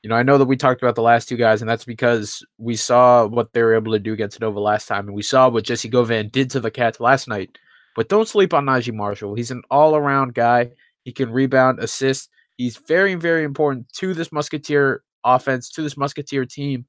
You 0.03 0.11
know, 0.11 0.16
I 0.16 0.23
know 0.23 0.38
that 0.38 0.47
we 0.47 0.57
talked 0.57 0.81
about 0.81 0.95
the 0.95 1.03
last 1.03 1.29
two 1.29 1.37
guys, 1.37 1.61
and 1.61 1.69
that's 1.69 1.85
because 1.85 2.47
we 2.59 2.77
saw 2.77 3.27
what 3.27 3.53
they 3.53 3.62
were 3.62 3.75
able 3.75 3.92
to 3.92 3.99
do 3.99 4.12
against 4.12 4.40
Nova 4.40 4.61
last 4.61 4.87
time, 4.87 5.09
and 5.09 5.16
we 5.16 5.23
saw 5.23 5.49
what 5.49 5.64
Jessie 5.64 5.88
Govan 5.88 6.29
did 6.29 6.49
to 6.51 6.61
the 6.61 6.71
Cats 6.71 7.01
last 7.01 7.27
night. 7.27 7.59
But 7.97 8.09
don't 8.09 8.29
sleep 8.29 8.55
on 8.55 8.66
Naji 8.66 8.95
Marshall. 8.95 9.35
He's 9.35 9.51
an 9.51 9.62
all 9.69 9.97
around 9.97 10.35
guy. 10.35 10.71
He 11.05 11.12
can 11.12 11.33
rebound, 11.33 11.81
assist. 11.81 12.31
He's 12.57 12.77
very, 12.77 13.16
very 13.16 13.42
important 13.42 13.88
to 13.95 14.14
this 14.14 14.31
Musketeer 14.31 15.03
offense, 15.27 15.71
to 15.71 15.83
this 15.83 15.97
Musketeer 15.97 16.45
team. 16.45 16.87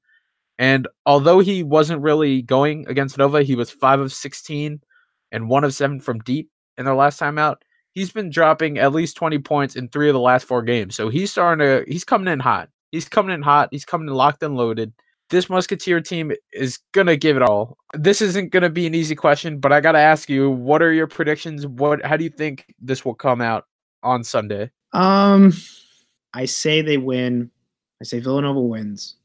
And 0.58 0.88
although 1.06 1.40
he 1.40 1.62
wasn't 1.62 2.02
really 2.02 2.42
going 2.42 2.86
against 2.88 3.18
Nova, 3.18 3.42
he 3.42 3.54
was 3.54 3.70
five 3.70 4.00
of 4.00 4.12
16 4.12 4.80
and 5.30 5.48
one 5.48 5.64
of 5.64 5.74
seven 5.74 6.00
from 6.00 6.20
deep 6.20 6.50
in 6.76 6.84
their 6.84 6.94
last 6.94 7.18
time 7.18 7.38
out. 7.38 7.62
He's 7.92 8.12
been 8.12 8.30
dropping 8.30 8.78
at 8.78 8.92
least 8.92 9.16
20 9.16 9.38
points 9.40 9.76
in 9.76 9.88
three 9.88 10.08
of 10.08 10.14
the 10.14 10.20
last 10.20 10.46
four 10.46 10.62
games. 10.62 10.94
So 10.94 11.08
he's 11.08 11.30
starting 11.30 11.64
to, 11.64 11.84
he's 11.90 12.04
coming 12.04 12.32
in 12.32 12.40
hot. 12.40 12.70
He's 12.90 13.08
coming 13.08 13.34
in 13.34 13.42
hot. 13.42 13.68
He's 13.70 13.84
coming 13.84 14.08
in 14.08 14.14
locked 14.14 14.42
and 14.42 14.56
loaded 14.56 14.92
this 15.30 15.50
Musketeer 15.50 16.00
team 16.00 16.32
is 16.52 16.78
gonna 16.92 17.16
give 17.16 17.36
it 17.36 17.42
all. 17.42 17.76
This 17.94 18.20
isn't 18.20 18.50
gonna 18.50 18.70
be 18.70 18.86
an 18.86 18.94
easy 18.94 19.14
question, 19.14 19.58
but 19.58 19.72
I 19.72 19.80
gotta 19.80 19.98
ask 19.98 20.28
you, 20.28 20.50
what 20.50 20.82
are 20.82 20.92
your 20.92 21.06
predictions? 21.06 21.66
What 21.66 22.04
how 22.04 22.16
do 22.16 22.24
you 22.24 22.30
think 22.30 22.66
this 22.80 23.04
will 23.04 23.14
come 23.14 23.40
out 23.40 23.66
on 24.02 24.24
Sunday? 24.24 24.70
Um 24.92 25.52
I 26.32 26.46
say 26.46 26.82
they 26.82 26.98
win. 26.98 27.50
I 28.00 28.04
say 28.04 28.20
Villanova 28.20 28.60
wins. 28.60 29.16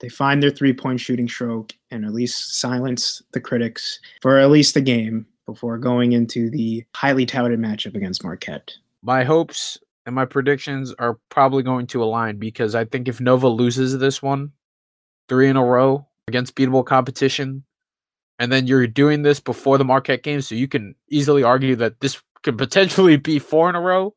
They 0.00 0.08
find 0.08 0.42
their 0.42 0.50
three 0.50 0.72
point 0.72 1.00
shooting 1.00 1.28
stroke 1.28 1.72
and 1.90 2.04
at 2.04 2.12
least 2.12 2.58
silence 2.58 3.22
the 3.32 3.40
critics 3.40 4.00
for 4.20 4.38
at 4.38 4.50
least 4.50 4.74
the 4.74 4.80
game 4.80 5.26
before 5.46 5.78
going 5.78 6.12
into 6.12 6.50
the 6.50 6.84
highly 6.94 7.26
touted 7.26 7.60
matchup 7.60 7.94
against 7.94 8.24
Marquette. 8.24 8.72
My 9.02 9.24
hopes 9.24 9.78
and 10.06 10.14
my 10.14 10.24
predictions 10.24 10.92
are 10.98 11.18
probably 11.28 11.62
going 11.62 11.86
to 11.88 12.02
align 12.02 12.38
because 12.38 12.74
I 12.74 12.84
think 12.84 13.08
if 13.08 13.20
Nova 13.20 13.48
loses 13.48 13.98
this 13.98 14.22
one, 14.22 14.52
three 15.28 15.48
in 15.48 15.56
a 15.56 15.64
row 15.64 16.06
against 16.26 16.54
beatable 16.54 16.84
competition, 16.84 17.64
and 18.38 18.50
then 18.50 18.66
you're 18.66 18.86
doing 18.86 19.22
this 19.22 19.38
before 19.40 19.78
the 19.78 19.84
Marquette 19.84 20.22
game, 20.22 20.40
so 20.40 20.54
you 20.54 20.66
can 20.66 20.94
easily 21.08 21.42
argue 21.42 21.76
that 21.76 22.00
this 22.00 22.20
could 22.42 22.58
potentially 22.58 23.16
be 23.16 23.38
four 23.38 23.68
in 23.68 23.76
a 23.76 23.80
row. 23.80 24.14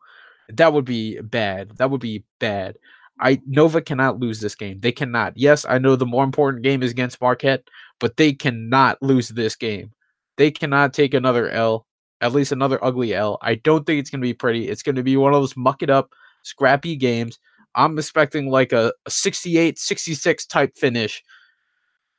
That 0.49 0.73
would 0.73 0.85
be 0.85 1.19
bad. 1.21 1.77
That 1.77 1.91
would 1.91 2.01
be 2.01 2.23
bad. 2.39 2.77
I 3.19 3.41
Nova 3.45 3.81
cannot 3.81 4.19
lose 4.19 4.39
this 4.41 4.55
game. 4.55 4.79
They 4.79 4.91
cannot. 4.91 5.33
Yes, 5.37 5.65
I 5.67 5.77
know 5.77 5.95
the 5.95 6.05
more 6.05 6.23
important 6.23 6.63
game 6.63 6.83
is 6.83 6.91
against 6.91 7.21
Marquette, 7.21 7.63
but 7.99 8.17
they 8.17 8.33
cannot 8.33 9.01
lose 9.01 9.29
this 9.29 9.55
game. 9.55 9.91
They 10.37 10.51
cannot 10.51 10.93
take 10.93 11.13
another 11.13 11.49
L, 11.49 11.85
at 12.19 12.33
least 12.33 12.51
another 12.51 12.83
ugly 12.83 13.13
L. 13.13 13.37
I 13.41 13.55
don't 13.55 13.85
think 13.85 13.99
it's 13.99 14.09
going 14.09 14.21
to 14.21 14.25
be 14.25 14.33
pretty. 14.33 14.67
It's 14.67 14.83
going 14.83 14.95
to 14.95 15.03
be 15.03 15.15
one 15.15 15.33
of 15.33 15.41
those 15.41 15.55
muck 15.55 15.81
it 15.81 15.89
up, 15.89 16.11
scrappy 16.43 16.95
games 16.97 17.39
I'm 17.75 17.99
expecting 17.99 18.49
like 18.49 18.71
a, 18.71 18.93
a 19.05 19.11
68, 19.11 19.77
66 19.77 20.45
type 20.45 20.77
finish. 20.77 21.21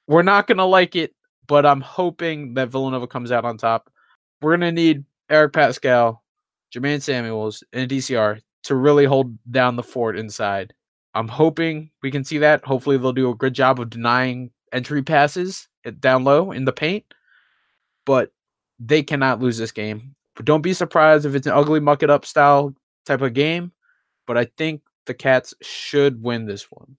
We're 0.06 0.22
not 0.22 0.46
going 0.46 0.59
to 0.59 0.64
like 0.64 0.94
it, 0.94 1.14
but 1.48 1.64
I'm 1.64 1.80
hoping 1.80 2.54
that 2.54 2.68
Villanova 2.68 3.06
comes 3.06 3.32
out 3.32 3.44
on 3.44 3.56
top. 3.56 3.90
We're 4.40 4.56
going 4.56 4.61
to 4.61 4.72
need 4.72 5.04
Eric 5.30 5.54
Paschall, 5.54 6.18
Jermaine 6.72 7.02
Samuels, 7.02 7.64
and 7.72 7.90
DCR 7.90 8.40
to 8.64 8.74
really 8.74 9.06
hold 9.06 9.37
down 9.50 9.76
the 9.76 9.82
fort 9.82 10.18
inside. 10.18 10.74
I'm 11.16 11.29
hoping 11.29 11.90
we 12.02 12.11
can 12.11 12.24
see 12.24 12.37
that. 12.38 12.64
Hopefully, 12.64 12.98
they'll 12.98 13.12
do 13.12 13.31
a 13.31 13.35
good 13.35 13.55
job 13.55 13.81
of 13.81 13.88
denying 13.88 14.50
entry 14.72 15.02
passes 15.02 15.66
down 16.00 16.24
low 16.24 16.52
in 16.52 16.66
the 16.66 16.72
paint, 16.72 17.05
but 18.05 18.33
they 18.79 19.02
cannot 19.02 19.40
lose 19.40 19.57
this 19.57 19.72
game. 19.72 20.14
But 20.35 20.44
don't 20.44 20.61
be 20.61 20.74
surprised 20.74 21.24
if 21.24 21.35
it's 21.35 21.46
an 21.46 21.55
ugly 21.55 21.81
muck 21.81 22.02
it 22.02 22.11
up 22.11 22.26
style 22.26 22.74
type 23.07 23.22
of 23.22 23.33
game. 23.33 23.72
But 24.26 24.37
I 24.37 24.44
think 24.59 24.83
the 25.07 25.14
Cats 25.14 25.55
should 25.62 26.22
win 26.22 26.44
this 26.44 26.70
one. 26.70 26.98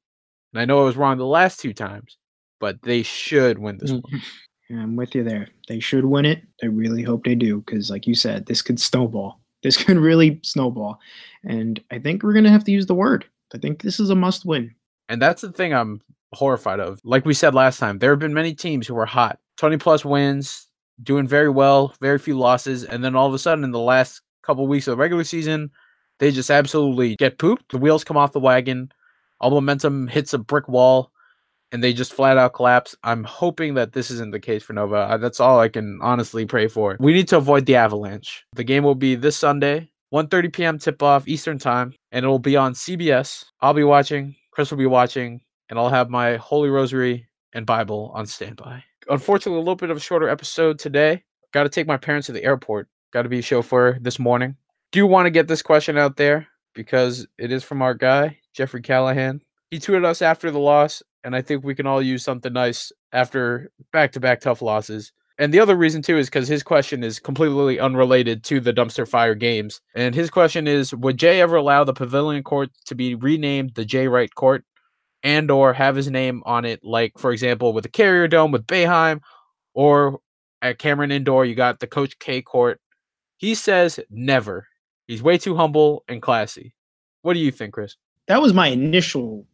And 0.51 0.61
I 0.61 0.65
know 0.65 0.81
I 0.81 0.85
was 0.85 0.97
wrong 0.97 1.19
the 1.19 1.25
last 1.25 1.59
two 1.59 1.73
times, 1.73 2.17
but 2.59 2.81
they 2.81 3.03
should 3.03 3.59
win 3.59 3.77
this 3.77 3.91
one. 3.91 4.01
Mm-hmm. 4.01 4.79
I'm 4.79 4.95
with 4.95 5.13
you 5.13 5.23
there. 5.23 5.47
They 5.67 5.79
should 5.79 6.05
win 6.05 6.25
it. 6.25 6.41
I 6.63 6.65
really 6.65 7.03
hope 7.03 7.23
they 7.23 7.35
do 7.35 7.59
because, 7.59 7.91
like 7.91 8.07
you 8.07 8.15
said, 8.15 8.47
this 8.47 8.63
could 8.63 8.79
snowball. 8.79 9.39
This 9.61 9.77
could 9.83 9.97
really 9.97 10.39
snowball. 10.43 10.99
And 11.43 11.79
I 11.91 11.99
think 11.99 12.23
we're 12.23 12.33
going 12.33 12.45
to 12.45 12.51
have 12.51 12.63
to 12.63 12.71
use 12.71 12.87
the 12.87 12.95
word. 12.95 13.25
I 13.53 13.57
think 13.57 13.81
this 13.81 13.99
is 13.99 14.09
a 14.09 14.15
must 14.15 14.45
win. 14.45 14.73
And 15.09 15.21
that's 15.21 15.41
the 15.41 15.51
thing 15.51 15.73
I'm 15.73 16.01
horrified 16.33 16.79
of. 16.79 16.99
Like 17.03 17.25
we 17.25 17.33
said 17.33 17.55
last 17.55 17.79
time, 17.79 17.99
there 17.99 18.11
have 18.11 18.19
been 18.19 18.33
many 18.33 18.53
teams 18.53 18.87
who 18.87 18.97
are 18.97 19.05
hot 19.05 19.39
20 19.57 19.77
plus 19.77 20.03
wins, 20.03 20.67
doing 21.01 21.27
very 21.27 21.49
well, 21.49 21.93
very 22.01 22.19
few 22.19 22.37
losses. 22.37 22.83
And 22.83 23.03
then 23.03 23.15
all 23.15 23.27
of 23.27 23.33
a 23.33 23.39
sudden, 23.39 23.63
in 23.63 23.71
the 23.71 23.79
last 23.79 24.21
couple 24.43 24.67
weeks 24.67 24.87
of 24.87 24.91
the 24.91 24.97
regular 24.97 25.23
season, 25.23 25.71
they 26.19 26.31
just 26.31 26.49
absolutely 26.49 27.15
get 27.15 27.37
pooped. 27.37 27.71
The 27.71 27.77
wheels 27.77 28.03
come 28.03 28.17
off 28.17 28.33
the 28.33 28.39
wagon. 28.39 28.91
All 29.39 29.51
momentum 29.51 30.07
hits 30.07 30.33
a 30.33 30.39
brick 30.39 30.67
wall 30.67 31.11
and 31.71 31.83
they 31.83 31.93
just 31.93 32.13
flat 32.13 32.37
out 32.37 32.53
collapse. 32.53 32.95
I'm 33.03 33.23
hoping 33.23 33.75
that 33.75 33.93
this 33.93 34.09
isn't 34.09 34.31
the 34.31 34.39
case 34.39 34.63
for 34.63 34.73
Nova. 34.73 35.17
That's 35.21 35.39
all 35.39 35.59
I 35.59 35.69
can 35.69 35.99
honestly 36.01 36.45
pray 36.45 36.67
for. 36.67 36.97
We 36.99 37.13
need 37.13 37.27
to 37.29 37.37
avoid 37.37 37.65
the 37.65 37.75
avalanche. 37.75 38.45
The 38.53 38.63
game 38.63 38.83
will 38.83 38.95
be 38.95 39.15
this 39.15 39.37
Sunday, 39.37 39.91
1:30 40.13 40.53
p.m. 40.53 40.79
tip 40.79 41.03
off 41.03 41.27
Eastern 41.27 41.59
Time, 41.59 41.93
and 42.17 42.25
it'll 42.25 42.39
be 42.39 42.57
on 42.57 42.73
CBS. 42.73 43.45
I'll 43.61 43.73
be 43.73 43.83
watching, 43.83 44.35
Chris 44.51 44.71
will 44.71 44.79
be 44.79 44.87
watching, 44.87 45.41
and 45.69 45.77
I'll 45.77 45.89
have 45.89 46.09
my 46.09 46.37
Holy 46.37 46.69
Rosary 46.69 47.27
and 47.53 47.65
Bible 47.65 48.11
on 48.15 48.25
standby. 48.25 48.83
Unfortunately, 49.07 49.57
a 49.57 49.59
little 49.59 49.75
bit 49.75 49.91
of 49.91 49.97
a 49.97 50.01
shorter 50.01 50.27
episode 50.27 50.79
today. 50.79 51.23
Got 51.53 51.63
to 51.63 51.69
take 51.69 51.87
my 51.87 51.97
parents 51.97 52.25
to 52.25 52.33
the 52.33 52.43
airport. 52.43 52.89
Got 53.13 53.21
to 53.21 53.29
be 53.29 53.39
a 53.39 53.43
chauffeur 53.43 53.97
this 54.01 54.19
morning 54.19 54.57
do 54.91 54.99
you 54.99 55.07
want 55.07 55.25
to 55.25 55.31
get 55.31 55.47
this 55.47 55.61
question 55.61 55.97
out 55.97 56.15
there 56.17 56.47
because 56.73 57.27
it 57.37 57.51
is 57.51 57.63
from 57.63 57.81
our 57.81 57.93
guy, 57.93 58.39
Jeffrey 58.53 58.81
Callahan. 58.81 59.41
He 59.69 59.79
tweeted 59.79 60.05
us 60.05 60.21
after 60.21 60.49
the 60.49 60.59
loss, 60.59 61.03
and 61.23 61.35
I 61.35 61.41
think 61.41 61.63
we 61.63 61.75
can 61.75 61.87
all 61.87 62.01
use 62.01 62.23
something 62.23 62.53
nice 62.53 62.91
after 63.11 63.71
back 63.91 64.13
to 64.13 64.19
back 64.19 64.39
tough 64.39 64.61
losses. 64.61 65.11
And 65.39 65.53
the 65.53 65.59
other 65.59 65.75
reason 65.75 66.01
too 66.01 66.17
is 66.17 66.27
because 66.27 66.47
his 66.47 66.63
question 66.63 67.03
is 67.03 67.19
completely 67.19 67.79
unrelated 67.79 68.43
to 68.45 68.59
the 68.59 68.73
dumpster 68.73 69.07
fire 69.07 69.35
games. 69.35 69.81
And 69.95 70.15
his 70.15 70.29
question 70.29 70.67
is 70.67 70.93
Would 70.95 71.17
Jay 71.17 71.41
ever 71.41 71.55
allow 71.55 71.83
the 71.83 71.93
Pavilion 71.93 72.43
Court 72.43 72.69
to 72.85 72.95
be 72.95 73.15
renamed 73.15 73.75
the 73.75 73.85
Jay 73.85 74.07
Wright 74.07 74.33
Court 74.33 74.63
and 75.23 75.51
or 75.51 75.73
have 75.73 75.95
his 75.95 76.09
name 76.09 76.41
on 76.45 76.65
it, 76.65 76.83
like 76.83 77.17
for 77.17 77.31
example 77.31 77.73
with 77.73 77.83
the 77.83 77.89
Carrier 77.89 78.27
Dome 78.27 78.51
with 78.51 78.65
Boeheim, 78.65 79.21
or 79.73 80.19
at 80.61 80.79
Cameron 80.79 81.11
Indoor, 81.11 81.45
you 81.45 81.55
got 81.55 81.79
the 81.79 81.87
Coach 81.87 82.17
K 82.19 82.41
Court. 82.41 82.79
He 83.37 83.53
says 83.53 83.99
never. 84.09 84.67
He's 85.07 85.21
way 85.21 85.37
too 85.37 85.55
humble 85.55 86.03
and 86.07 86.21
classy. 86.21 86.73
What 87.21 87.33
do 87.33 87.39
you 87.39 87.51
think, 87.51 87.73
Chris? 87.73 87.95
That 88.27 88.41
was 88.41 88.53
my 88.53 88.67
initial 88.67 89.45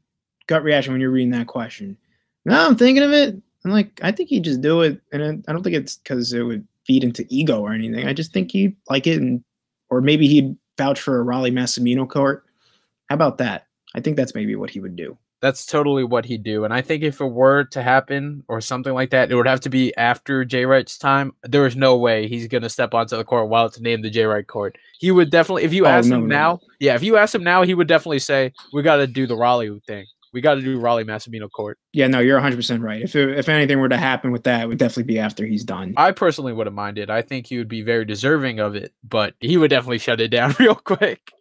gut 0.47 0.63
reaction 0.63 0.93
when 0.93 1.01
you're 1.01 1.11
reading 1.11 1.31
that 1.31 1.47
question. 1.47 1.97
Now 2.45 2.65
I'm 2.65 2.75
thinking 2.75 3.03
of 3.03 3.11
it. 3.11 3.35
I'm 3.65 3.71
like, 3.71 3.99
I 4.03 4.11
think 4.11 4.29
he'd 4.29 4.43
just 4.43 4.61
do 4.61 4.81
it, 4.81 5.01
and 5.11 5.43
I 5.47 5.53
don't 5.53 5.63
think 5.63 5.75
it's 5.75 5.97
because 5.97 6.33
it 6.33 6.43
would 6.43 6.67
feed 6.85 7.03
into 7.03 7.25
ego 7.29 7.61
or 7.61 7.73
anything. 7.73 8.07
I 8.07 8.13
just 8.13 8.33
think 8.33 8.51
he'd 8.51 8.75
like 8.89 9.07
it, 9.07 9.21
and 9.21 9.43
or 9.89 10.01
maybe 10.01 10.27
he'd 10.27 10.55
vouch 10.77 10.99
for 10.99 11.21
a 11.21 11.25
Rollie 11.25 11.51
Massimino 11.51 12.09
court. 12.09 12.45
How 13.09 13.15
about 13.15 13.37
that? 13.37 13.67
I 13.95 14.01
think 14.01 14.17
that's 14.17 14.35
maybe 14.35 14.55
what 14.55 14.69
he 14.69 14.79
would 14.79 14.95
do. 14.95 15.17
That's 15.41 15.65
totally 15.65 16.05
what 16.05 16.23
he'd 16.23 16.43
do. 16.43 16.63
And 16.63 16.73
I 16.73 16.81
think 16.81 17.03
if 17.03 17.19
it 17.19 17.25
were 17.25 17.65
to 17.65 17.83
happen 17.83 18.45
or 18.47 18.61
something 18.61 18.93
like 18.93 19.09
that, 19.09 19.29
it 19.29 19.35
would 19.35 19.45
have 19.45 19.59
to 19.61 19.69
be 19.69 19.93
after 19.97 20.45
Jay 20.45 20.65
Wright's 20.65 20.97
time. 20.97 21.33
There 21.43 21.65
is 21.67 21.75
no 21.75 21.97
way 21.97 22.29
he's 22.29 22.47
going 22.47 22.61
to 22.63 22.69
step 22.69 22.93
onto 22.93 23.17
the 23.17 23.25
court 23.25 23.49
while 23.49 23.65
it's 23.65 23.77
named 23.77 24.05
the 24.05 24.09
Jay 24.09 24.23
Wright 24.23 24.47
court. 24.47 24.77
He 24.99 25.11
would 25.11 25.29
definitely, 25.31 25.63
if 25.63 25.73
you 25.73 25.85
oh, 25.85 25.89
ask 25.89 26.07
no, 26.07 26.15
him 26.15 26.29
no, 26.29 26.35
now, 26.35 26.59
yeah, 26.79 26.95
if 26.95 27.03
you 27.03 27.17
ask 27.17 27.35
him 27.35 27.43
now, 27.43 27.63
he 27.63 27.73
would 27.73 27.89
definitely 27.89 28.19
say, 28.19 28.53
we 28.71 28.83
got 28.83 28.95
to 28.97 29.07
do 29.07 29.27
the 29.27 29.35
Rollie 29.35 29.83
thing. 29.83 30.05
We 30.33 30.41
got 30.41 30.55
to 30.55 30.61
do 30.61 30.79
Rollie 30.79 31.05
Massimino 31.05 31.49
court. 31.49 31.77
Yeah, 31.93 32.07
no, 32.07 32.19
you're 32.19 32.39
100% 32.39 32.81
right. 32.81 33.01
If, 33.01 33.15
it, 33.15 33.37
if 33.37 33.47
anything 33.47 33.79
were 33.79 33.89
to 33.89 33.97
happen 33.97 34.31
with 34.31 34.43
that, 34.43 34.63
it 34.63 34.67
would 34.67 34.79
definitely 34.79 35.03
be 35.03 35.19
after 35.19 35.45
he's 35.45 35.63
done. 35.63 35.93
I 35.95 36.11
personally 36.11 36.53
wouldn't 36.53 36.75
mind 36.75 36.97
it. 36.97 37.11
I 37.11 37.21
think 37.21 37.45
he 37.45 37.59
would 37.59 37.67
be 37.67 37.83
very 37.83 38.03
deserving 38.03 38.59
of 38.59 38.75
it, 38.75 38.93
but 39.03 39.35
he 39.39 39.57
would 39.57 39.69
definitely 39.69 39.99
shut 39.99 40.19
it 40.19 40.29
down 40.29 40.55
real 40.59 40.75
quick. 40.75 41.31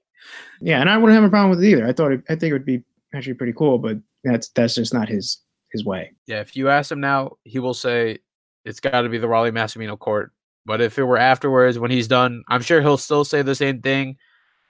Yeah, 0.61 0.81
and 0.81 0.91
I 0.91 0.99
wouldn't 0.99 1.15
have 1.15 1.25
a 1.25 1.31
problem 1.31 1.51
with 1.51 1.65
it 1.65 1.69
either. 1.69 1.87
I 1.87 1.93
thought 1.93 2.13
it, 2.13 2.23
I 2.29 2.37
think 2.37 2.51
it 2.51 2.53
would 2.53 2.67
be 2.67 2.85
actually 3.15 3.35
pretty 3.35 3.55
cool, 3.55 3.79
but 3.79 3.99
that's 4.25 4.49
that's 4.51 4.75
just 4.75 4.95
not 4.95 5.09
his 5.09 5.39
his 5.73 5.85
way. 5.85 6.13
Yeah, 6.27 6.41
if 6.41 6.55
you 6.55 6.69
ask 6.69 6.93
him 6.93 7.01
now, 7.01 7.39
he 7.45 7.59
will 7.59 7.75
say 7.75 8.19
it's 8.65 8.81
got 8.81 9.03
to 9.03 9.09
be 9.09 9.19
the 9.19 9.27
Rollie 9.27 9.53
Massimino 9.53 9.99
court. 9.99 10.33
But 10.65 10.81
if 10.81 10.99
it 10.99 11.05
were 11.05 11.19
afterwards 11.19 11.79
when 11.79 11.91
he's 11.91 12.07
done, 12.07 12.45
I'm 12.49 12.63
sure 12.63 12.81
he'll 12.81 12.97
still 12.97 13.25
say 13.25 13.43
the 13.43 13.55
same 13.55 13.83
thing, 13.83 14.17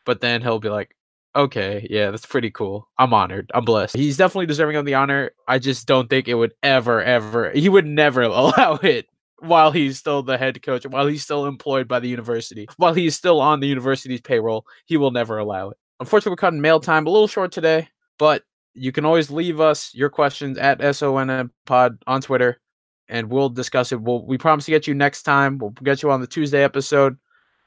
but 0.06 0.20
then 0.20 0.40
he'll 0.40 0.58
be 0.58 0.70
like, 0.70 0.96
"Okay, 1.34 1.86
yeah, 1.90 2.10
that's 2.10 2.26
pretty 2.26 2.50
cool. 2.50 2.88
I'm 2.98 3.14
honored. 3.14 3.50
I'm 3.54 3.64
blessed. 3.64 3.96
He's 3.96 4.16
definitely 4.16 4.46
deserving 4.46 4.76
of 4.76 4.84
the 4.84 4.94
honor. 4.94 5.32
I 5.48 5.58
just 5.58 5.86
don't 5.86 6.08
think 6.08 6.28
it 6.28 6.34
would 6.34 6.52
ever 6.62 7.02
ever 7.02 7.50
he 7.50 7.68
would 7.68 7.86
never 7.86 8.22
allow 8.22 8.74
it 8.82 9.06
while 9.42 9.72
he's 9.72 9.98
still 9.98 10.22
the 10.22 10.38
head 10.38 10.62
coach, 10.62 10.86
while 10.86 11.06
he's 11.06 11.22
still 11.22 11.46
employed 11.46 11.88
by 11.88 11.98
the 11.98 12.08
university, 12.08 12.68
while 12.76 12.94
he's 12.94 13.16
still 13.16 13.40
on 13.40 13.60
the 13.60 13.66
university's 13.66 14.20
payroll, 14.20 14.64
he 14.86 14.96
will 14.96 15.10
never 15.10 15.38
allow 15.38 15.70
it. 15.70 15.76
Unfortunately, 16.00 16.32
we're 16.32 16.36
cutting 16.36 16.60
mail 16.60 16.80
time 16.80 17.06
a 17.06 17.10
little 17.10 17.28
short 17.28 17.52
today, 17.52 17.88
but 18.18 18.44
you 18.74 18.92
can 18.92 19.04
always 19.04 19.30
leave 19.30 19.60
us 19.60 19.94
your 19.94 20.08
questions 20.08 20.58
at 20.58 20.80
SON 20.94 21.50
Pod 21.66 21.98
on 22.06 22.20
Twitter, 22.20 22.60
and 23.08 23.30
we'll 23.30 23.48
discuss 23.48 23.92
it. 23.92 24.00
We'll 24.00 24.24
we 24.24 24.38
promise 24.38 24.64
to 24.66 24.70
get 24.70 24.86
you 24.86 24.94
next 24.94 25.22
time. 25.24 25.58
We'll 25.58 25.70
get 25.70 26.02
you 26.02 26.10
on 26.10 26.20
the 26.20 26.26
Tuesday 26.26 26.62
episode. 26.62 27.16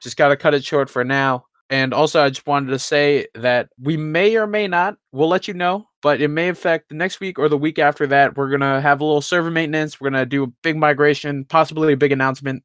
Just 0.02 0.18
got 0.18 0.30
to 0.30 0.38
cut 0.38 0.54
it 0.54 0.64
short 0.64 0.90
for 0.90 1.04
now. 1.04 1.45
And 1.70 1.94
also, 1.94 2.22
I 2.22 2.30
just 2.30 2.46
wanted 2.46 2.70
to 2.72 2.80
say 2.80 3.28
that 3.34 3.70
we 3.82 3.98
may 3.98 4.36
or 4.36 4.46
may 4.46 4.68
not, 4.68 4.98
we'll 5.12 5.28
let 5.28 5.48
you 5.48 5.56
know, 5.56 5.88
but 6.04 6.22
it 6.22 6.28
may 6.28 6.50
affect 6.50 6.90
the 6.90 6.96
next 6.96 7.20
week 7.20 7.40
or 7.40 7.50
the 7.50 7.58
week 7.58 7.80
after 7.80 8.06
that. 8.08 8.38
We're 8.38 8.50
going 8.50 8.62
to 8.62 8.80
have 8.82 9.02
a 9.02 9.06
little 9.06 9.22
server 9.22 9.50
maintenance. 9.50 10.00
We're 10.00 10.12
going 10.12 10.22
to 10.22 10.28
do 10.28 10.44
a 10.44 10.54
big 10.62 10.78
migration, 10.78 11.44
possibly 11.46 11.94
a 11.94 11.98
big 11.98 12.12
announcement, 12.12 12.64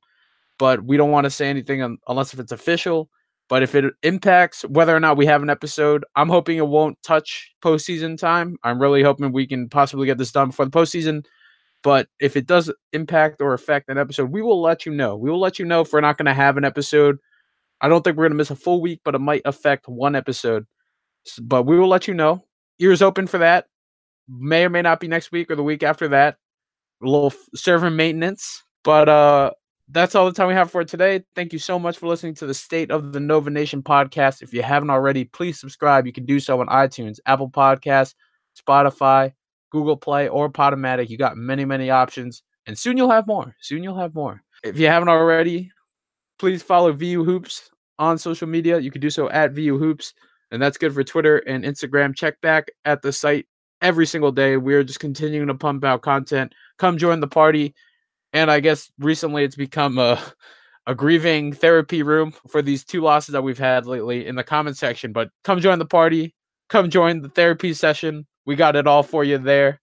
but 0.59 0.85
we 0.85 0.99
don't 0.99 1.11
want 1.11 1.25
to 1.25 1.31
say 1.31 1.49
anything 1.49 1.99
unless 2.07 2.35
if 2.35 2.41
it's 2.41 2.53
official. 2.53 3.09
But 3.49 3.63
if 3.63 3.75
it 3.75 3.93
impacts 4.03 4.63
whether 4.67 4.95
or 4.95 5.01
not 5.01 5.17
we 5.17 5.27
have 5.27 5.43
an 5.43 5.51
episode, 5.51 6.05
I'm 6.15 6.29
hoping 6.29 6.59
it 6.59 6.69
won't 6.69 7.03
touch 7.03 7.53
postseason 7.65 8.19
time. 8.19 8.59
I'm 8.63 8.81
really 8.81 9.03
hoping 9.03 9.33
we 9.33 9.47
can 9.47 9.69
possibly 9.69 10.07
get 10.07 10.19
this 10.19 10.31
done 10.31 10.49
before 10.49 10.67
the 10.67 10.71
postseason. 10.71 11.25
But 11.83 12.09
if 12.21 12.37
it 12.37 12.47
does 12.47 12.71
impact 12.93 13.41
or 13.41 13.55
affect 13.55 13.89
an 13.89 13.99
episode, 13.99 14.31
we 14.31 14.43
will 14.43 14.61
let 14.61 14.85
you 14.85 14.93
know. 14.93 15.17
We 15.17 15.31
will 15.31 15.41
let 15.41 15.59
you 15.59 15.65
know 15.65 15.81
if 15.81 15.93
we're 15.93 16.03
not 16.03 16.19
going 16.19 16.27
to 16.27 16.35
have 16.35 16.59
an 16.59 16.65
episode. 16.65 17.19
I 17.81 17.89
don't 17.89 18.03
think 18.03 18.17
we're 18.17 18.25
going 18.25 18.33
to 18.33 18.37
miss 18.37 18.51
a 18.51 18.57
full 18.57 18.81
week, 18.81 19.01
but 19.05 19.15
it 19.15 19.21
might 19.21 19.43
affect 19.45 19.89
one 19.89 20.15
episode. 20.15 20.67
But 21.41 21.65
we 21.65 21.79
will 21.79 21.89
let 21.89 22.09
you 22.09 22.15
know. 22.15 22.45
Ears 22.79 23.03
open 23.03 23.27
for 23.27 23.39
that. 23.39 23.67
May 24.29 24.65
or 24.65 24.71
may 24.71 24.83
not 24.83 25.01
be 25.01 25.09
next 25.09 25.33
week 25.33 25.51
or 25.51 25.57
the 25.57 25.63
week 25.63 25.83
after 25.83 26.09
that. 26.09 26.37
A 27.03 27.07
little 27.07 27.33
server 27.55 27.91
maintenance. 27.91 28.63
But 28.85 29.09
uh 29.09 29.51
that's 29.93 30.15
all 30.15 30.25
the 30.27 30.33
time 30.33 30.49
we 30.49 30.55
have 30.55 30.71
for 30.71 30.85
today. 30.85 31.25
Thank 31.35 31.53
you 31.53 31.59
so 31.59 31.79
much 31.79 31.99
for 31.99 32.07
listening 32.07 32.35
to 32.37 32.47
the 32.47 32.55
State 32.55 32.91
of 32.91 33.13
the 33.13 33.21
Nova 33.21 33.51
Nation 33.51 33.83
podcast. 33.83 34.41
If 34.41 34.55
you 34.55 34.63
haven't 34.63 34.91
already, 34.91 35.25
please 35.25 35.59
subscribe. 35.59 36.07
You 36.07 36.13
can 36.13 36.25
do 36.25 36.39
so 36.39 36.61
on 36.61 36.69
iTunes, 36.69 37.19
Apple 37.27 37.51
Podcasts, 37.51 38.15
Spotify, 38.57 39.33
Google 39.71 39.97
Play, 39.97 40.29
or 40.29 40.49
Podomatic. 40.49 41.09
You 41.09 41.19
got 41.19 41.37
many, 41.37 41.65
many 41.65 41.91
options, 41.91 42.43
and 42.67 42.79
soon 42.79 42.97
you'll 42.97 43.11
have 43.11 43.27
more. 43.27 43.57
Soon 43.61 43.83
you'll 43.83 43.99
have 43.99 44.15
more. 44.15 44.43
If 44.63 44.79
you 44.79 44.87
haven't 44.87 45.09
already, 45.09 45.73
please 46.41 46.63
follow 46.63 46.93
VU 46.93 47.23
Hoops 47.23 47.71
on 47.99 48.19
social 48.19 48.49
media. 48.49 48.81
You 48.81 48.91
can 48.91 49.01
do 49.01 49.11
so 49.11 49.31
at 49.31 49.53
VU 49.53 49.79
Hoops, 49.79 50.15
and 50.51 50.61
that's 50.61 50.79
good 50.79 50.93
for 50.93 51.05
Twitter 51.05 51.39
and 51.39 51.65
Instagram. 51.65 52.17
Check 52.17 52.41
back 52.41 52.69
at 52.85 53.03
the 53.03 53.13
site 53.13 53.47
every 53.81 54.07
single 54.07 54.33
day. 54.33 54.57
We're 54.57 54.83
just 54.83 54.99
continuing 54.99 55.47
to 55.47 55.55
pump 55.55 55.85
out 55.85 56.03
content. 56.03 56.53
Come 56.79 56.99
join 56.99 57.21
the 57.21 57.29
party 57.29 57.75
and 58.33 58.51
I 58.51 58.61
guess 58.61 58.91
recently 58.99 59.45
it's 59.45 59.57
become 59.57 59.99
a 59.99 60.21
a 60.87 60.95
grieving 60.95 61.53
therapy 61.53 62.03
room 62.03 62.33
for 62.49 62.63
these 62.63 62.85
two 62.85 63.01
losses 63.03 63.33
that 63.33 63.43
we've 63.43 63.59
had 63.59 63.87
lately 63.87 64.27
in 64.27 64.35
the 64.35 64.43
comment 64.43 64.77
section. 64.77 65.13
But 65.13 65.29
come 65.45 65.61
join 65.61 65.79
the 65.79 65.85
party, 65.85 66.35
come 66.69 66.91
join 66.91 67.21
the 67.21 67.29
therapy 67.29 67.75
session. 67.75 68.27
We 68.47 68.57
got 68.57 68.77
it 68.77 68.87
all 68.87 69.03
for 69.03 69.23
you 69.23 69.39
there. 69.39 69.81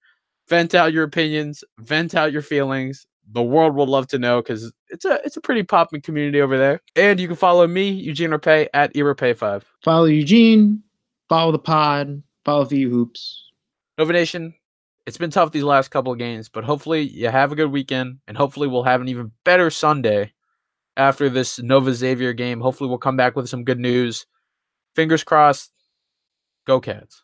Vent 0.50 0.74
out 0.76 0.94
your 0.94 1.04
opinions, 1.04 1.64
vent 1.80 2.16
out 2.16 2.32
your 2.32 2.42
feelings. 2.42 3.06
The 3.34 3.44
world 3.44 3.76
will 3.76 3.88
love 3.88 4.08
to 4.08 4.20
know 4.20 4.42
because 4.42 4.72
it's 4.90 5.06
a 5.06 5.20
it's 5.26 5.38
a 5.38 5.42
pretty 5.42 5.64
popping 5.64 6.02
community 6.02 6.42
over 6.42 6.58
there. 6.58 6.82
And 6.96 7.20
you 7.20 7.28
can 7.28 7.36
follow 7.36 7.68
me, 7.68 7.90
Eugene 7.90 8.32
Repay, 8.32 8.70
at 8.74 8.94
eRapay5. 8.94 9.64
Follow 9.84 10.06
Eugene, 10.06 10.82
follow 11.28 11.52
the 11.52 11.60
pod, 11.60 12.24
follow 12.46 12.64
VU 12.64 12.90
Hoops. 12.90 13.52
Nova 13.98 14.14
Nation, 14.14 14.54
it's 15.06 15.18
been 15.18 15.32
tough 15.32 15.52
these 15.52 15.64
last 15.64 15.90
couple 15.90 16.12
of 16.12 16.20
games, 16.20 16.50
but 16.50 16.64
hopefully 16.64 17.02
you 17.02 17.30
have 17.30 17.52
a 17.52 17.56
good 17.56 17.72
weekend, 17.72 18.20
and 18.28 18.38
hopefully 18.38 18.68
we'll 18.68 18.84
have 18.84 19.02
an 19.02 19.08
even 19.08 19.32
better 19.44 19.70
Sunday 19.70 20.34
after 20.96 21.30
this 21.30 21.60
Nova 21.60 21.94
Xavier 21.94 22.34
game. 22.34 22.62
Hopefully 22.62 22.90
we'll 22.90 22.98
come 22.98 23.18
back 23.18 23.36
with 23.36 23.50
some 23.50 23.64
good 23.64 23.80
news. 23.80 24.26
Fingers 24.96 25.24
crossed. 25.24 25.72
Go 26.66 26.80
Cats. 26.80 27.24